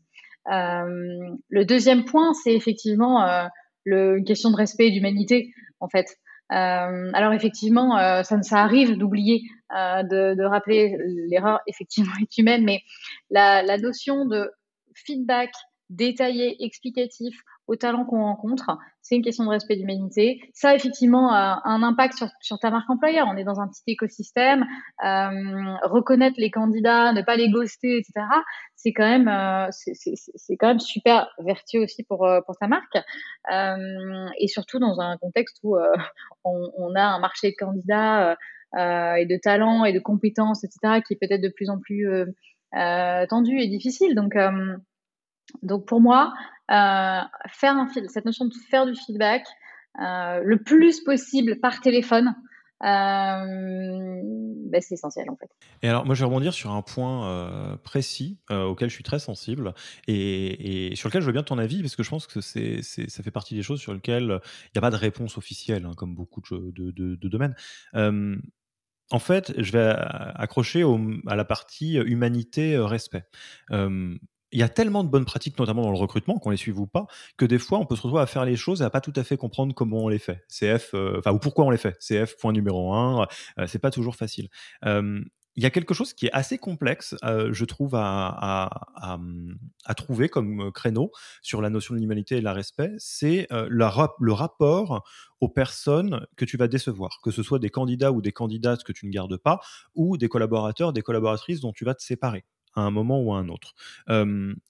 Euh, 0.50 1.36
le 1.48 1.64
deuxième 1.64 2.04
point, 2.04 2.32
c'est 2.34 2.52
effectivement 2.52 3.24
euh, 3.24 3.46
le, 3.84 4.18
une 4.18 4.24
question 4.24 4.50
de 4.50 4.56
respect 4.56 4.88
et 4.88 4.90
d'humanité, 4.90 5.54
en 5.80 5.88
fait. 5.88 6.16
Euh, 6.52 7.10
alors 7.14 7.32
effectivement, 7.32 7.96
euh, 7.98 8.22
ça, 8.22 8.42
ça 8.42 8.58
arrive 8.58 8.98
d'oublier, 8.98 9.42
euh, 9.74 10.02
de, 10.02 10.34
de, 10.34 10.44
rappeler 10.44 10.96
l'erreur 11.30 11.60
effectivement 11.66 12.12
est 12.20 12.36
humaine, 12.36 12.64
mais 12.64 12.82
la, 13.30 13.62
la 13.62 13.78
notion 13.78 14.26
de 14.26 14.50
feedback 14.94 15.50
détaillé, 15.90 16.62
explicatif 16.64 17.36
aux 17.66 17.76
talents 17.76 18.04
qu'on 18.04 18.22
rencontre. 18.22 18.76
C'est 19.00 19.16
une 19.16 19.22
question 19.22 19.44
de 19.44 19.50
respect 19.50 19.76
d'humanité. 19.76 20.40
Ça, 20.52 20.74
effectivement, 20.74 21.32
a 21.32 21.62
un 21.64 21.82
impact 21.82 22.14
sur, 22.14 22.28
sur, 22.40 22.58
ta 22.58 22.70
marque 22.70 22.88
employeur. 22.90 23.26
On 23.30 23.36
est 23.36 23.44
dans 23.44 23.60
un 23.60 23.68
petit 23.68 23.82
écosystème. 23.86 24.66
Euh, 25.04 25.74
reconnaître 25.82 26.36
les 26.38 26.50
candidats, 26.50 27.12
ne 27.12 27.22
pas 27.22 27.36
les 27.36 27.50
ghoster, 27.50 27.98
etc. 27.98 28.26
C'est 28.76 28.92
quand 28.92 29.08
même, 29.08 29.28
euh, 29.28 29.68
c'est 29.70 30.56
quand 30.56 30.68
même 30.68 30.80
super 30.80 31.28
vertueux 31.38 31.84
aussi 31.84 32.02
pour 32.02 32.26
euh, 32.26 32.40
pour 32.42 32.56
ta 32.56 32.68
marque. 32.68 32.98
Euh, 33.50 34.26
et 34.38 34.48
surtout 34.48 34.78
dans 34.78 35.00
un 35.00 35.16
contexte 35.16 35.58
où 35.62 35.76
on, 36.44 36.70
on, 36.76 36.94
a 36.94 37.02
un 37.02 37.18
marché 37.18 37.50
de 37.50 37.56
candidats 37.58 38.36
et 38.76 39.26
de 39.26 39.36
talents 39.40 39.84
et 39.84 39.92
de 39.92 40.00
compétences, 40.00 40.64
etc. 40.64 41.00
qui 41.06 41.14
est 41.14 41.16
peut-être 41.16 41.40
de 41.40 41.48
plus 41.48 41.70
en 41.70 41.78
plus 41.78 42.06
tendu 42.72 43.58
et 43.58 43.68
difficile. 43.68 44.14
Donc 44.14 44.34
donc 45.62 45.86
pour 45.86 46.00
moi, 46.00 46.34
euh, 46.70 47.20
faire 47.48 47.76
cette 48.08 48.24
notion 48.24 48.46
de 48.46 48.54
faire 48.70 48.86
du 48.86 48.94
feedback 48.94 49.46
euh, 50.00 50.40
le 50.42 50.62
plus 50.62 51.02
possible 51.04 51.60
par 51.60 51.80
téléphone, 51.80 52.34
euh, 52.82 52.86
ben 52.86 54.80
c'est 54.80 54.94
essentiel 54.94 55.28
en 55.30 55.36
fait. 55.36 55.50
Et 55.82 55.88
alors 55.88 56.06
moi 56.06 56.14
je 56.14 56.20
vais 56.20 56.26
rebondir 56.26 56.54
sur 56.54 56.72
un 56.72 56.82
point 56.82 57.78
précis 57.84 58.38
auquel 58.50 58.88
je 58.88 58.94
suis 58.94 59.04
très 59.04 59.18
sensible 59.18 59.74
et, 60.08 60.92
sur 60.96 61.08
lequel 61.08 61.22
je 61.22 61.26
veux 61.26 61.32
bien 61.32 61.42
ton 61.42 61.58
avis 61.58 61.82
parce 61.82 61.96
que 61.96 62.02
je 62.02 62.10
pense 62.10 62.26
que 62.26 62.40
ça 62.40 63.22
fait 63.22 63.30
partie 63.30 63.54
des 63.54 63.62
choses 63.62 63.80
sur 63.80 63.94
lesquelles 63.94 64.40
il 64.64 64.70
n'y 64.74 64.78
a 64.78 64.80
pas 64.80 64.90
de 64.90 64.96
réponse 64.96 65.38
officielle 65.38 65.84
hein, 65.84 65.92
comme 65.96 66.14
beaucoup 66.14 66.40
de, 66.40 67.28
domaines. 67.28 67.54
en 67.94 69.18
fait, 69.18 69.54
je 69.58 69.72
vais 69.72 69.94
accrocher 70.34 70.84
à 71.26 71.36
la 71.36 71.44
partie 71.44 71.96
humanité-respect 71.96 73.26
il 74.54 74.60
y 74.60 74.62
a 74.62 74.68
tellement 74.68 75.02
de 75.02 75.08
bonnes 75.08 75.24
pratiques, 75.24 75.58
notamment 75.58 75.82
dans 75.82 75.90
le 75.90 75.98
recrutement, 75.98 76.38
qu'on 76.38 76.50
les 76.50 76.56
suive 76.56 76.78
ou 76.78 76.86
pas, 76.86 77.06
que 77.36 77.44
des 77.44 77.58
fois, 77.58 77.78
on 77.78 77.86
peut 77.86 77.96
se 77.96 78.02
retrouver 78.02 78.22
à 78.22 78.26
faire 78.26 78.44
les 78.44 78.54
choses 78.54 78.82
et 78.82 78.84
à 78.84 78.90
pas 78.90 79.00
tout 79.00 79.12
à 79.16 79.24
fait 79.24 79.36
comprendre 79.36 79.74
comment 79.74 80.04
on 80.04 80.08
les 80.08 80.20
fait. 80.20 80.44
CF, 80.48 80.94
euh, 80.94 81.18
enfin, 81.18 81.32
ou 81.32 81.40
pourquoi 81.40 81.64
on 81.64 81.70
les 81.70 81.76
fait. 81.76 81.98
CF, 81.98 82.36
point 82.36 82.52
numéro 82.52 82.94
un, 82.94 83.26
euh, 83.58 83.66
c'est 83.66 83.80
pas 83.80 83.90
toujours 83.90 84.14
facile. 84.14 84.48
Il 85.56 85.62
y 85.62 85.66
a 85.66 85.70
quelque 85.70 85.94
chose 85.94 86.14
qui 86.14 86.26
est 86.26 86.32
assez 86.32 86.58
complexe, 86.58 87.14
euh, 87.24 87.52
je 87.52 87.64
trouve, 87.64 87.94
à, 87.94 88.70
trouver 89.96 90.28
comme 90.28 90.72
créneau 90.72 91.10
sur 91.42 91.60
la 91.60 91.70
notion 91.70 91.94
de 91.94 92.00
l'humanité 92.00 92.36
et 92.36 92.40
de 92.40 92.44
la 92.44 92.52
respect, 92.52 92.92
c'est 92.98 93.48
le 93.50 94.32
rapport 94.32 95.04
aux 95.40 95.48
personnes 95.48 96.26
que 96.36 96.44
tu 96.44 96.56
vas 96.56 96.68
décevoir, 96.68 97.20
que 97.22 97.30
ce 97.30 97.42
soit 97.42 97.58
des 97.58 97.70
candidats 97.70 98.12
ou 98.12 98.22
des 98.22 98.32
candidates 98.32 98.84
que 98.84 98.92
tu 98.92 99.06
ne 99.06 99.12
gardes 99.12 99.36
pas, 99.36 99.60
ou 99.94 100.16
des 100.16 100.28
collaborateurs, 100.28 100.92
des 100.92 101.02
collaboratrices 101.02 101.60
dont 101.60 101.72
tu 101.72 101.84
vas 101.84 101.94
te 101.94 102.02
séparer 102.02 102.44
à 102.76 102.82
un 102.82 102.90
moment 102.90 103.20
ou 103.22 103.32
à 103.34 103.38
un 103.38 103.48
autre. 103.48 103.74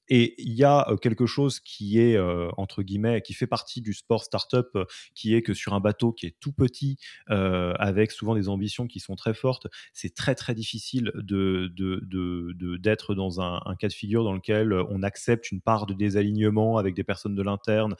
Et 0.09 0.35
il 0.39 0.53
y 0.53 0.65
a 0.65 0.87
quelque 1.01 1.27
chose 1.27 1.61
qui 1.61 1.99
est, 1.99 2.17
euh, 2.17 2.49
entre 2.57 2.83
guillemets, 2.83 3.23
qui 3.23 3.35
fait 3.35 3.47
partie 3.47 3.81
du 3.81 3.95
sport 3.95 4.25
startup, 4.25 4.79
qui 5.15 5.35
est 5.35 5.43
que 5.43 5.55
sur 5.55 5.75
un 5.75 5.81
bateau 5.81 6.13
qui 6.13 6.27
est 6.27 6.37
tout 6.41 6.53
petit, 6.53 6.99
euh, 7.31 7.73
avec 7.79 8.11
souvent 8.11 8.35
des 8.35 8.49
ambitions 8.49 8.87
qui 8.87 9.01
sont 9.01 9.17
très 9.17 9.35
fortes, 9.35 9.67
c'est 9.93 10.15
très 10.15 10.35
très 10.35 10.55
difficile 10.55 11.11
de, 11.15 11.73
de, 11.75 12.01
de, 12.05 12.77
d'être 12.77 13.15
dans 13.15 13.41
un, 13.41 13.61
un, 13.65 13.77
cas 13.77 13.89
de 13.89 13.93
figure 13.93 14.25
dans 14.25 14.33
lequel 14.33 14.73
on 14.73 15.03
accepte 15.03 15.51
une 15.51 15.61
part 15.61 15.87
de 15.87 15.95
désalignement 15.95 16.79
avec 16.79 16.95
des 16.95 17.05
personnes 17.05 17.35
de 17.35 17.43
l'interne. 17.43 17.95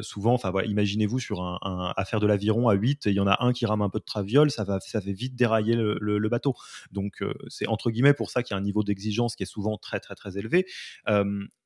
Souvent, 0.00 0.34
enfin 0.34 0.50
voilà, 0.50 0.68
imaginez-vous 0.68 1.18
sur 1.18 1.42
un, 1.42 1.58
un, 1.62 1.92
à 1.96 2.18
de 2.18 2.26
l'aviron 2.26 2.68
à 2.68 2.74
8, 2.74 3.06
il 3.06 3.12
y 3.12 3.20
en 3.20 3.26
a 3.26 3.42
un 3.42 3.52
qui 3.52 3.64
rame 3.66 3.82
un 3.82 3.88
peu 3.88 3.98
de 3.98 4.04
traviole, 4.04 4.50
ça 4.50 4.64
va, 4.64 4.80
ça 4.80 5.00
fait 5.00 5.12
vite 5.12 5.34
dérailler 5.34 5.74
le, 5.74 5.98
le, 6.00 6.28
bateau. 6.28 6.54
Donc 6.92 7.22
c'est 7.48 7.66
entre 7.66 7.90
guillemets 7.90 8.14
pour 8.14 8.30
ça 8.30 8.42
qu'il 8.42 8.54
y 8.54 8.56
a 8.56 8.58
un 8.58 8.62
niveau 8.62 8.82
d'exigence 8.82 9.34
qui 9.34 9.42
est 9.42 9.46
souvent 9.46 9.78
très 9.78 10.00
très 10.00 10.14
très 10.14 10.38
élevé. 10.38 10.66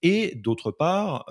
Et 0.03 0.35
d'autre 0.37 0.71
part, 0.71 1.25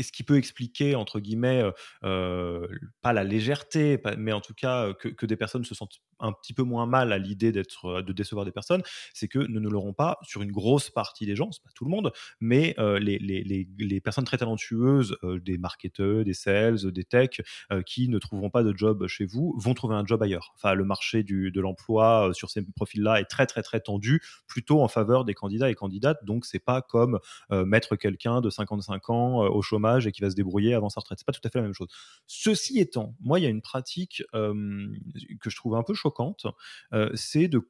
qu'est-ce 0.00 0.12
qui 0.12 0.22
peut 0.22 0.38
expliquer, 0.38 0.94
entre 0.94 1.20
guillemets, 1.20 1.62
euh, 2.04 2.66
pas 3.02 3.12
la 3.12 3.22
légèreté, 3.22 4.00
mais 4.16 4.32
en 4.32 4.40
tout 4.40 4.54
cas 4.54 4.94
que, 4.94 5.08
que, 5.08 5.26
des 5.26 5.36
personnes 5.36 5.64
se 5.66 5.74
sentent 5.74 6.00
un 6.20 6.32
petit 6.32 6.54
peu 6.54 6.62
moins 6.62 6.86
mal 6.86 7.12
à 7.12 7.18
l'idée 7.18 7.52
d'être, 7.52 8.02
de 8.02 8.12
décevoir 8.12 8.44
des 8.44 8.52
personnes, 8.52 8.82
c'est 9.14 9.28
que 9.28 9.38
nous 9.38 9.60
ne 9.60 9.68
l'aurons 9.68 9.92
pas 9.92 10.18
sur 10.22 10.42
une 10.42 10.52
grosse 10.52 10.90
partie 10.90 11.26
des 11.26 11.36
gens, 11.36 11.50
c'est 11.52 11.62
pas 11.62 11.70
tout 11.74 11.84
le 11.84 11.90
monde, 11.90 12.12
mais 12.40 12.74
euh, 12.78 12.98
les, 12.98 14.00
personnes 14.00 14.24
très 14.24 14.38
talentueuses, 14.38 15.16
euh, 15.24 15.40
des 15.40 15.58
marketeurs, 15.58 16.24
des 16.24 16.34
sales, 16.34 16.92
des 16.92 17.04
techs, 17.04 17.42
euh, 17.72 17.82
qui 17.82 18.08
ne 18.08 18.18
trouveront 18.18 18.50
pas 18.50 18.62
de 18.62 18.76
job 18.76 19.06
chez 19.06 19.26
vous, 19.26 19.54
vont 19.58 19.74
trouver 19.74 19.94
un 19.94 20.04
job 20.06 20.22
ailleurs. 20.22 20.52
Enfin, 20.56 20.74
le 20.74 20.84
marché 20.84 21.22
de 21.22 21.60
l'emploi 21.60 22.30
sur 22.32 22.50
ces 22.50 22.62
profils-là 22.62 23.20
est 23.20 23.24
très 23.24 23.46
très 23.46 23.62
très 23.62 23.80
tendu, 23.80 24.22
plutôt 24.46 24.82
en 24.82 24.88
faveur 24.88 25.24
des 25.24 25.34
candidats 25.34 25.70
et 25.70 25.74
candidates. 25.74 26.24
Donc 26.24 26.46
c'est 26.46 26.58
pas 26.58 26.82
comme 26.82 27.18
mettre 27.50 27.96
quelqu'un 27.96 28.40
de 28.40 28.50
55 28.50 29.10
ans 29.10 29.38
au 29.46 29.62
chômage 29.62 29.80
et 29.98 30.12
qui 30.12 30.20
va 30.20 30.30
se 30.30 30.36
débrouiller 30.36 30.74
avant 30.74 30.88
sa 30.88 31.00
retraite. 31.00 31.18
C'est 31.18 31.26
pas 31.26 31.32
tout 31.32 31.40
à 31.44 31.50
fait 31.50 31.58
la 31.58 31.64
même 31.64 31.74
chose. 31.74 31.88
Ceci 32.26 32.78
étant, 32.78 33.14
moi 33.20 33.38
il 33.38 33.42
y 33.42 33.46
a 33.46 33.50
une 33.50 33.62
pratique 33.62 34.22
que 34.32 35.50
je 35.50 35.56
trouve 35.56 35.74
un 35.74 35.82
peu 35.82 35.94
choquante 35.94 36.46
euh, 36.92 37.10
c'est 37.14 37.48
de 37.48 37.68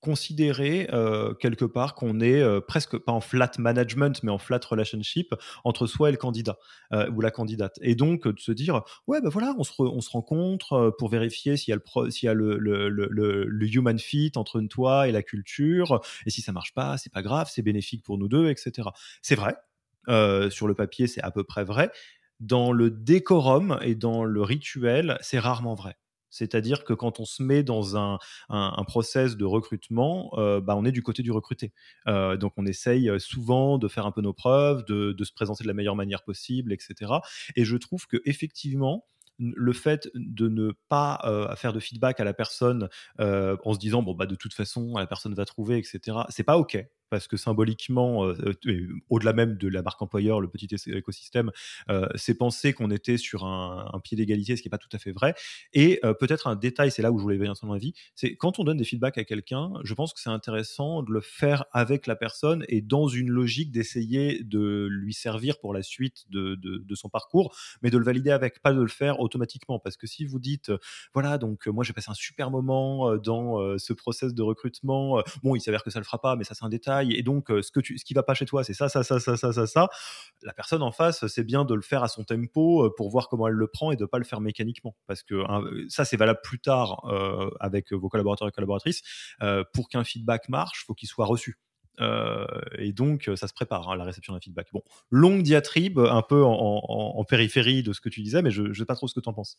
considérer 0.00 0.88
euh, 0.92 1.34
quelque 1.34 1.64
part 1.64 1.96
qu'on 1.96 2.20
est 2.20 2.40
euh, 2.40 2.60
presque 2.60 2.96
pas 2.98 3.10
en 3.10 3.20
flat 3.20 3.50
management 3.58 4.22
mais 4.22 4.30
en 4.30 4.38
flat 4.38 4.60
relationship 4.64 5.34
entre 5.64 5.88
soi 5.88 6.08
et 6.08 6.12
le 6.12 6.18
candidat 6.18 6.56
euh, 6.92 7.10
ou 7.10 7.20
la 7.20 7.32
candidate 7.32 7.80
et 7.82 7.96
donc 7.96 8.28
de 8.28 8.38
se 8.38 8.52
dire 8.52 8.82
ouais 9.08 9.20
ben 9.20 9.28
voilà 9.28 9.54
on 9.58 9.64
se, 9.64 9.72
on 9.80 10.00
se 10.00 10.10
rencontre 10.10 10.72
euh, 10.74 10.90
pour 10.96 11.08
vérifier 11.08 11.56
s'il 11.56 11.72
y 11.72 12.28
a 12.28 12.34
le, 12.34 12.58
le, 12.58 13.66
human 13.74 13.98
fit 13.98 14.30
entre 14.36 14.60
toi 14.60 15.08
et 15.08 15.12
la 15.12 15.24
culture 15.24 16.00
et 16.26 16.30
si 16.30 16.42
ça 16.42 16.52
marche 16.52 16.74
pas 16.74 16.96
c'est 16.96 17.12
pas 17.12 17.22
grave 17.22 17.50
c'est 17.52 17.62
bénéfique 17.62 18.04
pour 18.04 18.18
nous 18.18 18.28
deux 18.28 18.50
etc 18.50 18.88
c'est 19.20 19.34
vrai 19.34 19.56
euh, 20.08 20.50
sur 20.50 20.66
le 20.66 20.74
papier 20.74 21.06
c'est 21.06 21.22
à 21.22 21.30
peu 21.30 21.44
près 21.44 21.64
vrai 21.64 21.90
dans 22.40 22.72
le 22.72 22.90
décorum 22.90 23.78
et 23.82 23.94
dans 23.94 24.24
le 24.24 24.42
rituel 24.42 25.18
c'est 25.20 25.38
rarement 25.38 25.74
vrai 25.74 25.96
c'est-à-dire 26.30 26.84
que 26.84 26.92
quand 26.92 27.20
on 27.20 27.24
se 27.24 27.42
met 27.42 27.62
dans 27.62 27.96
un, 27.96 28.18
un, 28.50 28.84
process 28.84 29.38
de 29.38 29.46
recrutement, 29.46 30.30
euh, 30.34 30.60
bah 30.60 30.76
on 30.76 30.84
est 30.84 30.92
du 30.92 31.02
côté 31.02 31.22
du 31.22 31.30
recruté. 31.32 31.72
Euh, 32.06 32.36
donc 32.36 32.52
on 32.58 32.66
essaye 32.66 33.10
souvent 33.18 33.78
de 33.78 33.88
faire 33.88 34.04
un 34.04 34.12
peu 34.12 34.20
nos 34.20 34.34
preuves, 34.34 34.84
de, 34.84 35.24
se 35.24 35.32
présenter 35.32 35.64
de 35.64 35.68
la 35.68 35.72
meilleure 35.74 35.96
manière 35.96 36.22
possible, 36.22 36.74
etc. 36.74 37.12
Et 37.56 37.64
je 37.64 37.76
trouve 37.78 38.06
que 38.06 38.18
effectivement, 38.26 39.06
le 39.38 39.72
fait 39.72 40.10
de 40.14 40.48
ne 40.48 40.72
pas 40.90 41.54
faire 41.56 41.72
de 41.72 41.80
feedback 41.80 42.20
à 42.20 42.24
la 42.24 42.34
personne 42.34 42.90
en 43.18 43.72
se 43.72 43.78
disant 43.78 44.02
bon 44.02 44.12
bah 44.12 44.26
de 44.26 44.34
toute 44.34 44.52
façon 44.52 44.96
la 44.96 45.06
personne 45.06 45.32
va 45.32 45.44
trouver 45.44 45.78
etc 45.78 46.18
c'est 46.28 46.42
pas 46.42 46.58
ok 46.58 46.84
parce 47.10 47.28
que 47.28 47.36
symboliquement, 47.36 48.26
euh, 48.26 48.54
euh 48.66 48.88
au-delà 49.10 49.32
même 49.32 49.56
de 49.56 49.68
la 49.68 49.82
marque 49.82 50.00
employeur, 50.02 50.40
le 50.40 50.48
petit 50.48 50.68
écosystème, 50.86 51.50
euh, 51.88 52.06
c'est 52.14 52.34
penser 52.34 52.72
qu'on 52.72 52.90
était 52.90 53.16
sur 53.16 53.44
un, 53.44 54.00
pied 54.02 54.16
d'égalité, 54.16 54.56
ce 54.56 54.62
qui 54.62 54.68
n'est 54.68 54.70
pas 54.70 54.78
tout 54.78 54.88
à 54.92 54.98
fait 54.98 55.12
vrai. 55.12 55.34
Et 55.72 55.98
euh, 56.04 56.14
peut-être 56.14 56.46
un 56.46 56.56
détail, 56.56 56.90
c'est 56.90 57.02
là 57.02 57.10
où 57.10 57.18
je 57.18 57.22
voulais 57.22 57.38
bien 57.38 57.54
son 57.54 57.72
avis, 57.72 57.94
c'est 58.14 58.36
quand 58.36 58.58
on 58.58 58.64
donne 58.64 58.76
des 58.76 58.84
feedbacks 58.84 59.18
à 59.18 59.24
quelqu'un, 59.24 59.72
je 59.82 59.94
pense 59.94 60.12
que 60.12 60.20
c'est 60.20 60.30
intéressant 60.30 61.02
de 61.02 61.12
le 61.12 61.20
faire 61.20 61.64
avec 61.72 62.06
la 62.06 62.16
personne 62.16 62.64
et 62.68 62.80
dans 62.80 63.08
une 63.08 63.28
logique 63.28 63.72
d'essayer 63.72 64.42
de 64.44 64.86
lui 64.90 65.14
servir 65.14 65.58
pour 65.58 65.74
la 65.74 65.82
suite 65.82 66.24
de, 66.30 66.58
son 66.94 67.08
parcours, 67.08 67.56
mais 67.82 67.90
de 67.90 67.98
le 67.98 68.04
valider 68.04 68.30
avec, 68.30 68.60
pas 68.60 68.72
de 68.72 68.80
le 68.80 68.88
faire 68.88 69.20
automatiquement. 69.20 69.78
Parce 69.78 69.96
que 69.96 70.06
si 70.06 70.24
vous 70.24 70.38
dites, 70.38 70.72
voilà, 71.14 71.38
donc 71.38 71.66
moi 71.68 71.84
j'ai 71.84 71.92
passé 71.92 72.10
un 72.10 72.14
super 72.14 72.50
moment 72.50 73.16
dans 73.16 73.78
ce 73.78 73.92
process 73.92 74.34
de 74.34 74.42
recrutement, 74.42 75.22
bon, 75.42 75.54
il 75.54 75.60
s'avère 75.60 75.84
que 75.84 75.90
ça 75.90 76.00
le 76.00 76.04
fera 76.04 76.20
pas, 76.20 76.34
mais 76.34 76.44
ça 76.44 76.54
c'est 76.54 76.64
un 76.64 76.68
détail 76.68 76.97
Et 77.04 77.22
donc 77.22 77.46
ce 77.48 77.70
que 77.70 77.80
tu, 77.80 77.96
qui 77.96 78.14
va 78.14 78.22
pas 78.22 78.34
chez 78.34 78.46
toi, 78.46 78.64
c'est 78.64 78.74
ça, 78.74 78.88
ça, 78.88 79.02
ça, 79.02 79.20
ça, 79.20 79.36
ça, 79.36 79.52
ça, 79.52 79.66
ça. 79.66 79.88
La 80.42 80.52
personne 80.52 80.82
en 80.82 80.92
face, 80.92 81.26
c'est 81.26 81.44
bien 81.44 81.64
de 81.64 81.74
le 81.74 81.82
faire 81.82 82.02
à 82.02 82.08
son 82.08 82.24
tempo 82.24 82.90
pour 82.96 83.10
voir 83.10 83.28
comment 83.28 83.48
elle 83.48 83.54
le 83.54 83.66
prend 83.68 83.92
et 83.92 83.96
de 83.96 84.04
pas 84.04 84.18
le 84.18 84.24
faire 84.24 84.40
mécaniquement, 84.40 84.96
parce 85.06 85.22
que 85.22 85.34
hein, 85.48 85.62
ça, 85.88 86.04
c'est 86.04 86.16
valable 86.16 86.40
plus 86.42 86.60
tard 86.60 87.04
avec 87.60 87.92
vos 87.92 88.08
collaborateurs 88.08 88.48
et 88.48 88.52
collaboratrices. 88.52 89.02
pour 89.72 89.88
qu'un 89.88 90.04
feedback 90.04 90.48
marche, 90.48 90.84
faut 90.86 90.94
qu'il 90.94 91.08
soit 91.08 91.26
reçu. 91.26 91.58
Et 92.78 92.92
donc, 92.92 93.30
ça 93.34 93.48
se 93.48 93.52
prépare, 93.52 93.88
hein, 93.88 93.96
la 93.96 94.04
réception 94.04 94.32
d'un 94.32 94.40
feedback. 94.40 94.68
Bon, 94.72 94.82
longue 95.10 95.42
diatribe, 95.42 95.98
un 95.98 96.22
peu 96.22 96.44
en, 96.44 97.24
périphérie 97.24 97.82
de 97.82 97.92
ce 97.92 98.00
que 98.00 98.08
tu 98.08 98.22
disais, 98.22 98.42
mais 98.42 98.50
je 98.50 98.62
ne 98.62 98.74
sais 98.74 98.84
pas 98.84 98.94
trop 98.94 99.08
ce 99.08 99.14
que 99.14 99.20
tu 99.20 99.28
en 99.28 99.34
penses. 99.34 99.58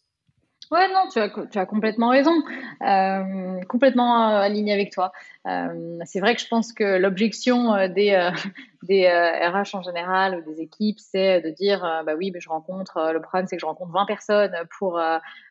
Ouais, 0.72 0.88
non, 0.94 1.08
tu 1.12 1.18
as, 1.18 1.30
tu 1.30 1.58
as 1.58 1.66
complètement 1.66 2.10
raison, 2.10 2.44
euh, 2.84 3.60
complètement 3.68 4.30
euh, 4.30 4.42
aligné 4.42 4.72
avec 4.72 4.92
toi. 4.92 5.12
c'est 6.06 6.20
vrai 6.20 6.36
que 6.36 6.42
je 6.42 6.48
pense 6.48 6.74
que 6.74 7.00
l'objection 7.00 7.88
des, 7.88 8.30
des 8.84 9.08
RH 9.08 9.76
en 9.76 9.82
général 9.82 10.38
ou 10.38 10.42
des 10.42 10.62
équipes, 10.62 11.00
c'est 11.00 11.42
de 11.42 11.50
dire, 11.50 11.82
bah 12.06 12.14
oui, 12.16 12.30
mais 12.32 12.40
je 12.40 12.50
rencontre, 12.50 13.12
le 13.12 13.20
problème 13.20 13.48
c'est 13.48 13.56
que 13.56 13.62
je 13.62 13.66
rencontre 13.66 13.92
20 13.92 14.06
personnes 14.06 14.54
pour 14.78 15.00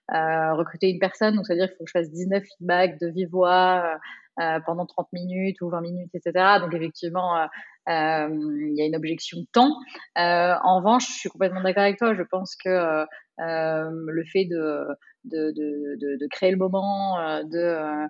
recruter 0.08 0.90
une 0.90 1.00
personne, 1.00 1.34
donc 1.34 1.46
ça 1.46 1.54
veut 1.54 1.58
dire 1.58 1.68
qu'il 1.68 1.78
faut 1.78 1.84
que 1.84 1.90
je 1.90 1.98
fasse 1.98 2.10
19 2.10 2.44
feedbacks 2.44 3.00
de 3.00 3.08
vive 3.08 3.30
voix 3.30 3.98
euh, 4.40 4.60
pendant 4.64 4.86
30 4.86 5.12
minutes 5.12 5.60
ou 5.60 5.68
20 5.68 5.80
minutes, 5.80 6.10
etc. 6.14 6.58
Donc 6.60 6.72
effectivement, 6.72 7.36
euh, 7.36 7.46
euh, 7.88 8.28
il 8.30 8.74
y 8.76 8.82
a 8.82 8.86
une 8.86 8.94
objection 8.94 9.40
de 9.40 9.46
temps. 9.52 9.74
en 10.16 10.78
revanche, 10.78 11.08
je 11.08 11.12
suis 11.18 11.28
complètement 11.28 11.62
d'accord 11.62 11.82
avec 11.82 11.98
toi. 11.98 12.14
Je 12.14 12.22
pense 12.22 12.54
que 12.56 13.04
le 13.38 14.24
fait 14.32 14.44
de, 14.44 14.86
de, 15.24 15.50
de, 15.50 16.16
de, 16.16 16.26
créer 16.30 16.50
le 16.52 16.56
moment, 16.56 17.18
de, 17.42 18.08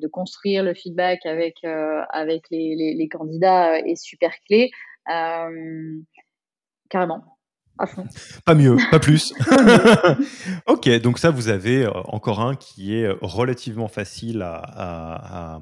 de 0.00 0.08
construire 0.08 0.62
le 0.62 0.74
feedback 0.74 1.26
avec, 1.26 1.62
avec 1.64 2.44
les, 2.50 2.74
les, 2.76 2.94
les, 2.94 3.08
candidats 3.08 3.78
est 3.80 3.96
super 3.96 4.32
clé. 4.46 4.70
carrément. 6.88 7.33
Pas 8.44 8.54
mieux, 8.54 8.76
pas 8.90 8.98
plus. 8.98 9.34
ok, 10.66 10.88
donc 11.00 11.18
ça, 11.18 11.30
vous 11.30 11.48
avez 11.48 11.84
euh, 11.84 11.90
encore 12.06 12.40
un 12.40 12.54
qui 12.54 12.96
est 12.96 13.04
euh, 13.04 13.16
relativement 13.20 13.88
facile 13.88 14.42
à, 14.42 15.60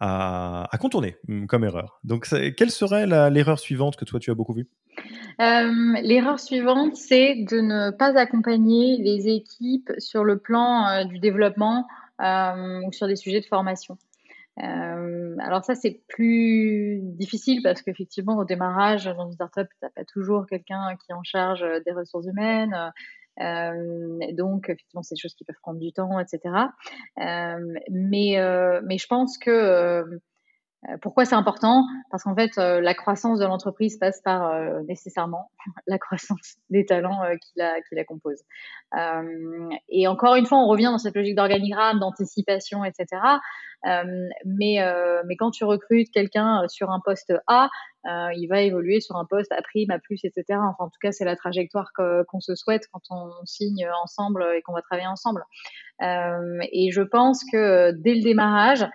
à, 0.00 0.78
contourner 0.78 1.16
hum, 1.28 1.46
comme 1.46 1.64
erreur. 1.64 2.00
Donc, 2.04 2.26
quelle 2.56 2.70
serait 2.70 3.06
l'erreur 3.30 3.58
suivante 3.58 3.96
que 3.96 4.04
toi, 4.04 4.20
tu 4.20 4.30
as 4.30 4.34
beaucoup 4.34 4.54
vue? 4.54 4.68
Euh, 5.40 6.00
L'erreur 6.02 6.38
suivante, 6.38 6.96
c'est 6.96 7.44
de 7.50 7.60
ne 7.60 7.90
pas 7.90 8.18
accompagner 8.18 8.98
les 8.98 9.28
équipes 9.28 9.92
sur 9.98 10.24
le 10.24 10.38
plan 10.38 11.04
du 11.06 11.18
développement 11.18 11.86
ou 12.18 12.92
sur 12.92 13.06
des 13.06 13.16
sujets 13.16 13.40
de 13.40 13.46
formation. 13.46 13.96
Euh, 14.58 15.36
alors 15.38 15.64
ça, 15.64 15.74
c'est 15.74 16.02
plus 16.08 17.00
difficile 17.02 17.62
parce 17.62 17.82
qu'effectivement, 17.82 18.36
au 18.36 18.44
démarrage, 18.44 19.06
dans 19.06 19.26
une 19.26 19.32
startup, 19.32 19.68
tu 19.68 19.76
n'as 19.82 19.90
pas 19.90 20.04
toujours 20.04 20.46
quelqu'un 20.46 20.96
qui 20.96 21.12
est 21.12 21.14
en 21.14 21.22
charge 21.22 21.64
des 21.84 21.92
ressources 21.92 22.26
humaines. 22.26 22.92
Euh, 23.40 24.18
donc, 24.32 24.68
effectivement, 24.68 25.02
c'est 25.02 25.14
des 25.14 25.20
choses 25.20 25.34
qui 25.34 25.44
peuvent 25.44 25.60
prendre 25.62 25.80
du 25.80 25.92
temps, 25.92 26.18
etc. 26.18 26.40
Euh, 27.18 27.74
mais, 27.90 28.36
mais 28.84 28.98
je 28.98 29.06
pense 29.06 29.38
que 29.38 29.50
euh, 29.50 30.18
pourquoi 31.02 31.26
c'est 31.26 31.34
important? 31.34 31.84
Parce 32.10 32.22
qu'en 32.22 32.34
fait, 32.34 32.56
euh, 32.56 32.80
la 32.80 32.94
croissance 32.94 33.38
de 33.38 33.44
l'entreprise 33.44 33.98
passe 33.98 34.22
par 34.22 34.50
euh, 34.50 34.80
nécessairement 34.88 35.50
la 35.86 35.98
croissance 35.98 36.56
des 36.70 36.86
talents 36.86 37.20
qui, 37.40 37.52
la, 37.56 37.80
qui 37.82 37.94
la 37.94 38.04
composent. 38.04 38.42
et 39.88 40.08
encore 40.08 40.36
une 40.36 40.46
fois, 40.46 40.58
on 40.58 40.66
revient 40.66 40.86
dans 40.86 40.98
cette 40.98 41.14
logique 41.14 41.36
d'organigramme, 41.36 41.98
d'anticipation, 41.98 42.84
etc. 42.84 43.06
mais, 44.44 44.78
mais 45.26 45.36
quand 45.36 45.50
tu 45.50 45.64
recrutes 45.64 46.10
quelqu'un 46.10 46.66
sur 46.68 46.90
un 46.90 47.00
poste 47.00 47.32
A, 47.46 47.68
il 48.04 48.46
va 48.48 48.62
évoluer 48.62 49.00
sur 49.00 49.16
un 49.16 49.24
poste 49.24 49.52
A 49.52 49.56
A 49.56 49.98
plus, 49.98 50.24
etc. 50.24 50.44
Enfin, 50.50 50.84
en 50.84 50.88
tout 50.88 50.98
cas, 51.00 51.12
c'est 51.12 51.24
la 51.24 51.36
trajectoire 51.36 51.92
qu'on 51.94 52.40
se 52.40 52.54
souhaite 52.54 52.88
quand 52.92 53.02
on 53.10 53.30
signe 53.44 53.86
ensemble 54.02 54.44
et 54.56 54.62
qu'on 54.62 54.72
va 54.72 54.82
travailler 54.82 55.08
ensemble. 55.08 55.44
et 56.00 56.90
je 56.90 57.02
pense 57.02 57.44
que 57.52 57.92
dès 57.92 58.14
le 58.14 58.22
démarrage, 58.22 58.82
euh, 58.82 58.86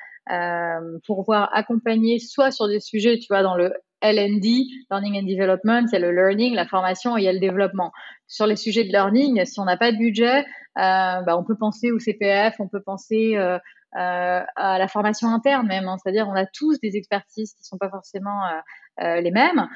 pour 1.06 1.18
pouvoir 1.18 1.50
accompagner 1.54 2.20
soit 2.20 2.52
sur 2.52 2.68
des 2.68 2.80
sujets, 2.80 3.20
tu 3.20 3.28
vois, 3.30 3.44
dans 3.44 3.56
le 3.56 3.74
LD, 4.02 4.68
Learning 4.92 5.20
and 5.20 5.28
Development, 5.28 5.86
il 5.92 5.94
y 5.94 5.96
a 5.96 6.00
le 6.00 6.12
learning, 6.12 6.54
la 6.54 6.68
formation 6.68 7.18
et 7.18 7.22
il 7.22 7.24
y 7.26 7.28
a 7.28 7.34
le 7.34 7.40
développement. 7.40 7.92
Sur 8.28 8.46
les 8.46 8.56
sujets 8.56 8.84
de 8.84 8.90
learning, 8.90 9.46
si 9.46 9.60
on 9.60 9.66
n'a 9.66 9.78
pas 9.78 9.92
de 9.92 9.98
budget, 9.98 10.40
euh, 10.40 11.22
bah, 11.22 11.38
on 11.38 11.44
peut 11.44 11.56
penser 11.58 11.92
au 11.92 12.00
CPF, 12.00 12.56
on 12.60 12.68
peut 12.68 12.82
penser 12.82 13.36
euh, 13.36 13.58
euh, 13.98 14.42
à 14.56 14.78
la 14.78 14.88
formation 14.88 15.30
interne 15.30 15.68
même. 15.68 15.88
Hein. 15.88 15.98
C'est-à-dire, 16.02 16.28
on 16.28 16.36
a 16.36 16.46
tous 16.46 16.80
des 16.80 16.98
expertises 16.98 17.54
qui 17.54 17.64
sont 17.64 17.78
pas 17.78 17.90
forcément 17.90 18.42
euh, 19.02 19.22
les 19.22 19.32
mêmes, 19.32 19.68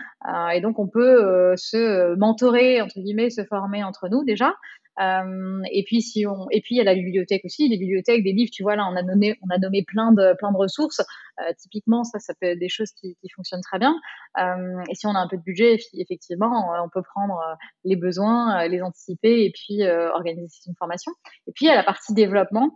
et 0.54 0.62
donc 0.62 0.80
on 0.80 0.88
peut 0.88 1.54
se 1.58 2.16
mentorer 2.16 2.82
entre 2.82 3.00
guillemets, 3.00 3.30
se 3.30 3.44
former 3.44 3.84
entre 3.84 4.08
nous 4.10 4.24
déjà. 4.24 4.54
Euh, 5.00 5.62
et 5.72 5.84
puis 5.86 6.02
si 6.02 6.26
on, 6.26 6.48
et 6.52 6.62
puis 6.62 6.76
il 6.76 6.78
y 6.78 6.82
a 6.82 6.84
la 6.84 6.94
bibliothèque 6.94 7.46
aussi, 7.46 7.70
les 7.70 7.78
bibliothèques, 7.78 8.24
des 8.24 8.34
livres. 8.34 8.52
Tu 8.54 8.64
vois 8.64 8.76
là, 8.76 8.86
on 8.92 8.96
a 8.96 9.02
nommé, 9.02 9.38
on 9.42 9.54
a 9.54 9.58
nommé 9.58 9.84
plein 9.84 10.12
de 10.12 10.36
plein 10.38 10.52
de 10.52 10.58
ressources. 10.58 11.00
Euh, 11.40 11.54
typiquement, 11.58 12.04
ça, 12.04 12.20
ça 12.20 12.34
peut 12.40 12.48
être 12.48 12.60
des 12.60 12.70
choses 12.70 12.92
qui, 12.92 13.16
qui 13.22 13.30
fonctionnent 13.30 13.62
très 13.62 13.80
bien. 13.80 13.96
Euh, 14.40 14.84
et 14.90 14.96
si 14.96 15.08
on 15.08 15.16
a 15.16 15.20
un 15.20 15.28
peu 15.28 15.38
de 15.38 15.42
budget, 15.42 15.78
effectivement, 15.94 16.72
on 16.84 16.90
peut 16.90 17.02
prendre 17.02 17.40
les 17.86 17.96
besoins, 17.96 18.68
les 18.68 18.82
anticiper 18.82 19.46
et 19.46 19.52
puis 19.52 19.84
organiser 19.88 20.48
une 20.68 20.76
formation. 20.78 21.12
Et 21.48 21.52
puis 21.54 21.66
il 21.66 21.70
y 21.70 21.72
a 21.72 21.76
la 21.76 21.84
partie 21.84 22.14
développement 22.14 22.72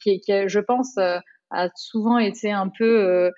qui, 0.00 0.20
qui, 0.20 0.48
je 0.48 0.60
pense, 0.60 0.96
a 0.98 1.68
souvent 1.74 2.18
été 2.18 2.50
un 2.50 2.68
peu 2.68 3.30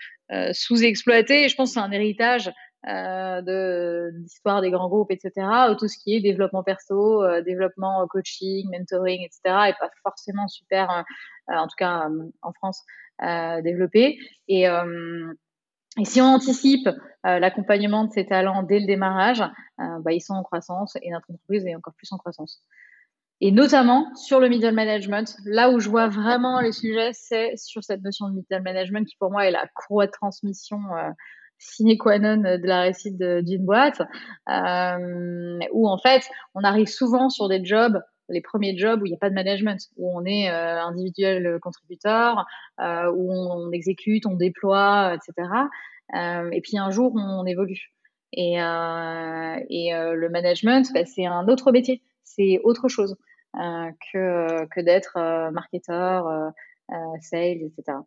sous-exploité. 0.53 1.45
Et 1.45 1.49
je 1.49 1.57
pense 1.57 1.71
que 1.71 1.75
c'est 1.75 1.87
un 1.87 1.93
héritage 1.93 2.51
de 2.87 4.11
d'histoire 4.15 4.63
des 4.63 4.71
grands 4.71 4.89
groupes, 4.89 5.11
etc. 5.11 5.33
Tout 5.79 5.89
ce 5.89 5.99
qui 5.99 6.17
est 6.17 6.21
développement 6.21 6.63
perso, 6.63 7.23
euh, 7.23 7.43
développement 7.43 8.07
coaching, 8.09 8.71
mentoring, 8.71 9.23
etc. 9.23 9.69
est 9.69 9.79
pas 9.79 9.91
forcément 10.03 10.49
super, 10.49 10.91
euh, 10.91 11.55
en 11.55 11.67
tout 11.67 11.77
cas 11.77 12.09
en 12.43 12.53
France, 12.53 12.83
développé. 13.63 14.19
Et, 14.49 14.65
et 14.65 16.05
si 16.05 16.21
on 16.21 16.27
anticipe 16.27 16.89
l'accompagnement 17.25 18.05
de 18.05 18.13
ces 18.13 18.25
talents 18.25 18.63
dès 18.63 18.81
le 18.81 18.87
démarrage, 18.87 19.43
bah, 19.79 20.13
ils 20.13 20.23
sont 20.23 20.35
en 20.35 20.43
croissance 20.43 20.97
et 21.03 21.11
notre 21.11 21.31
entreprise 21.31 21.67
est 21.67 21.75
encore 21.75 21.95
plus 21.95 22.11
en 22.13 22.17
croissance. 22.17 22.63
Et 23.43 23.53
notamment 23.53 24.15
sur 24.17 24.39
le 24.39 24.49
middle 24.49 24.73
management, 24.73 25.37
là 25.45 25.71
où 25.71 25.81
je 25.81 25.89
vois 25.89 26.09
vraiment 26.09 26.61
les 26.61 26.73
sujets, 26.73 27.11
c'est 27.13 27.57
sur 27.57 27.83
cette 27.83 28.03
notion 28.03 28.29
de 28.29 28.35
middle 28.35 28.63
management 28.63 29.07
qui 29.07 29.17
pour 29.17 29.31
moi 29.31 29.47
est 29.47 29.51
la 29.51 29.67
courroie 29.75 30.07
de 30.07 30.13
transmission 30.13 30.79
sine 31.61 31.97
qua 31.99 32.19
non 32.19 32.39
de 32.39 32.67
la 32.67 32.83
réussite 32.83 33.17
d'une 33.19 33.65
boîte, 33.65 34.01
euh, 34.49 35.59
où 35.73 35.89
en 35.89 35.99
fait, 35.99 36.29
on 36.55 36.65
arrive 36.65 36.89
souvent 36.89 37.29
sur 37.29 37.49
des 37.49 37.65
jobs 37.65 38.03
les 38.33 38.41
premiers 38.41 38.79
jobs 38.79 39.03
où 39.03 39.07
il 39.07 39.09
n'y 39.09 39.17
a 39.17 39.19
pas 39.19 39.29
de 39.29 39.35
management, 39.35 39.81
où 39.97 40.17
on 40.17 40.25
est 40.25 40.49
euh, 40.53 40.81
individuel 40.81 41.59
contributeur, 41.61 42.47
euh, 42.79 43.11
où 43.13 43.33
on, 43.33 43.73
exécute, 43.73 44.25
on 44.25 44.37
déploie, 44.37 45.17
etc. 45.17 45.49
et 46.53 46.61
puis 46.61 46.79
un 46.79 46.91
jour, 46.91 47.13
on, 47.17 47.45
évolue. 47.45 47.93
Et, 48.33 48.55
et 48.55 48.61
le 48.61 50.29
management, 50.29 50.93
bah, 50.95 51.05
c'est 51.07 51.27
un 51.27 51.49
autre 51.49 51.73
métier, 51.73 52.05
c'est 52.23 52.61
autre 52.63 52.87
chose 52.87 53.17
que, 53.53 54.65
que 54.67 54.81
d'être 54.81 55.19
marketeur, 55.51 56.53
sales, 57.21 57.63
etc. 57.65 57.99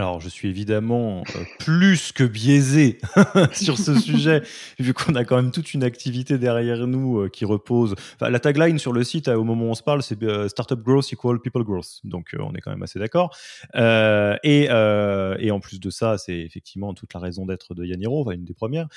Alors, 0.00 0.18
je 0.18 0.30
suis 0.30 0.48
évidemment 0.48 1.24
euh, 1.36 1.44
plus 1.58 2.12
que 2.12 2.24
biaisé 2.24 2.98
sur 3.52 3.76
ce 3.76 4.00
sujet, 4.00 4.42
vu 4.78 4.94
qu'on 4.94 5.14
a 5.14 5.26
quand 5.26 5.36
même 5.36 5.50
toute 5.50 5.74
une 5.74 5.84
activité 5.84 6.38
derrière 6.38 6.86
nous 6.86 7.18
euh, 7.18 7.28
qui 7.28 7.44
repose. 7.44 7.94
la 8.18 8.40
tagline 8.40 8.78
sur 8.78 8.94
le 8.94 9.04
site, 9.04 9.28
au 9.28 9.44
moment 9.44 9.66
où 9.66 9.68
on 9.68 9.74
se 9.74 9.82
parle, 9.82 10.02
c'est 10.02 10.22
euh, 10.22 10.48
Startup 10.48 10.80
Growth 10.82 11.12
equal 11.12 11.38
People 11.38 11.64
Growth. 11.64 12.00
Donc, 12.04 12.34
on 12.38 12.54
est 12.54 12.62
quand 12.62 12.70
même 12.70 12.82
assez 12.82 12.98
d'accord. 12.98 13.36
Et, 13.74 14.68
et, 14.70 15.50
en 15.50 15.60
plus 15.60 15.80
de 15.80 15.90
ça, 15.90 16.16
c'est 16.16 16.38
effectivement 16.38 16.94
toute 16.94 17.12
la 17.12 17.20
raison 17.20 17.44
d'être 17.44 17.74
de 17.74 17.84
Yaniro, 17.84 18.22
enfin, 18.22 18.30
une 18.30 18.46
des 18.46 18.54
premières. 18.54 18.88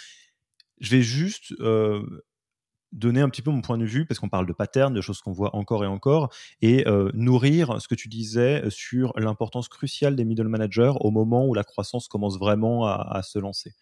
Je 0.79 0.89
vais 0.89 1.01
juste 1.01 1.53
donner 2.93 3.21
un 3.21 3.29
petit 3.29 3.41
peu 3.41 3.51
mon 3.51 3.61
point 3.61 3.77
de 3.77 3.85
vue, 3.85 4.05
parce 4.05 4.19
qu'on 4.19 4.29
parle 4.29 4.45
de 4.45 4.53
patterns, 4.53 4.93
de 4.93 5.01
choses 5.01 5.21
qu'on 5.21 5.31
voit 5.31 5.55
encore 5.55 5.83
et 5.83 5.87
encore, 5.87 6.33
et 6.61 6.87
euh, 6.87 7.09
nourrir 7.13 7.81
ce 7.81 7.87
que 7.87 7.95
tu 7.95 8.07
disais 8.07 8.63
sur 8.69 9.13
l'importance 9.17 9.67
cruciale 9.67 10.15
des 10.15 10.25
middle 10.25 10.47
managers 10.47 10.93
au 10.99 11.11
moment 11.11 11.45
où 11.47 11.53
la 11.53 11.63
croissance 11.63 12.07
commence 12.07 12.37
vraiment 12.39 12.85
à, 12.85 13.21
se 13.23 13.39
lancer. 13.39 13.73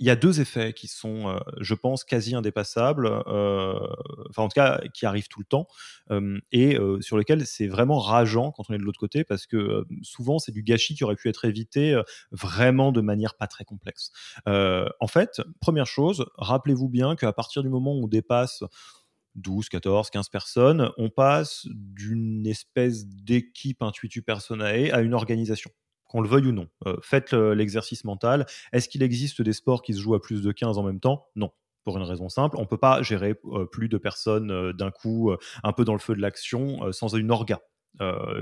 Il 0.00 0.06
y 0.06 0.10
a 0.10 0.16
deux 0.16 0.40
effets 0.40 0.72
qui 0.72 0.88
sont, 0.88 1.38
je 1.60 1.74
pense, 1.74 2.04
quasi 2.04 2.34
indépassables, 2.34 3.06
enfin 3.06 4.42
en 4.42 4.48
tout 4.48 4.54
cas 4.54 4.80
qui 4.94 5.04
arrivent 5.06 5.28
tout 5.28 5.40
le 5.40 5.44
temps, 5.44 5.68
et 6.52 6.78
sur 7.00 7.18
lesquels 7.18 7.46
c'est 7.46 7.66
vraiment 7.66 7.98
rageant 7.98 8.50
quand 8.50 8.64
on 8.70 8.74
est 8.74 8.78
de 8.78 8.82
l'autre 8.82 8.98
côté, 8.98 9.24
parce 9.24 9.46
que 9.46 9.84
souvent 10.02 10.38
c'est 10.38 10.52
du 10.52 10.62
gâchis 10.62 10.94
qui 10.94 11.04
aurait 11.04 11.16
pu 11.16 11.28
être 11.28 11.44
évité 11.44 12.00
vraiment 12.32 12.92
de 12.92 13.02
manière 13.02 13.34
pas 13.34 13.46
très 13.46 13.64
complexe. 13.64 14.10
en 14.46 15.06
fait, 15.06 15.42
première 15.60 15.86
chose, 15.86 16.24
rappelez-vous 16.38 16.88
bien 16.88 17.14
qu'à 17.14 17.32
partir 17.32 17.62
du 17.62 17.68
moment 17.68 17.94
où 17.94 18.04
on 18.04 18.08
dépasse 18.08 18.64
12, 19.34 19.68
14, 19.68 20.10
15 20.10 20.28
personnes, 20.28 20.90
on 20.96 21.10
passe 21.10 21.66
d'une 21.66 22.46
espèce 22.46 23.06
d'équipe 23.06 23.82
intuitu 23.82 24.22
personae 24.22 24.90
à 24.92 25.00
une 25.02 25.14
organisation 25.14 25.70
qu'on 26.10 26.20
le 26.20 26.28
veuille 26.28 26.48
ou 26.48 26.52
non. 26.52 26.68
faites 27.00 27.32
l'exercice 27.32 28.04
mental. 28.04 28.44
Est-ce 28.72 28.88
qu'il 28.88 29.02
existe 29.02 29.40
des 29.40 29.52
sports 29.54 29.80
qui 29.80 29.94
se 29.94 30.00
jouent 30.00 30.16
à 30.16 30.20
plus 30.20 30.42
de 30.42 30.52
15 30.52 30.76
en 30.76 30.82
même 30.82 31.00
temps? 31.00 31.28
Non 31.36 31.52
pour 31.82 31.96
une 31.96 32.02
raison 32.02 32.28
simple, 32.28 32.58
on 32.58 32.60
ne 32.60 32.66
peut 32.66 32.76
pas 32.76 33.00
gérer 33.00 33.34
plus 33.72 33.88
de 33.88 33.96
personnes 33.96 34.72
d'un 34.72 34.90
coup, 34.90 35.32
un 35.62 35.72
peu 35.72 35.86
dans 35.86 35.94
le 35.94 35.98
feu 35.98 36.14
de 36.14 36.20
l'action, 36.20 36.92
sans 36.92 37.08
une 37.08 37.30
orga. 37.30 37.58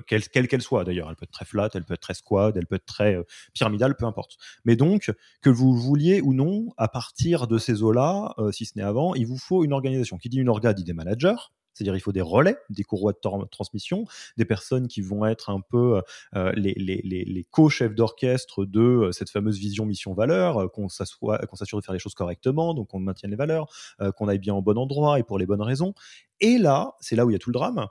quelle 0.07 0.49
qu'elle 0.49 0.61
soit 0.63 0.85
d'ailleurs. 0.85 1.09
Elle 1.09 1.17
peut 1.17 1.25
être 1.25 1.31
très 1.31 1.45
flat, 1.45 1.69
elle 1.75 1.85
peut 1.85 1.95
être 1.95 2.01
très 2.01 2.15
squad, 2.15 2.57
elle 2.57 2.67
peut 2.67 2.77
être 2.77 2.87
très 2.87 3.17
pyramidale, 3.55 3.97
peu 3.97 4.07
importe. 4.07 4.37
Mais 4.65 4.77
donc, 4.77 5.13
que 5.41 5.51
vous 5.51 5.77
vouliez 5.77 6.21
ou 6.21 6.35
non, 6.35 6.67
à 6.77 6.89
partir 6.89 7.47
de 7.47 7.59
ces 7.59 7.83
eaux-là, 7.83 8.35
si 8.51 8.67
ce 8.67 8.73
n'est 8.77 8.85
avant, 8.85 9.15
il 9.15 9.27
vous 9.27 9.39
faut 9.39 9.65
une 9.65 9.73
organisation. 9.73 10.19
Qui 10.19 10.29
dit 10.29 10.39
une 10.39 10.49
orga 10.49 10.73
dit 10.73 10.85
des 10.85 10.93
managers, 10.93 11.37
c'est-à-dire 11.79 11.95
il 11.95 12.01
faut 12.01 12.13
des 12.13 12.21
relais, 12.21 12.57
des 12.71 12.83
courroies 12.83 13.13
de 13.13 13.47
transmission, 13.47 14.05
des 14.37 14.45
personnes 14.45 14.89
qui 14.89 15.01
vont 15.01 15.25
être 15.25 15.49
un 15.51 15.61
peu 15.61 16.03
euh, 16.35 16.53
les, 16.57 16.75
les, 16.75 17.47
co-chefs 17.53 17.95
d'orchestre 17.95 18.65
de 18.65 18.81
euh, 18.81 19.13
cette 19.13 19.31
fameuse 19.31 19.59
vision 19.59 19.87
mission-valeur, 19.87 20.59
euh, 20.59 20.69
qu'on 20.69 20.89
s'assure 20.89 21.79
de 21.79 21.85
faire 21.85 21.93
les 21.93 22.01
choses 22.01 22.15
correctement, 22.15 22.75
donc 22.75 22.89
qu'on 22.89 22.99
maintienne 22.99 23.31
les 23.31 23.37
valeurs, 23.37 23.69
qu'on 24.17 24.27
aille 24.27 24.39
bien 24.41 24.55
au 24.55 24.63
bon 24.63 24.77
endroit 24.77 25.21
et 25.21 25.23
pour 25.23 25.39
les 25.39 25.47
bonnes 25.47 25.63
raisons. 25.63 25.95
Et 26.41 26.59
là, 26.59 26.95
c'est 27.01 27.15
là 27.15 27.25
où 27.25 27.31
il 27.31 27.35
y 27.35 27.37
a 27.37 27.39
tout 27.39 27.51
le 27.51 27.55
drame. 27.55 27.87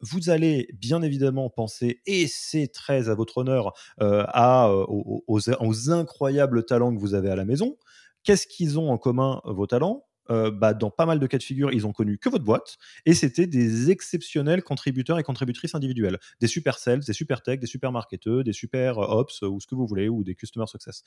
vous 0.00 0.30
allez 0.30 0.68
bien 0.74 1.02
évidemment 1.02 1.50
penser, 1.50 2.00
et 2.06 2.26
c'est 2.26 2.68
très 2.68 3.08
à 3.08 3.14
votre 3.14 3.38
honneur, 3.38 3.72
à, 3.98 4.70
aux, 4.72 5.90
incroyables 5.90 6.64
talents 6.64 6.94
que 6.94 7.00
vous 7.00 7.14
avez 7.14 7.30
à 7.30 7.36
la 7.36 7.44
maison. 7.44 7.76
Qu'est-ce 8.24 8.46
qu'ils 8.46 8.78
ont 8.78 8.90
en 8.90 8.98
commun, 8.98 9.40
vos 9.44 9.66
talents? 9.66 10.04
Euh, 10.30 10.50
bah, 10.50 10.74
dans 10.74 10.90
pas 10.90 11.06
mal 11.06 11.18
de 11.18 11.26
cas 11.26 11.38
de 11.38 11.42
figure, 11.42 11.72
ils 11.72 11.86
ont 11.86 11.92
connu 11.92 12.18
que 12.18 12.28
votre 12.28 12.44
boîte 12.44 12.78
et 13.06 13.14
c'était 13.14 13.46
des 13.46 13.90
exceptionnels 13.90 14.62
contributeurs 14.62 15.18
et 15.18 15.22
contributrices 15.22 15.74
individuels, 15.74 16.18
des 16.40 16.46
super 16.46 16.78
sales, 16.78 17.00
des 17.00 17.12
super 17.12 17.42
tech, 17.42 17.58
des 17.60 17.66
super 17.66 17.92
marketeurs, 17.92 18.44
des 18.44 18.52
super 18.52 18.98
euh, 18.98 19.18
ops 19.20 19.42
ou 19.42 19.60
ce 19.60 19.66
que 19.66 19.74
vous 19.74 19.86
voulez 19.86 20.08
ou 20.08 20.24
des 20.24 20.34
customer 20.34 20.66
success. 20.66 21.02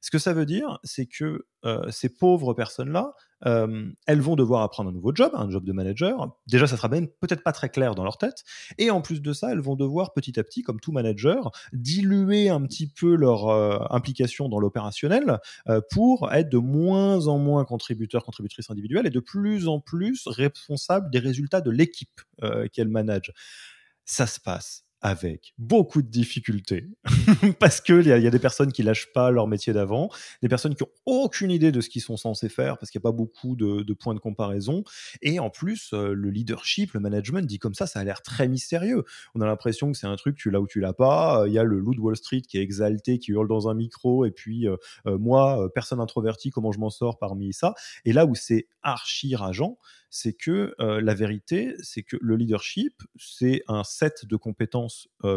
Ce 0.00 0.10
que 0.10 0.18
ça 0.18 0.32
veut 0.32 0.46
dire, 0.46 0.78
c'est 0.84 1.06
que 1.06 1.46
euh, 1.64 1.90
ces 1.90 2.08
pauvres 2.08 2.54
personnes-là, 2.54 3.14
elles 3.44 4.20
vont 4.20 4.36
devoir 4.36 4.62
apprendre 4.62 4.90
un 4.90 4.92
nouveau 4.92 5.12
job, 5.14 5.32
un 5.34 5.50
job 5.50 5.64
de 5.64 5.72
manager. 5.72 6.36
Déjà, 6.46 6.66
ça 6.66 6.76
sera 6.76 6.88
peut-être 6.88 7.42
pas 7.42 7.52
très 7.52 7.68
clair 7.68 7.94
dans 7.94 8.04
leur 8.04 8.18
tête. 8.18 8.44
Et 8.78 8.90
en 8.90 9.00
plus 9.00 9.20
de 9.20 9.32
ça, 9.32 9.52
elles 9.52 9.60
vont 9.60 9.76
devoir 9.76 10.12
petit 10.12 10.38
à 10.38 10.44
petit, 10.44 10.62
comme 10.62 10.80
tout 10.80 10.92
manager, 10.92 11.50
diluer 11.72 12.48
un 12.48 12.62
petit 12.62 12.86
peu 12.86 13.14
leur 13.14 13.92
implication 13.92 14.48
dans 14.48 14.60
l'opérationnel 14.60 15.40
pour 15.90 16.32
être 16.32 16.48
de 16.48 16.58
moins 16.58 17.26
en 17.26 17.38
moins 17.38 17.64
contributeurs, 17.64 18.24
contributrices 18.24 18.70
individuelles 18.70 19.06
et 19.06 19.10
de 19.10 19.20
plus 19.20 19.68
en 19.68 19.80
plus 19.80 20.26
responsables 20.26 21.10
des 21.10 21.18
résultats 21.18 21.60
de 21.60 21.70
l'équipe 21.70 22.20
qu'elles 22.72 22.88
managent. 22.88 23.32
Ça 24.04 24.26
se 24.26 24.40
passe 24.40 24.84
avec 25.02 25.52
beaucoup 25.58 26.00
de 26.00 26.08
difficultés 26.08 26.86
parce 27.58 27.80
qu'il 27.80 28.02
y, 28.02 28.08
y 28.08 28.26
a 28.26 28.30
des 28.30 28.38
personnes 28.38 28.72
qui 28.72 28.82
lâchent 28.82 29.12
pas 29.12 29.30
leur 29.30 29.48
métier 29.48 29.72
d'avant, 29.72 30.08
des 30.42 30.48
personnes 30.48 30.74
qui 30.74 30.84
ont 30.84 30.90
aucune 31.06 31.50
idée 31.50 31.72
de 31.72 31.80
ce 31.80 31.88
qu'ils 31.88 32.02
sont 32.02 32.16
censés 32.16 32.48
faire 32.48 32.78
parce 32.78 32.90
qu'il 32.90 32.98
n'y 32.98 33.02
a 33.02 33.08
pas 33.10 33.16
beaucoup 33.16 33.56
de, 33.56 33.92
points 33.94 34.14
de 34.14 34.20
comparaison. 34.20 34.84
Et 35.20 35.38
en 35.38 35.50
plus, 35.50 35.92
euh, 35.92 36.14
le 36.14 36.30
leadership, 36.30 36.92
le 36.92 37.00
management 37.00 37.46
dit 37.46 37.58
comme 37.58 37.74
ça, 37.74 37.86
ça 37.86 38.00
a 38.00 38.04
l'air 38.04 38.22
très 38.22 38.48
mystérieux. 38.48 39.04
On 39.34 39.40
a 39.40 39.46
l'impression 39.46 39.92
que 39.92 39.98
c'est 39.98 40.06
un 40.06 40.16
truc, 40.16 40.36
tu 40.36 40.50
l'as 40.50 40.60
ou 40.60 40.66
tu 40.66 40.80
l'as 40.80 40.92
pas. 40.92 41.44
Il 41.46 41.52
y 41.52 41.58
a 41.58 41.64
le 41.64 41.78
loup 41.78 41.94
de 41.94 42.00
Wall 42.00 42.16
Street 42.16 42.42
qui 42.42 42.58
est 42.58 42.62
exalté, 42.62 43.18
qui 43.18 43.32
hurle 43.32 43.48
dans 43.48 43.68
un 43.68 43.74
micro, 43.74 44.24
et 44.24 44.30
puis 44.30 44.68
euh, 44.68 44.76
euh, 45.06 45.18
moi, 45.18 45.68
personne 45.74 46.00
introvertie, 46.00 46.50
comment 46.50 46.72
je 46.72 46.78
m'en 46.78 46.90
sors 46.90 47.18
parmi 47.18 47.52
ça? 47.52 47.74
Et 48.04 48.12
là 48.12 48.26
où 48.26 48.34
c'est 48.34 48.68
archi 48.82 49.34
rageant, 49.36 49.78
c'est 50.14 50.34
que 50.34 50.74
la 50.78 51.14
vérité, 51.14 51.74
c'est 51.80 52.02
que 52.02 52.18
le 52.20 52.36
leadership, 52.36 53.02
c'est 53.16 53.62
un 53.66 53.82
set 53.82 54.26
de 54.26 54.36
compétences 54.36 54.91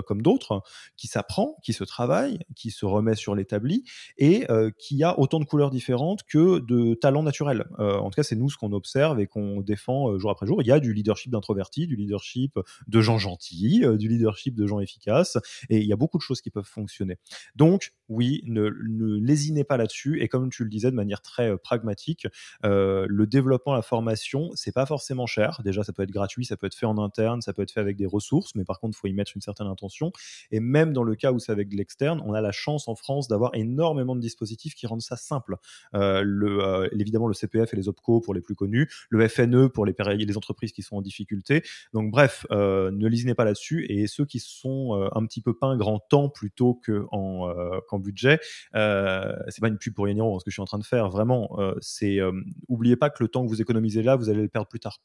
comme 0.05 0.21
d'autres 0.21 0.63
qui 0.97 1.07
s'apprend, 1.07 1.57
qui 1.63 1.73
se 1.73 1.83
travaille, 1.83 2.39
qui 2.55 2.71
se 2.71 2.85
remet 2.85 3.15
sur 3.15 3.35
l'établi 3.35 3.83
et 4.17 4.47
qui 4.77 5.03
a 5.03 5.19
autant 5.19 5.39
de 5.39 5.45
couleurs 5.45 5.69
différentes 5.69 6.23
que 6.23 6.59
de 6.59 6.95
talents 6.95 7.23
naturels. 7.23 7.65
en 7.77 8.09
tout 8.09 8.15
cas, 8.15 8.23
c'est 8.23 8.35
nous 8.35 8.49
ce 8.49 8.57
qu'on 8.57 8.73
observe 8.73 9.19
et 9.19 9.27
qu'on 9.27 9.61
défend 9.61 10.17
jour 10.17 10.31
après 10.31 10.47
jour. 10.47 10.61
Il 10.61 10.67
y 10.67 10.71
a 10.71 10.79
du 10.79 10.93
leadership 10.93 11.31
d'introvertis, 11.31 11.87
du 11.87 11.95
leadership 11.95 12.59
de 12.87 13.01
gens 13.01 13.17
gentils, 13.17 13.83
du 13.97 14.07
leadership 14.07 14.55
de 14.55 14.65
gens 14.65 14.79
efficaces 14.79 15.37
et 15.69 15.77
il 15.77 15.87
y 15.87 15.93
a 15.93 15.97
beaucoup 15.97 16.17
de 16.17 16.23
choses 16.23 16.41
qui 16.41 16.49
peuvent 16.49 16.65
fonctionner. 16.65 17.17
Donc, 17.55 17.93
oui, 18.09 18.41
ne, 18.45 18.69
ne 18.87 19.19
lésinez 19.19 19.63
pas 19.63 19.77
là-dessus 19.77 20.21
et 20.21 20.27
comme 20.27 20.49
tu 20.49 20.63
le 20.63 20.69
disais 20.69 20.91
de 20.91 20.95
manière 20.95 21.21
très 21.21 21.57
pragmatique, 21.57 22.27
le 22.63 23.25
développement, 23.25 23.73
la 23.73 23.81
formation, 23.81 24.49
c'est 24.55 24.71
pas 24.71 24.85
forcément 24.85 25.27
cher. 25.27 25.61
Déjà, 25.63 25.83
ça 25.83 25.93
peut 25.93 26.03
être 26.03 26.11
gratuit, 26.11 26.45
ça 26.45 26.57
peut 26.57 26.67
être 26.67 26.75
fait 26.75 26.85
en 26.85 26.97
interne, 26.97 27.41
ça 27.41 27.53
peut 27.53 27.61
être 27.61 27.71
fait 27.71 27.79
avec 27.79 27.97
des 27.97 28.05
ressources, 28.05 28.55
mais 28.55 28.63
par 28.63 28.79
contre, 28.79 28.97
il 28.97 28.99
faut 28.99 29.07
y 29.07 29.13
mettre 29.13 29.31
une 29.35 29.41
certaine 29.45 29.67
intention. 29.67 30.11
Et 30.51 30.59
même 30.59 30.93
dans 30.93 31.03
le 31.03 31.15
cas 31.15 31.31
où 31.31 31.39
c'est 31.39 31.51
avec 31.51 31.69
de 31.69 31.75
l'externe, 31.75 32.21
on 32.25 32.33
a 32.33 32.41
la 32.41 32.51
chance 32.51 32.87
en 32.87 32.95
France 32.95 33.27
d'avoir 33.27 33.51
énormément 33.55 34.15
de 34.15 34.21
dispositifs 34.21 34.75
qui 34.75 34.87
rendent 34.87 35.01
ça 35.01 35.15
simple. 35.15 35.55
Euh, 35.93 36.21
le, 36.25 36.63
euh, 36.63 36.87
évidemment, 36.91 37.27
le 37.27 37.33
CPF 37.33 37.73
et 37.73 37.77
les 37.77 37.87
OPCO 37.87 38.21
pour 38.21 38.33
les 38.33 38.41
plus 38.41 38.55
connus, 38.55 38.89
le 39.09 39.27
FNE 39.27 39.69
pour 39.69 39.85
les, 39.85 39.95
les 40.17 40.37
entreprises 40.37 40.71
qui 40.71 40.81
sont 40.81 40.97
en 40.97 41.01
difficulté. 41.01 41.63
Donc, 41.93 42.11
bref, 42.11 42.45
euh, 42.51 42.91
ne 42.91 43.07
lisinez 43.07 43.35
pas 43.35 43.45
là-dessus. 43.45 43.85
Et 43.89 44.07
ceux 44.07 44.25
qui 44.25 44.39
sont 44.39 45.09
un 45.13 45.25
petit 45.25 45.41
peu 45.41 45.53
un 45.61 45.77
grand 45.77 45.99
temps 45.99 46.29
plutôt 46.29 46.79
qu'en 46.85 47.53
qu'en 47.87 47.99
budget, 47.99 48.39
c'est 48.73 49.61
pas 49.61 49.67
une 49.67 49.77
pub 49.77 49.93
pour 49.93 50.07
Yanniron, 50.07 50.37
ce 50.39 50.45
que 50.45 50.51
je 50.51 50.55
suis 50.55 50.61
en 50.61 50.65
train 50.65 50.79
de 50.79 50.83
faire. 50.83 51.09
Vraiment, 51.09 51.57
c'est 51.79 52.19
oubliez 52.67 52.95
pas 52.95 53.09
que 53.09 53.23
le 53.23 53.29
temps 53.29 53.43
que 53.43 53.49
vous 53.49 53.61
économisez 53.61 54.03
là, 54.03 54.15
vous 54.15 54.29
allez 54.29 54.41
le 54.41 54.49
perdre 54.49 54.67
plus 54.67 54.79
tard 54.79 54.99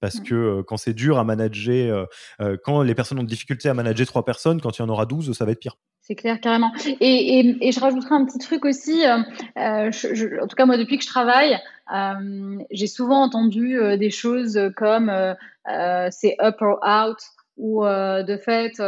parce 0.00 0.20
mmh. 0.20 0.24
que 0.24 0.62
quand 0.62 0.76
c'est 0.76 0.94
dur 0.94 1.18
à 1.18 1.24
manager, 1.24 2.08
quand 2.62 2.82
les 2.82 2.94
personnes 2.94 3.18
ont 3.18 3.22
de 3.22 3.28
difficulté 3.28 3.68
à 3.68 3.74
manager 3.74 4.06
trois 4.06 4.24
personnes, 4.24 4.60
quand 4.60 4.78
il 4.78 4.82
y 4.82 4.84
en 4.84 4.88
aura 4.88 5.06
12, 5.06 5.32
ça 5.36 5.44
va 5.44 5.52
être 5.52 5.60
pire. 5.60 5.76
C'est 6.06 6.16
clair, 6.16 6.38
carrément. 6.38 6.70
Et, 7.00 7.72
je 7.72 7.80
rajouterai 7.80 8.14
un 8.14 8.26
petit 8.26 8.38
truc 8.38 8.66
aussi. 8.66 9.02
en 9.06 10.46
tout 10.46 10.56
cas, 10.56 10.66
moi, 10.66 10.76
depuis 10.76 10.98
que 10.98 11.04
je 11.04 11.08
travaille, 11.08 11.58
j'ai 12.70 12.86
souvent 12.86 13.22
entendu 13.22 13.78
des 13.98 14.10
choses 14.10 14.60
comme 14.76 15.10
c'est 16.10 16.36
up 16.42 16.56
or 16.60 16.78
out, 16.84 17.18
ou 17.56 17.84
de 17.84 18.36
fait, 18.36 18.82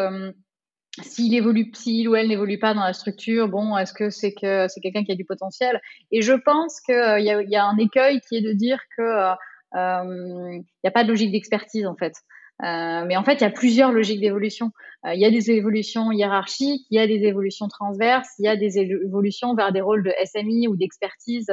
s'il 1.02 1.34
évolue, 1.34 1.70
s'il 1.74 2.08
ou 2.08 2.16
elle 2.16 2.28
n'évolue 2.28 2.58
pas 2.58 2.74
dans 2.74 2.84
la 2.84 2.92
structure, 2.92 3.48
bon, 3.48 3.76
est-ce 3.76 3.92
que 3.92 4.10
c'est 4.10 4.32
que 4.32 4.66
c'est 4.68 4.80
quelqu'un 4.80 5.04
qui 5.04 5.12
a 5.12 5.16
du 5.16 5.24
potentiel? 5.24 5.80
Et 6.10 6.22
je 6.22 6.32
pense 6.32 6.80
qu'il 6.80 6.94
y, 7.18 7.50
y, 7.50 7.56
a 7.56 7.64
un 7.64 7.78
écueil 7.78 8.20
qui 8.28 8.36
est 8.36 8.42
de 8.42 8.52
dire 8.52 8.80
que 8.96 9.32
il 9.76 9.78
euh, 9.78 10.58
n'y 10.84 10.88
a 10.88 10.90
pas 10.90 11.04
de 11.04 11.08
logique 11.08 11.32
d'expertise 11.32 11.86
en 11.86 11.96
fait. 11.96 12.14
Euh, 12.62 13.04
mais 13.06 13.18
en 13.18 13.24
fait, 13.24 13.34
il 13.34 13.42
y 13.42 13.46
a 13.46 13.50
plusieurs 13.50 13.92
logiques 13.92 14.20
d'évolution. 14.20 14.70
Euh, 15.04 15.12
il 15.12 15.20
y 15.20 15.26
a 15.26 15.30
des 15.30 15.50
évolutions 15.50 16.10
hiérarchiques, 16.10 16.86
il 16.90 16.96
y 16.96 16.98
a 16.98 17.06
des 17.06 17.24
évolutions 17.24 17.68
transverses, 17.68 18.30
il 18.38 18.46
y 18.46 18.48
a 18.48 18.56
des 18.56 18.78
évolutions 18.78 19.54
vers 19.54 19.72
des 19.72 19.82
rôles 19.82 20.02
de 20.02 20.12
SMI 20.24 20.66
ou 20.68 20.76
d'expertise 20.76 21.52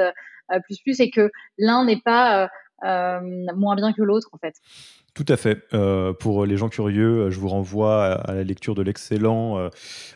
plus 0.64 0.78
plus, 0.82 1.00
et 1.00 1.10
que 1.10 1.30
l'un 1.58 1.84
n'est 1.84 2.00
pas 2.02 2.48
moins 2.82 3.76
bien 3.76 3.92
que 3.92 4.02
l'autre 4.02 4.28
en 4.32 4.38
fait. 4.38 4.54
Tout 5.14 5.24
à 5.28 5.36
fait. 5.36 5.62
Euh, 5.72 6.12
pour 6.12 6.44
les 6.44 6.56
gens 6.56 6.68
curieux, 6.68 7.30
je 7.30 7.38
vous 7.38 7.48
renvoie 7.48 8.04
à, 8.04 8.34
la 8.34 8.42
lecture 8.42 8.74
de 8.74 8.82
l'excellent 8.82 9.58
euh, 9.58 9.68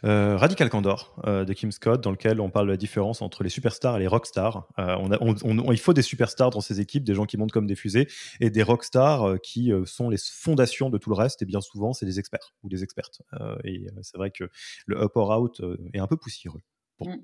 euh, 0.04 0.36
Radical 0.36 0.68
Candor 0.68 1.14
de 1.24 1.52
Kim 1.52 1.70
Scott, 1.70 2.00
dans 2.00 2.10
lequel 2.10 2.40
on 2.40 2.50
parle 2.50 2.66
de 2.66 2.72
la 2.72 2.76
différence 2.76 3.22
entre 3.22 3.44
les 3.44 3.48
superstars 3.48 3.96
et 3.96 4.00
les 4.00 4.08
rockstars. 4.08 4.66
On 4.76 5.72
il 5.72 5.78
faut 5.78 5.92
des 5.92 6.02
superstars 6.02 6.50
dans 6.50 6.60
ces 6.60 6.80
équipes, 6.80 7.04
des 7.04 7.14
gens 7.14 7.26
qui 7.26 7.36
montent 7.36 7.52
comme 7.52 7.68
des 7.68 7.76
fusées, 7.76 8.08
et 8.40 8.50
des 8.50 8.62
rockstars 8.64 9.40
qui 9.40 9.72
sont 9.84 10.10
les 10.10 10.18
fondations 10.18 10.90
de 10.90 10.98
tout 10.98 11.10
le 11.10 11.16
reste, 11.16 11.42
et 11.42 11.46
bien 11.46 11.60
souvent, 11.60 11.92
c'est 11.92 12.06
des 12.06 12.18
experts 12.18 12.52
ou 12.64 12.68
des 12.68 12.82
expertes. 12.82 13.22
et 13.62 13.86
c'est 14.02 14.16
vrai 14.16 14.32
que 14.32 14.50
le 14.86 15.00
up 15.00 15.12
or 15.14 15.30
out 15.38 15.62
est 15.94 16.00
un 16.00 16.08
peu 16.08 16.16
poussiéreux. 16.16 16.60
Mm. 17.00 17.14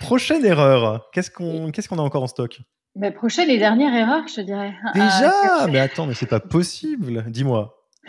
Prochaine 0.00 0.44
erreur, 0.44 1.08
qu'est-ce 1.12 1.30
qu'on 1.30 1.70
qu'est-ce 1.70 1.88
qu'on 1.88 1.98
a 1.98 2.02
encore 2.02 2.22
en 2.22 2.26
stock? 2.26 2.60
Mais 2.96 3.10
prochaine 3.10 3.50
et 3.50 3.58
dernière 3.58 3.94
erreur, 3.94 4.26
je 4.28 4.40
dirais. 4.40 4.74
Déjà 4.94 5.66
Mais 5.68 5.80
attends, 5.80 6.06
mais 6.06 6.14
c'est 6.14 6.26
pas 6.26 6.40
possible. 6.40 7.24
Dis-moi. 7.28 7.76
Euh, 8.06 8.08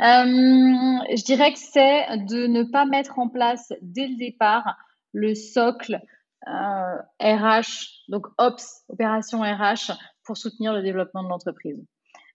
je 0.00 1.24
dirais 1.24 1.52
que 1.52 1.58
c'est 1.58 2.16
de 2.16 2.46
ne 2.46 2.62
pas 2.62 2.86
mettre 2.86 3.18
en 3.18 3.28
place 3.28 3.72
dès 3.82 4.08
le 4.08 4.16
départ 4.16 4.76
le 5.12 5.34
socle 5.34 6.00
euh, 6.48 6.96
RH, 7.20 8.04
donc 8.08 8.26
Ops, 8.38 8.84
opération 8.88 9.40
RH, 9.40 9.92
pour 10.24 10.36
soutenir 10.36 10.72
le 10.72 10.82
développement 10.82 11.22
de 11.22 11.28
l'entreprise. 11.28 11.84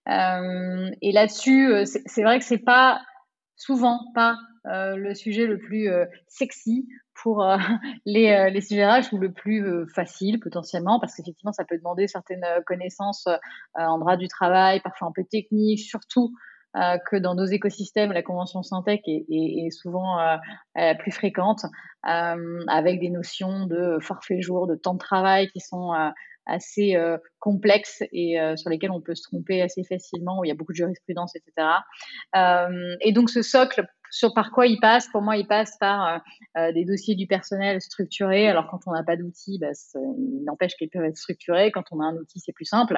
Euh, 0.07 0.89
et 1.01 1.11
là-dessus, 1.11 1.73
c'est 2.05 2.23
vrai 2.23 2.39
que 2.39 2.45
c'est 2.45 2.59
pas 2.59 3.01
souvent 3.55 3.99
pas 4.13 4.37
le 4.69 5.13
sujet 5.13 5.45
le 5.45 5.57
plus 5.57 5.89
sexy 6.27 6.87
pour 7.21 7.43
euh, 7.43 7.57
les, 8.05 8.31
euh, 8.31 8.49
les 8.49 8.61
sujets 8.61 8.87
ou 9.11 9.17
le 9.17 9.31
plus 9.31 9.65
euh, 9.65 9.85
facile 9.93 10.39
potentiellement, 10.39 10.99
parce 10.99 11.15
qu'effectivement, 11.15 11.51
ça 11.51 11.65
peut 11.65 11.77
demander 11.77 12.07
certaines 12.07 12.45
connaissances 12.65 13.27
en 13.75 13.97
droit 13.97 14.17
du 14.17 14.27
travail, 14.27 14.79
parfois 14.81 15.09
un 15.09 15.11
peu 15.13 15.23
technique, 15.23 15.79
surtout 15.79 16.33
que 17.09 17.15
dans 17.15 17.33
nos 17.33 17.45
écosystèmes, 17.45 18.11
la 18.11 18.21
convention 18.21 18.61
Syntec 18.61 19.01
est, 19.07 19.25
est, 19.29 19.71
souvent 19.71 20.17
plus 20.99 21.11
fréquente, 21.11 21.65
avec 22.03 22.99
des 22.99 23.09
notions 23.09 23.65
de 23.65 23.97
forfait 23.99 24.41
jour, 24.41 24.67
de 24.67 24.75
temps 24.75 24.93
de 24.93 24.99
travail 24.99 25.47
qui 25.47 25.59
sont 25.59 25.91
assez 26.47 26.95
complexes 27.39 28.03
et 28.11 28.37
sur 28.55 28.69
lesquels 28.69 28.91
on 28.91 29.01
peut 29.01 29.15
se 29.15 29.23
tromper 29.23 29.61
assez 29.61 29.83
facilement, 29.83 30.39
où 30.39 30.45
il 30.45 30.47
y 30.47 30.51
a 30.51 30.55
beaucoup 30.55 30.71
de 30.71 30.77
jurisprudence, 30.77 31.35
etc. 31.35 31.67
et 33.01 33.11
donc 33.11 33.29
ce 33.29 33.41
socle 33.41 33.85
sur 34.09 34.33
par 34.33 34.51
quoi 34.51 34.67
il 34.67 34.79
passe 34.79 35.09
Pour 35.09 35.21
moi, 35.21 35.35
il 35.35 35.45
passe 35.47 35.77
par 35.79 36.21
des 36.55 36.85
dossiers 36.85 37.15
du 37.15 37.27
personnel 37.27 37.81
structurés. 37.81 38.47
Alors, 38.47 38.67
quand 38.71 38.79
on 38.87 38.93
n'a 38.93 39.03
pas 39.03 39.17
d'outils, 39.17 39.59
bah, 39.59 39.71
il 39.95 40.43
n'empêche 40.45 40.75
qu'ils 40.75 40.89
peuvent 40.89 41.03
être 41.03 41.17
structurés. 41.17 41.71
Quand 41.71 41.83
on 41.91 41.99
a 41.99 42.05
un 42.05 42.15
outil, 42.15 42.39
c'est 42.39 42.53
plus 42.53 42.65
simple, 42.65 42.97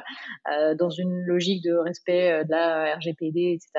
dans 0.77 0.91
une 0.91 1.23
logique 1.25 1.63
de 1.63 1.73
respect 1.73 2.45
de 2.45 2.51
la 2.51 2.95
RGPD, 2.97 3.53
etc. 3.53 3.71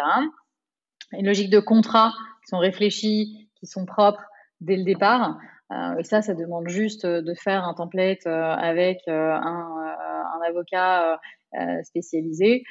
Une 1.13 1.27
logique 1.27 1.51
de 1.51 1.61
contrat 1.61 2.13
qui 2.43 2.49
sont 2.49 2.59
réfléchis, 2.59 3.49
qui 3.55 3.67
sont 3.67 3.87
propres 3.87 4.25
dès 4.61 4.77
le 4.77 4.85
départ. 4.85 5.39
Et 5.71 6.05
ça, 6.05 6.21
ça 6.23 6.35
demande 6.35 6.69
juste 6.69 7.07
de 7.07 7.35
faire 7.35 7.65
un 7.65 7.75
template 7.75 8.27
avec 8.27 9.07
un, 9.07 10.41
avocat 10.49 11.21
spécialisé 11.85 12.65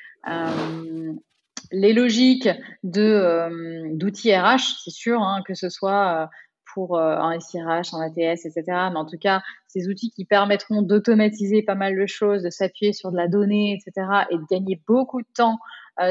les 1.72 1.94
logiques 1.94 2.50
euh, 2.98 3.90
d'outils 3.94 4.36
RH, 4.36 4.82
c'est 4.84 4.92
sûr, 4.92 5.22
hein, 5.22 5.42
que 5.46 5.54
ce 5.54 5.70
soit 5.70 6.24
euh, 6.24 6.28
pour 6.74 6.98
euh, 6.98 7.16
un 7.18 7.40
SIRH, 7.40 7.94
un 7.94 8.02
ATS, 8.02 8.46
etc. 8.46 8.64
Mais 8.68 8.98
en 8.98 9.06
tout 9.06 9.18
cas, 9.20 9.42
ces 9.68 9.88
outils 9.88 10.12
qui 10.12 10.26
permettront 10.26 10.82
d'automatiser 10.82 11.64
pas 11.64 11.76
mal 11.76 11.98
de 11.98 12.06
choses, 12.06 12.44
de 12.44 12.50
s'appuyer 12.50 12.94
sur 12.94 13.12
de 13.12 13.18
la 13.18 13.28
donnée, 13.28 13.74
etc. 13.74 14.08
et 14.32 14.38
de 14.38 14.46
gagner 14.50 14.82
beaucoup 14.88 15.22
de 15.22 15.28
temps 15.36 15.60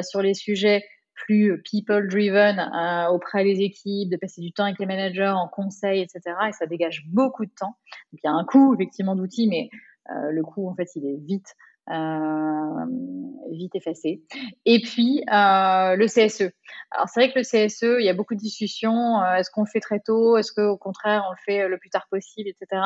sur 0.03 0.21
les 0.21 0.35
sujets 0.35 0.85
plus 1.25 1.61
people-driven 1.63 2.59
auprès 3.11 3.45
des 3.45 3.61
équipes, 3.61 4.11
de 4.11 4.17
passer 4.17 4.41
du 4.41 4.53
temps 4.53 4.65
avec 4.65 4.79
les 4.79 4.87
managers 4.87 5.33
en 5.35 5.49
conseil, 5.49 6.01
etc. 6.01 6.21
Et 6.49 6.53
ça 6.53 6.67
dégage 6.67 7.05
beaucoup 7.09 7.45
de 7.45 7.53
temps. 7.59 7.77
Donc, 8.13 8.21
il 8.23 8.27
y 8.27 8.29
a 8.29 8.33
un 8.33 8.45
coût, 8.45 8.75
effectivement, 8.75 9.17
d'outils, 9.17 9.49
mais 9.49 9.69
le 10.09 10.43
coût, 10.43 10.69
en 10.69 10.75
fait, 10.75 10.89
il 10.95 11.05
est 11.07 11.17
vite 11.27 11.55
euh, 11.91 12.85
vite 13.51 13.75
effacé. 13.75 14.23
Et 14.67 14.81
puis 14.81 15.23
euh, 15.33 15.97
le 15.97 16.07
CSE. 16.07 16.53
Alors 16.91 17.09
c'est 17.09 17.21
vrai 17.21 17.33
que 17.33 17.39
le 17.39 17.45
CSE, 17.45 17.99
il 17.99 18.05
y 18.05 18.11
a 18.11 18.15
beaucoup 18.15 18.35
de 18.35 18.41
discussions. 18.41 19.23
Euh, 19.23 19.37
est-ce 19.37 19.51
qu'on 19.51 19.63
le 19.63 19.71
fait 19.73 19.81
très 19.81 20.01
tôt 20.01 20.37
Est-ce 20.37 20.53
qu'au 20.53 20.77
contraire 20.77 21.25
on 21.27 21.31
le 21.31 21.39
fait 21.47 21.67
le 21.67 21.79
plus 21.79 21.89
tard 21.89 22.07
possible, 22.11 22.51
etc. 22.51 22.83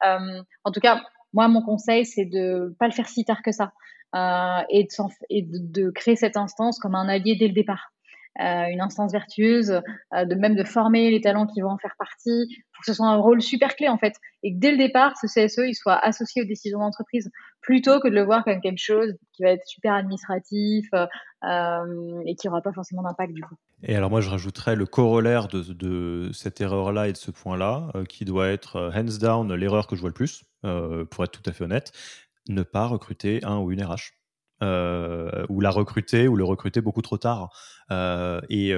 en 0.00 0.70
tout 0.72 0.78
cas, 0.78 1.02
moi 1.32 1.48
mon 1.48 1.62
conseil 1.62 2.04
c'est 2.04 2.24
de 2.24 2.74
pas 2.78 2.86
le 2.86 2.92
faire 2.92 3.08
si 3.08 3.24
tard 3.24 3.42
que 3.42 3.52
ça 3.52 3.72
et, 4.14 4.84
de, 4.84 4.88
et 5.28 5.42
de, 5.42 5.90
créer 5.90 6.16
cette 6.16 6.38
instance 6.38 6.78
comme 6.78 6.94
un 6.94 7.06
allié 7.06 7.36
dès 7.36 7.48
le 7.48 7.52
départ. 7.52 7.92
Euh, 8.40 8.66
une 8.68 8.82
instance 8.82 9.12
vertueuse, 9.12 9.70
euh, 9.70 10.24
de 10.26 10.34
même 10.34 10.56
de 10.56 10.64
former 10.64 11.10
les 11.10 11.22
talents 11.22 11.46
qui 11.46 11.62
vont 11.62 11.70
en 11.70 11.78
faire 11.78 11.94
partie, 11.98 12.46
pour 12.74 12.84
que 12.84 12.86
ce 12.86 12.92
soit 12.92 13.06
un 13.06 13.16
rôle 13.16 13.40
super 13.40 13.74
clé 13.76 13.88
en 13.88 13.96
fait, 13.96 14.12
et 14.42 14.52
que 14.52 14.58
dès 14.58 14.72
le 14.72 14.76
départ, 14.76 15.14
ce 15.16 15.26
CSE 15.26 15.66
il 15.66 15.74
soit 15.74 15.96
associé 15.96 16.42
aux 16.42 16.44
décisions 16.44 16.80
d'entreprise, 16.80 17.30
plutôt 17.62 17.98
que 17.98 18.08
de 18.08 18.14
le 18.14 18.24
voir 18.24 18.44
comme 18.44 18.60
quelque 18.60 18.82
chose 18.82 19.14
qui 19.32 19.42
va 19.42 19.52
être 19.52 19.66
super 19.66 19.94
administratif 19.94 20.86
euh, 20.92 22.22
et 22.26 22.36
qui 22.36 22.46
n'aura 22.46 22.60
pas 22.60 22.72
forcément 22.74 23.02
d'impact 23.02 23.32
du 23.32 23.42
coup. 23.42 23.54
Et 23.82 23.96
alors 23.96 24.10
moi 24.10 24.20
je 24.20 24.28
rajouterais 24.28 24.76
le 24.76 24.84
corollaire 24.84 25.48
de, 25.48 26.30
cette 26.34 26.60
erreur-là 26.60 27.08
et 27.08 27.12
de 27.12 27.16
ce 27.16 27.30
point-là, 27.30 27.90
qui 28.06 28.26
doit 28.26 28.48
être 28.48 28.92
hands 28.94 29.18
down 29.18 29.54
l'erreur 29.54 29.86
que 29.86 29.96
je 29.96 30.02
vois 30.02 30.10
le 30.10 30.14
plus, 30.14 30.44
pour 31.10 31.24
être 31.24 31.32
tout 31.32 31.48
à 31.48 31.52
fait 31.52 31.64
honnête, 31.64 31.92
ne 32.48 32.62
pas 32.62 32.86
recruter 32.86 33.44
un 33.44 33.58
ou 33.58 33.72
une 33.72 33.82
RH. 33.82 34.12
Euh, 34.62 35.44
ou 35.50 35.60
la 35.60 35.68
recruter 35.68 36.28
ou 36.28 36.36
le 36.36 36.44
recruter 36.44 36.80
beaucoup 36.80 37.02
trop 37.02 37.18
tard. 37.18 37.50
Euh, 37.90 38.40
et 38.48 38.72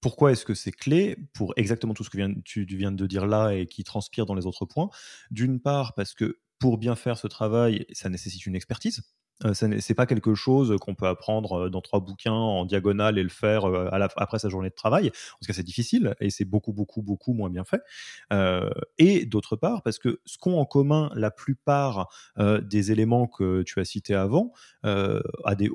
pourquoi 0.00 0.32
est-ce 0.32 0.44
que 0.44 0.54
c'est 0.54 0.72
clé 0.72 1.16
pour 1.34 1.52
exactement 1.56 1.94
tout 1.94 2.02
ce 2.02 2.10
que 2.10 2.40
tu 2.42 2.64
viens 2.64 2.90
de 2.90 3.06
dire 3.06 3.26
là 3.26 3.52
et 3.52 3.66
qui 3.66 3.84
transpire 3.84 4.26
dans 4.26 4.34
les 4.34 4.46
autres 4.46 4.64
points? 4.64 4.88
D'une 5.30 5.60
part, 5.60 5.94
parce 5.94 6.14
que 6.14 6.40
pour 6.60 6.78
bien 6.78 6.94
faire 6.94 7.18
ce 7.18 7.26
travail, 7.26 7.86
ça 7.92 8.08
nécessite 8.08 8.46
une 8.46 8.54
expertise. 8.54 9.02
Euh, 9.44 9.54
c'est 9.54 9.94
pas 9.94 10.06
quelque 10.06 10.34
chose 10.34 10.76
qu'on 10.80 10.94
peut 10.94 11.06
apprendre 11.06 11.64
euh, 11.64 11.70
dans 11.70 11.80
trois 11.80 12.00
bouquins 12.00 12.32
en 12.32 12.66
diagonale 12.66 13.18
et 13.18 13.22
le 13.22 13.30
faire 13.30 13.64
euh, 13.64 13.88
après 13.90 14.38
sa 14.38 14.48
journée 14.48 14.68
de 14.68 14.74
travail. 14.74 15.08
En 15.08 15.38
tout 15.40 15.46
cas, 15.46 15.52
c'est 15.52 15.62
difficile 15.62 16.14
et 16.20 16.30
c'est 16.30 16.44
beaucoup, 16.44 16.72
beaucoup, 16.72 17.02
beaucoup 17.02 17.32
moins 17.32 17.50
bien 17.50 17.64
fait. 17.64 17.80
et 18.98 19.24
d'autre 19.26 19.56
part, 19.56 19.82
parce 19.82 19.98
que 19.98 20.20
ce 20.24 20.38
qu'ont 20.38 20.58
en 20.58 20.64
commun 20.64 21.10
la 21.14 21.30
plupart 21.30 22.08
des 22.38 22.92
éléments 22.92 23.26
que 23.26 23.62
tu 23.62 23.80
as 23.80 23.84
cités 23.84 24.14
avant, 24.14 24.52
à 24.82 25.54
des 25.56 25.70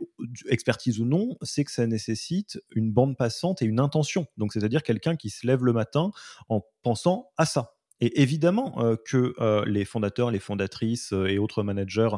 expertises 0.47 0.99
ou 0.99 1.05
non, 1.05 1.37
c'est 1.41 1.63
que 1.63 1.71
ça 1.71 1.87
nécessite 1.87 2.61
une 2.71 2.91
bande 2.91 3.17
passante 3.17 3.61
et 3.61 3.65
une 3.65 3.79
intention. 3.79 4.27
Donc, 4.37 4.53
c'est-à-dire 4.53 4.83
quelqu'un 4.83 5.15
qui 5.15 5.29
se 5.29 5.45
lève 5.47 5.63
le 5.63 5.73
matin 5.73 6.11
en 6.49 6.61
pensant 6.83 7.29
à 7.37 7.45
ça. 7.45 7.74
Et 8.01 8.21
évidemment 8.21 8.83
euh, 8.83 8.95
que 8.97 9.33
euh, 9.39 9.63
les 9.65 9.85
fondateurs, 9.85 10.31
les 10.31 10.39
fondatrices 10.39 11.13
euh, 11.13 11.27
et 11.27 11.37
autres 11.37 11.63
managers 11.63 12.09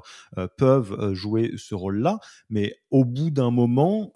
peuvent 0.57 1.13
jouer 1.13 1.53
ce 1.57 1.75
rôle-là, 1.75 2.19
mais 2.49 2.75
au 2.89 3.05
bout 3.05 3.29
d'un 3.29 3.51
moment, 3.51 4.13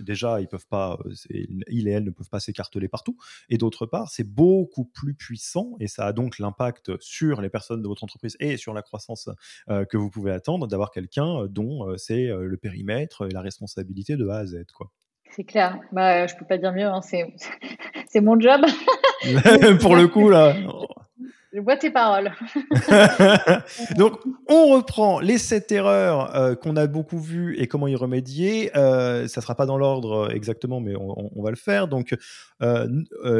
déjà, 0.00 0.40
ils 0.40 0.48
peuvent 0.48 0.66
pas, 0.66 0.98
ils 1.30 1.88
et 1.88 1.90
elles 1.90 2.04
ne 2.04 2.10
peuvent 2.10 2.28
pas 2.28 2.40
s'écarteler 2.40 2.88
partout. 2.88 3.16
Et 3.48 3.58
d'autre 3.58 3.86
part, 3.86 4.10
c'est 4.10 4.24
beaucoup 4.24 4.84
plus 4.84 5.14
puissant 5.14 5.76
et 5.80 5.88
ça 5.88 6.06
a 6.06 6.12
donc 6.12 6.38
l'impact 6.38 6.92
sur 7.00 7.40
les 7.40 7.50
personnes 7.50 7.82
de 7.82 7.88
votre 7.88 8.04
entreprise 8.04 8.36
et 8.40 8.56
sur 8.56 8.74
la 8.74 8.82
croissance 8.82 9.28
que 9.68 9.96
vous 9.96 10.10
pouvez 10.10 10.32
attendre 10.32 10.66
d'avoir 10.66 10.90
quelqu'un 10.90 11.46
dont 11.48 11.96
c'est 11.96 12.26
le 12.26 12.56
périmètre 12.56 13.26
et 13.26 13.30
la 13.30 13.40
responsabilité 13.40 14.16
de 14.16 14.28
A 14.28 14.38
à 14.38 14.46
Z, 14.46 14.64
quoi. 14.74 14.92
C'est 15.36 15.44
clair. 15.44 15.78
Bah, 15.92 16.26
je 16.26 16.34
peux 16.34 16.46
pas 16.46 16.56
dire 16.56 16.72
mieux. 16.72 16.86
Hein. 16.86 17.02
C'est 17.02 18.20
mon 18.22 18.40
job. 18.40 18.62
Pour 19.82 19.94
le 19.94 20.08
coup, 20.08 20.30
là. 20.30 20.56
Je 21.52 21.60
vois 21.60 21.76
tes 21.76 21.90
paroles. 21.90 22.32
Donc, 23.96 24.18
on 24.48 24.74
reprend 24.74 25.20
les 25.20 25.36
sept 25.36 25.70
erreurs 25.72 26.34
euh, 26.34 26.54
qu'on 26.54 26.74
a 26.76 26.86
beaucoup 26.86 27.18
vues 27.18 27.58
et 27.58 27.66
comment 27.66 27.86
y 27.86 27.96
remédier. 27.96 28.74
Euh, 28.76 29.28
ça 29.28 29.40
ne 29.40 29.42
sera 29.42 29.54
pas 29.54 29.66
dans 29.66 29.76
l'ordre 29.76 30.30
exactement, 30.34 30.80
mais 30.80 30.94
on, 30.96 31.42
va 31.42 31.50
le 31.50 31.56
faire. 31.56 31.86
Donc, 31.86 32.14
euh, 32.62 32.86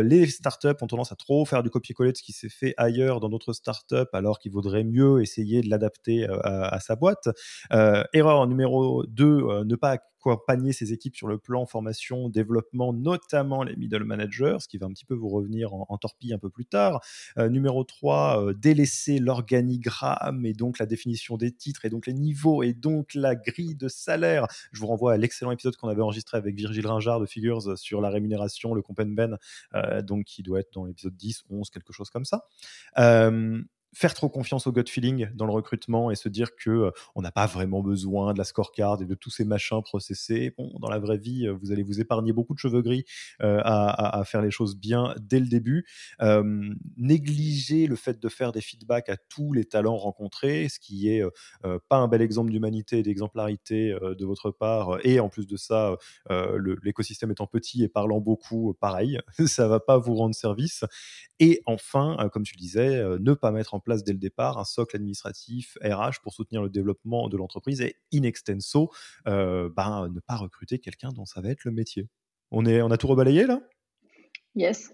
les 0.02 0.26
startups 0.26 0.68
ont 0.80 0.86
tendance 0.86 1.12
à 1.12 1.16
trop 1.16 1.46
faire 1.46 1.62
du 1.62 1.70
copier-coller 1.70 2.12
de 2.12 2.16
ce 2.16 2.22
qui 2.22 2.32
s'est 2.32 2.50
fait 2.50 2.74
ailleurs 2.76 3.20
dans 3.20 3.28
d'autres 3.30 3.54
startups, 3.54 4.08
alors 4.12 4.38
qu'il 4.38 4.52
vaudrait 4.52 4.84
mieux 4.84 5.22
essayer 5.22 5.62
de 5.62 5.68
l'adapter 5.68 6.26
à, 6.26 6.74
à, 6.74 6.80
sa 6.80 6.96
boîte. 6.96 7.28
erreur 8.12 8.46
numéro 8.46 9.04
2, 9.06 9.64
ne 9.64 9.76
pas 9.76 9.98
accompagner 10.30 10.72
ses 10.72 10.92
équipes 10.92 11.16
sur 11.16 11.28
le 11.28 11.38
plan 11.38 11.66
formation, 11.66 12.28
développement, 12.28 12.92
notamment 12.92 13.62
les 13.62 13.76
middle 13.76 14.04
managers, 14.04 14.56
ce 14.60 14.68
qui 14.68 14.78
va 14.78 14.86
un 14.86 14.90
petit 14.90 15.04
peu 15.04 15.14
vous 15.14 15.28
revenir 15.28 15.74
en, 15.74 15.98
torpille 15.98 16.32
un 16.32 16.38
peu 16.38 16.50
plus 16.50 16.66
tard. 16.66 17.00
Euh, 17.38 17.48
numéro 17.48 17.84
3, 17.84 18.42
euh, 18.42 18.54
délaisser 18.54 19.18
l'organigramme 19.18 20.44
et 20.46 20.52
donc 20.52 20.78
la 20.78 20.86
définition 20.86 21.36
des 21.36 21.52
titres 21.52 21.84
et 21.84 21.90
donc 21.90 22.06
les 22.06 22.12
niveaux 22.12 22.62
et 22.62 22.72
donc 22.72 23.14
la 23.14 23.34
grille 23.34 23.74
de 23.74 23.88
salaire. 23.88 24.46
Je 24.72 24.80
vous 24.80 24.86
renvoie 24.86 25.14
à 25.14 25.16
l'excellent 25.16 25.50
épisode 25.50 25.76
qu'on 25.76 25.88
avait 25.88 26.02
enregistré 26.02 26.38
avec 26.38 26.54
Virgile 26.54 26.86
Ringard 26.86 27.20
de 27.20 27.26
Figures 27.26 27.78
sur 27.78 28.00
la 28.00 28.10
rémunération, 28.10 28.74
le 28.74 28.82
compen 28.82 29.14
ben, 29.14 29.38
euh, 29.74 30.02
donc 30.02 30.24
qui 30.24 30.42
doit 30.42 30.60
être 30.60 30.72
dans 30.74 30.84
l'épisode 30.84 31.16
10, 31.16 31.44
11, 31.50 31.70
quelque 31.70 31.92
chose 31.92 32.10
comme 32.10 32.24
ça 32.24 32.46
faire 33.96 34.12
trop 34.12 34.28
confiance 34.28 34.66
au 34.66 34.72
gut 34.72 34.84
feeling 34.86 35.28
dans 35.34 35.46
le 35.46 35.52
recrutement 35.52 36.10
et 36.10 36.16
se 36.16 36.28
dire 36.28 36.54
que 36.54 36.68
euh, 36.68 36.90
on 37.14 37.22
n'a 37.22 37.32
pas 37.32 37.46
vraiment 37.46 37.80
besoin 37.80 38.34
de 38.34 38.38
la 38.38 38.44
scorecard 38.44 39.00
et 39.00 39.06
de 39.06 39.14
tous 39.14 39.30
ces 39.30 39.46
machins 39.46 39.80
processés. 39.82 40.52
Bon, 40.58 40.70
dans 40.80 40.90
la 40.90 40.98
vraie 40.98 41.16
vie, 41.16 41.46
euh, 41.46 41.54
vous 41.54 41.72
allez 41.72 41.82
vous 41.82 41.98
épargner 41.98 42.34
beaucoup 42.34 42.52
de 42.52 42.58
cheveux 42.58 42.82
gris 42.82 43.06
euh, 43.40 43.58
à, 43.64 44.22
faire 44.26 44.42
les 44.42 44.50
choses 44.50 44.76
bien 44.76 45.14
dès 45.18 45.40
le 45.40 45.46
début. 45.46 45.86
négliger 46.96 47.86
le 47.86 47.96
fait 47.96 48.20
de 48.20 48.28
faire 48.28 48.52
des 48.52 48.60
feedbacks 48.60 49.08
à 49.08 49.16
tous 49.16 49.52
les 49.52 49.64
talents 49.64 49.96
rencontrés, 49.96 50.68
ce 50.68 50.78
qui 50.78 51.08
est 51.08 51.22
pas 51.88 51.96
un 51.96 52.08
bel 52.08 52.22
exemple 52.22 52.50
d'humanité 52.50 52.98
et 52.98 53.02
d'exemplarité 53.02 53.96
de 54.00 54.24
votre 54.24 54.50
part. 54.50 54.98
Et 55.04 55.20
en 55.20 55.28
plus 55.28 55.46
de 55.46 55.56
ça, 55.56 55.96
l'écosystème 56.82 57.30
étant 57.30 57.46
petit 57.46 57.84
et 57.84 57.88
parlant 57.88 58.20
beaucoup, 58.20 58.74
pareil, 58.80 59.20
ça 59.46 59.68
va 59.68 59.80
pas 59.80 59.98
vous 59.98 60.14
rendre 60.14 60.34
service. 60.34 60.84
Et 61.38 61.62
enfin, 61.66 62.16
comme 62.32 62.42
tu 62.42 62.54
le 62.56 62.60
disais, 62.60 63.04
ne 63.20 63.34
pas 63.34 63.52
mettre 63.52 63.74
en 63.74 63.80
place 63.86 64.04
dès 64.04 64.12
le 64.12 64.18
départ 64.18 64.58
un 64.58 64.64
socle 64.64 64.96
administratif 64.96 65.78
RH 65.82 66.20
pour 66.22 66.34
soutenir 66.34 66.62
le 66.62 66.68
développement 66.68 67.28
de 67.28 67.36
l'entreprise 67.36 67.80
et 67.80 67.96
in 68.12 68.24
extenso, 68.24 68.90
euh, 69.28 69.70
ben, 69.74 70.08
ne 70.08 70.20
pas 70.20 70.36
recruter 70.36 70.78
quelqu'un 70.78 71.10
dont 71.12 71.24
ça 71.24 71.40
va 71.40 71.50
être 71.50 71.64
le 71.64 71.70
métier. 71.70 72.08
On, 72.50 72.66
est, 72.66 72.82
on 72.82 72.90
a 72.90 72.98
tout 72.98 73.06
rebalayé 73.06 73.46
là? 73.46 73.60
Yes. 74.54 74.92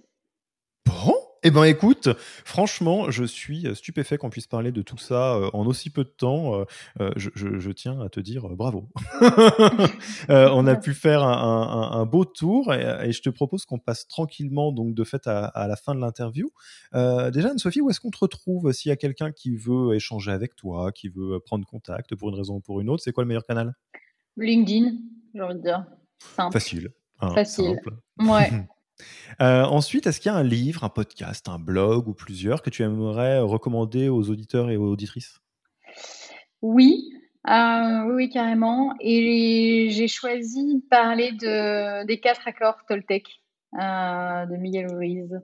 Bon, 0.84 1.14
eh 1.44 1.50
ben 1.50 1.64
écoute, 1.64 2.08
franchement, 2.44 3.10
je 3.10 3.24
suis 3.24 3.66
stupéfait 3.74 4.16
qu'on 4.16 4.30
puisse 4.30 4.46
parler 4.46 4.70
de 4.70 4.80
tout 4.80 4.98
ça 4.98 5.34
euh, 5.34 5.50
en 5.52 5.66
aussi 5.66 5.90
peu 5.90 6.04
de 6.04 6.08
temps. 6.08 6.54
Euh, 6.54 6.64
euh, 7.00 7.10
je, 7.16 7.70
tiens 7.72 8.00
à 8.00 8.08
te 8.08 8.20
dire 8.20 8.48
bravo. 8.50 8.88
on 10.28 10.66
a 10.68 10.76
pu 10.76 10.94
faire 10.94 11.24
un, 11.24 12.06
beau 12.06 12.24
tour 12.24 12.72
et, 12.72 13.10
je 13.10 13.22
te 13.22 13.30
propose 13.30 13.64
qu'on 13.64 13.78
passe 13.78 14.06
tranquillement 14.06 14.70
donc 14.70 14.94
de 14.94 15.04
fait 15.04 15.26
à, 15.26 15.66
la 15.66 15.76
fin 15.76 15.94
de 15.94 16.00
l'interview. 16.00 16.48
déjà, 16.92 17.50
Anne-Sophie, 17.50 17.80
où 17.80 17.90
est-ce 17.90 18.00
qu'on 18.00 18.10
te 18.10 18.18
retrouve 18.18 18.72
s'il 18.72 18.90
y 18.90 18.92
a 18.92 18.96
quelqu'un 18.96 19.32
qui 19.32 19.56
veut 19.56 19.94
échanger 19.94 20.30
avec 20.30 20.54
toi, 20.54 20.92
qui 20.92 21.08
veut 21.08 21.40
prendre 21.40 21.66
contact 21.66 22.14
pour 22.14 22.28
une 22.28 22.36
raison 22.36 22.56
ou 22.56 22.60
pour 22.60 22.80
une 22.80 22.88
autre? 22.88 23.02
C'est 23.02 23.12
quoi 23.12 23.24
le 23.24 23.28
meilleur 23.28 23.44
canal? 23.44 23.74
LinkedIn, 24.36 24.92
j'ai 25.34 25.40
envie 25.40 25.56
de 25.56 25.62
dire. 25.62 25.84
Facile. 26.52 26.90
Hein, 27.20 27.34
Facile. 27.34 27.80
Ouais. 28.18 28.50
Euh, 29.40 29.62
ensuite, 29.64 30.06
est-ce 30.06 30.20
qu'il 30.20 30.30
y 30.30 30.34
a 30.34 30.38
un 30.38 30.42
livre, 30.42 30.84
un 30.84 30.88
podcast, 30.88 31.48
un 31.48 31.58
blog 31.58 32.08
ou 32.08 32.14
plusieurs 32.14 32.62
que 32.62 32.70
tu 32.70 32.82
aimerais 32.82 33.40
recommander 33.40 34.08
aux 34.08 34.30
auditeurs 34.30 34.70
et 34.70 34.76
aux 34.76 34.90
auditrices? 34.90 35.40
Oui, 36.60 37.12
oui, 37.46 38.30
carrément. 38.30 38.94
Et 39.00 39.88
j'ai 39.90 40.08
choisi 40.08 40.76
de 40.76 40.88
parler 40.88 41.32
de, 41.32 42.06
des 42.06 42.20
quatre 42.20 42.46
accords 42.46 42.78
Toltec 42.88 43.26
de 43.74 44.56
Miguel 44.56 44.92
Ruiz, 44.94 45.40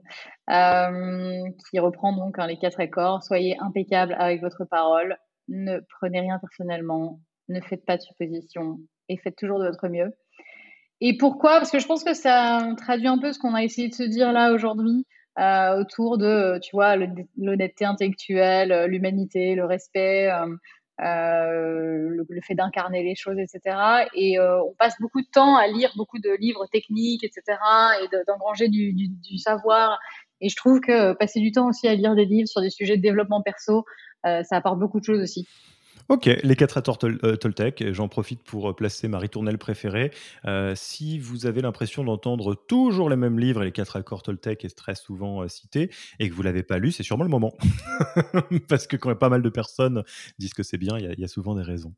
qui 0.47 1.79
reprend 1.79 2.13
donc 2.13 2.39
hein, 2.39 2.47
les 2.47 2.57
quatre 2.57 2.79
accords. 2.79 3.23
Soyez 3.23 3.57
impeccable 3.59 4.15
avec 4.19 4.41
votre 4.41 4.65
parole, 4.65 5.17
ne 5.47 5.79
prenez 5.99 6.21
rien 6.21 6.39
personnellement, 6.39 7.19
ne 7.49 7.59
faites 7.59 7.85
pas 7.85 7.97
de 7.97 8.01
suppositions 8.01 8.77
et 9.09 9.17
faites 9.17 9.35
toujours 9.35 9.59
de 9.59 9.65
votre 9.65 9.89
mieux. 9.89 10.13
Et 11.01 11.17
pourquoi? 11.17 11.59
Parce 11.59 11.71
que 11.71 11.79
je 11.79 11.87
pense 11.87 12.03
que 12.03 12.13
ça 12.13 12.59
traduit 12.77 13.07
un 13.07 13.17
peu 13.17 13.31
ce 13.31 13.39
qu'on 13.39 13.53
a 13.53 13.63
essayé 13.63 13.87
de 13.87 13.93
se 13.93 14.03
dire 14.03 14.33
là 14.33 14.51
aujourd'hui 14.51 15.05
euh, 15.39 15.79
autour 15.79 16.17
de, 16.17 16.59
tu 16.59 16.71
vois, 16.73 16.97
l'honnêteté 17.37 17.85
intellectuelle, 17.85 18.87
l'humanité, 18.89 19.55
le 19.55 19.63
respect, 19.63 20.29
euh, 20.29 20.47
euh, 21.01 22.09
le, 22.09 22.41
fait 22.41 22.55
d'incarner 22.55 23.03
les 23.03 23.15
choses, 23.15 23.37
etc. 23.39 24.07
Et 24.15 24.37
on 24.39 24.73
passe 24.77 24.95
beaucoup 24.99 25.21
de 25.21 25.27
temps 25.31 25.55
à 25.55 25.67
lire 25.67 25.91
beaucoup 25.95 26.19
de 26.19 26.31
livres 26.39 26.65
techniques, 26.71 27.23
etc. 27.23 27.57
et 28.03 28.07
d'engranger 28.27 28.67
du, 28.67 29.37
savoir. 29.37 29.97
Et 30.41 30.49
je 30.49 30.55
trouve 30.57 30.81
que 30.81 31.13
passer 31.13 31.39
du 31.39 31.51
temps 31.53 31.69
aussi 31.69 31.87
à 31.87 31.95
lire 31.95 32.15
des 32.15 32.25
livres 32.25 32.49
sur 32.49 32.61
des 32.61 32.69
sujets 32.69 32.97
de 32.97 33.01
développement 33.01 33.41
perso, 33.41 33.85
ça 34.23 34.57
apporte 34.57 34.79
beaucoup 34.79 34.99
de 34.99 35.05
choses 35.05 35.21
aussi. 35.21 35.47
Ok, 36.09 36.25
les 36.25 36.55
quatre 36.55 36.77
accords 36.77 36.97
euh, 37.03 37.35
Toltec. 37.35 37.83
J'en 37.91 38.07
profite 38.07 38.41
pour 38.41 38.71
euh, 38.71 38.75
placer 38.75 39.07
ma 39.07 39.19
ritournelle 39.19 39.59
préférée. 39.59 40.09
Euh, 40.45 40.73
si 40.75 41.19
vous 41.19 41.45
avez 41.45 41.61
l'impression 41.61 42.03
d'entendre 42.03 42.55
toujours 42.55 43.11
les 43.11 43.15
mêmes 43.15 43.37
livres 43.37 43.61
et 43.61 43.65
les 43.65 43.71
quatre 43.71 43.95
accords 43.95 44.23
Toltec 44.23 44.65
est 44.65 44.75
très 44.75 44.95
souvent 44.95 45.47
cité 45.47 45.91
et 46.17 46.27
que 46.27 46.33
vous 46.33 46.41
l'avez 46.41 46.63
pas 46.63 46.79
lu, 46.79 46.91
c'est 46.91 47.03
sûrement 47.03 47.25
le 47.25 47.29
moment. 47.29 47.55
Parce 48.67 48.87
que 48.87 48.97
quand 48.97 49.13
pas 49.13 49.29
mal 49.29 49.43
de 49.43 49.49
personnes 49.49 50.03
disent 50.39 50.55
que 50.55 50.63
c'est 50.63 50.79
bien, 50.79 50.97
il 50.97 51.19
y, 51.19 51.23
a 51.23 51.27
souvent 51.27 51.53
des 51.53 51.61
raisons. 51.61 51.93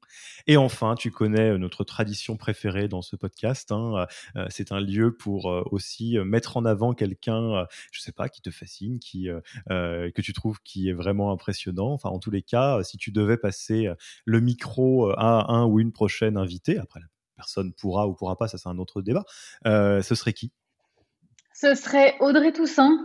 Et 0.46 0.58
enfin, 0.58 0.96
tu 0.96 1.10
connais 1.10 1.58
notre 1.58 1.86
tradition 1.86 2.36
préférée 2.36 2.90
dans 2.90 3.02
ce 3.02 3.16
podcast. 3.16 3.72
Hein, 3.72 4.08
c'est 4.50 4.74
un 4.74 4.82
lieu 4.82 5.14
pour 5.14 5.46
aussi 5.72 6.18
mettre 6.26 6.58
en 6.58 6.66
avant 6.66 6.94
quelqu'un, 6.94 7.66
je 7.92 8.02
sais 8.02 8.12
pas, 8.12 8.28
qui 8.28 8.42
te 8.42 8.52
fascine, 8.52 9.00
qui 9.00 9.30
que 9.68 10.22
tu 10.22 10.34
trouves 10.34 10.60
qui 10.64 10.90
est 10.90 10.94
vraiment 10.94 11.32
impressionnant. 11.32 11.94
Enfin, 11.94 12.10
en 12.10 12.20
tous 12.20 12.32
les 12.32 12.42
cas, 12.42 12.84
si 12.84 12.98
tu 12.98 13.12
devais 13.12 13.38
passer 13.38 13.90
le 14.26 14.40
micro 14.40 15.10
euh, 15.10 15.16
à 15.18 15.52
un 15.52 15.66
ou 15.66 15.80
une 15.80 15.92
prochaine 15.92 16.38
invitée. 16.38 16.78
Après, 16.78 17.00
la 17.00 17.08
personne 17.36 17.74
pourra 17.74 18.08
ou 18.08 18.14
pourra 18.14 18.38
pas, 18.38 18.48
ça 18.48 18.58
c'est 18.58 18.70
un 18.70 18.78
autre 18.78 19.02
débat. 19.02 19.26
Euh, 19.66 20.02
ce 20.02 20.16
serait 20.16 20.34
qui? 20.34 20.52
Ce 21.54 21.76
serait 21.76 22.16
Audrey 22.20 22.52
Toussaint, 22.54 22.98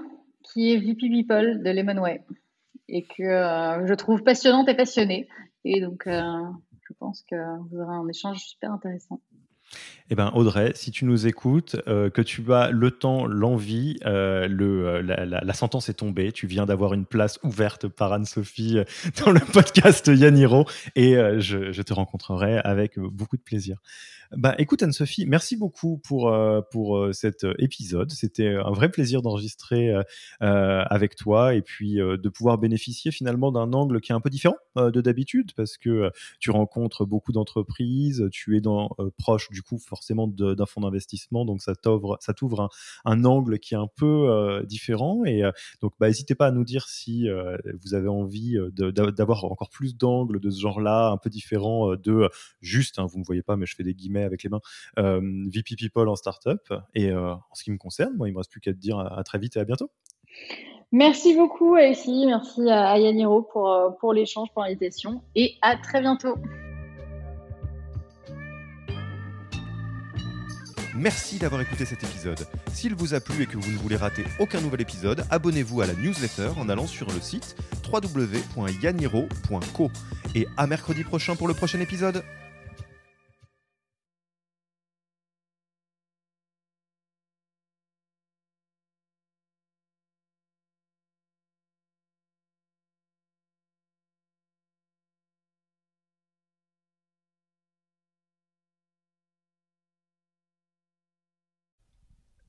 qui 0.42 0.72
est 0.72 0.78
VP 0.78 1.09
People 1.09 1.62
de 1.62 1.70
Lemonway 1.70 2.24
et 2.88 3.05
que 3.05 3.22
euh, 3.22 3.86
je 3.86 3.94
trouve 3.94 4.22
passionnante 4.22 4.68
et 4.68 4.74
passionnée. 4.74 5.28
Et 5.64 5.80
donc, 5.80 6.05
je 6.07 6.92
pense 7.01 7.24
que 7.28 7.34
vous 7.68 7.80
aurez 7.80 7.97
un 7.97 8.07
échange 8.09 8.38
super 8.38 8.70
intéressant. 8.70 9.20
Eh 10.09 10.14
ben 10.14 10.31
Audrey, 10.35 10.70
si 10.77 10.93
tu 10.93 11.05
nous 11.05 11.27
écoutes, 11.27 11.77
euh, 11.89 12.11
que 12.11 12.22
tu 12.22 12.53
as 12.53 12.70
le 12.70 12.93
temps, 12.93 13.27
l'envie, 13.27 13.99
euh, 14.07 14.47
euh, 14.49 15.03
la, 15.03 15.53
sentence 15.53 15.89
est 15.89 15.95
tombée. 15.95 16.31
Tu 16.31 16.47
viens 16.47 16.64
d'avoir 16.64 16.95
une 16.95 17.07
place 17.07 17.41
ouverte 17.43 17.89
par 17.89 18.12
Anne-Sophie 18.12 18.79
dans 19.24 19.33
le 19.33 19.41
podcast 19.53 20.07
Yaniro 20.07 20.64
et 20.95 21.14
je, 21.39 21.83
te 21.83 21.93
rencontrerai 21.93 22.59
avec 22.59 22.99
beaucoup 22.99 23.37
de 23.37 23.43
plaisir. 23.43 23.79
Bah, 24.33 24.55
écoute 24.59 24.83
Anne-Sophie, 24.83 25.24
merci 25.27 25.57
beaucoup 25.57 25.99
pour, 25.99 26.33
euh, 26.33 26.61
pour 26.72 26.97
euh, 26.97 27.12
cet 27.12 27.45
euh, 27.45 27.55
épisode. 27.59 28.11
C'était 28.11 28.49
un 28.49 28.72
vrai 28.72 28.91
plaisir 28.91 29.22
d'enregistrer 29.22 29.95
avec 30.41 31.16
toi 31.16 31.55
et 31.55 31.62
puis 31.62 31.97
de 31.97 32.29
pouvoir 32.29 32.59
bénéficier 32.59 33.11
finalement 33.11 33.53
d'un 33.53 33.72
angle 33.72 34.01
qui 34.01 34.12
est 34.12 34.14
un 34.14 34.20
peu 34.20 34.31
différent 34.31 34.57
de 34.77 35.01
d'habitude 35.01 35.53
parce 35.57 35.77
que 35.77 36.11
tu 36.41 36.51
rencontres 36.51 37.05
beaucoup 37.05 37.33
d'entreprises, 37.33 38.29
tu 38.33 38.57
es 38.57 38.61
dans, 38.61 38.91
proche 39.18 39.51
du 39.51 39.62
coup 39.62 39.79
forcément 39.79 40.27
d'un 40.29 40.66
fonds 40.66 40.81
d'investissement, 40.81 41.45
donc 41.45 41.62
ça 41.62 41.74
t'ouvre 41.74 42.61
un, 42.61 42.68
un, 43.05 43.24
angle 43.24 43.59
qui 43.59 43.74
est 43.74 43.79
un 43.79 43.89
peu 43.95 44.62
différent 44.66 45.24
et 45.24 45.43
donc 45.81 45.93
bah, 45.99 46.09
n'hésitez 46.09 46.35
pas 46.35 46.47
à 46.47 46.51
nous 46.51 46.64
dire 46.64 46.89
si 46.89 47.29
vous 47.83 47.95
avez 47.95 48.09
envie 48.09 48.57
d'avoir 48.72 49.45
encore 49.45 49.70
plus 49.70 49.97
d'angles 49.97 50.41
de 50.41 50.51
ce 50.51 50.61
genre-là, 50.61 51.11
un 51.11 51.18
peu 51.18 51.31
différent 51.31 51.95
de 51.97 52.29
juste, 52.61 52.99
hein, 52.99 53.07
vous 53.07 53.18
me 53.18 53.24
voyez 53.24 53.43
pas 53.43 53.57
mais 53.57 53.66
je 53.66 53.74
fais 53.74 53.85
des 53.85 53.95
guillemets 53.95 54.16
avec 54.25 54.43
les 54.43 54.51
mains, 54.51 54.61
euh, 54.99 55.21
VP 55.49 55.77
People 55.77 56.09
en 56.09 56.17
startup. 56.17 56.73
Et 56.95 57.11
euh, 57.11 57.33
en 57.33 57.55
ce 57.55 57.64
qui 57.64 57.71
me 57.71 57.79
concerne, 57.79 58.14
moi, 58.17 58.29
il 58.29 58.33
me 58.33 58.39
reste 58.39 58.51
plus 58.51 58.61
qu'à 58.61 58.73
te 58.73 58.79
dire 58.79 58.99
à, 58.99 59.23
très 59.25 59.39
vite 59.39 59.57
et 59.57 59.61
à 59.61 59.64
bientôt. 59.64 59.91
Merci 60.93 61.35
beaucoup, 61.35 61.75
Alexis. 61.75 62.27
Merci 62.27 62.71
à 62.71 62.99
Yaniro 62.99 63.43
pour, 63.43 63.71
euh, 63.71 63.91
pour 64.01 64.12
l'échange, 64.12 64.49
pour 64.53 64.62
l'invitation. 64.62 65.23
Et 65.35 65.55
à 65.62 65.77
très 65.77 66.01
bientôt. 66.01 66.37
Merci 70.99 71.39
d'avoir 71.39 71.61
écouté 71.61 71.85
cet 71.85 72.03
épisode. 72.05 72.47
S'il 72.73 72.95
vous 72.95 73.12
a 73.12 73.21
plu 73.21 73.43
et 73.43 73.47
que 73.47 73.59
vous 73.59 73.71
ne 73.71 73.77
voulez 73.77 73.97
rater 73.97 74.25
aucun 74.39 74.62
nouvel 74.62 74.81
épisode, 74.81 75.25
abonnez-vous 75.31 75.83
à 75.83 75.87
la 75.87 75.93
newsletter 75.93 76.49
en 76.59 76.71
allant 76.71 76.87
sur 76.87 77.07
le 77.09 77.21
site 77.21 77.55
www.yaniro.co. 77.93 79.91
Et 80.35 80.49
à 80.57 80.67
mercredi 80.67 81.05
prochain 81.05 81.37
pour 81.37 81.49
le 81.49 81.55
prochain 81.55 81.81
épisode. 81.81 82.23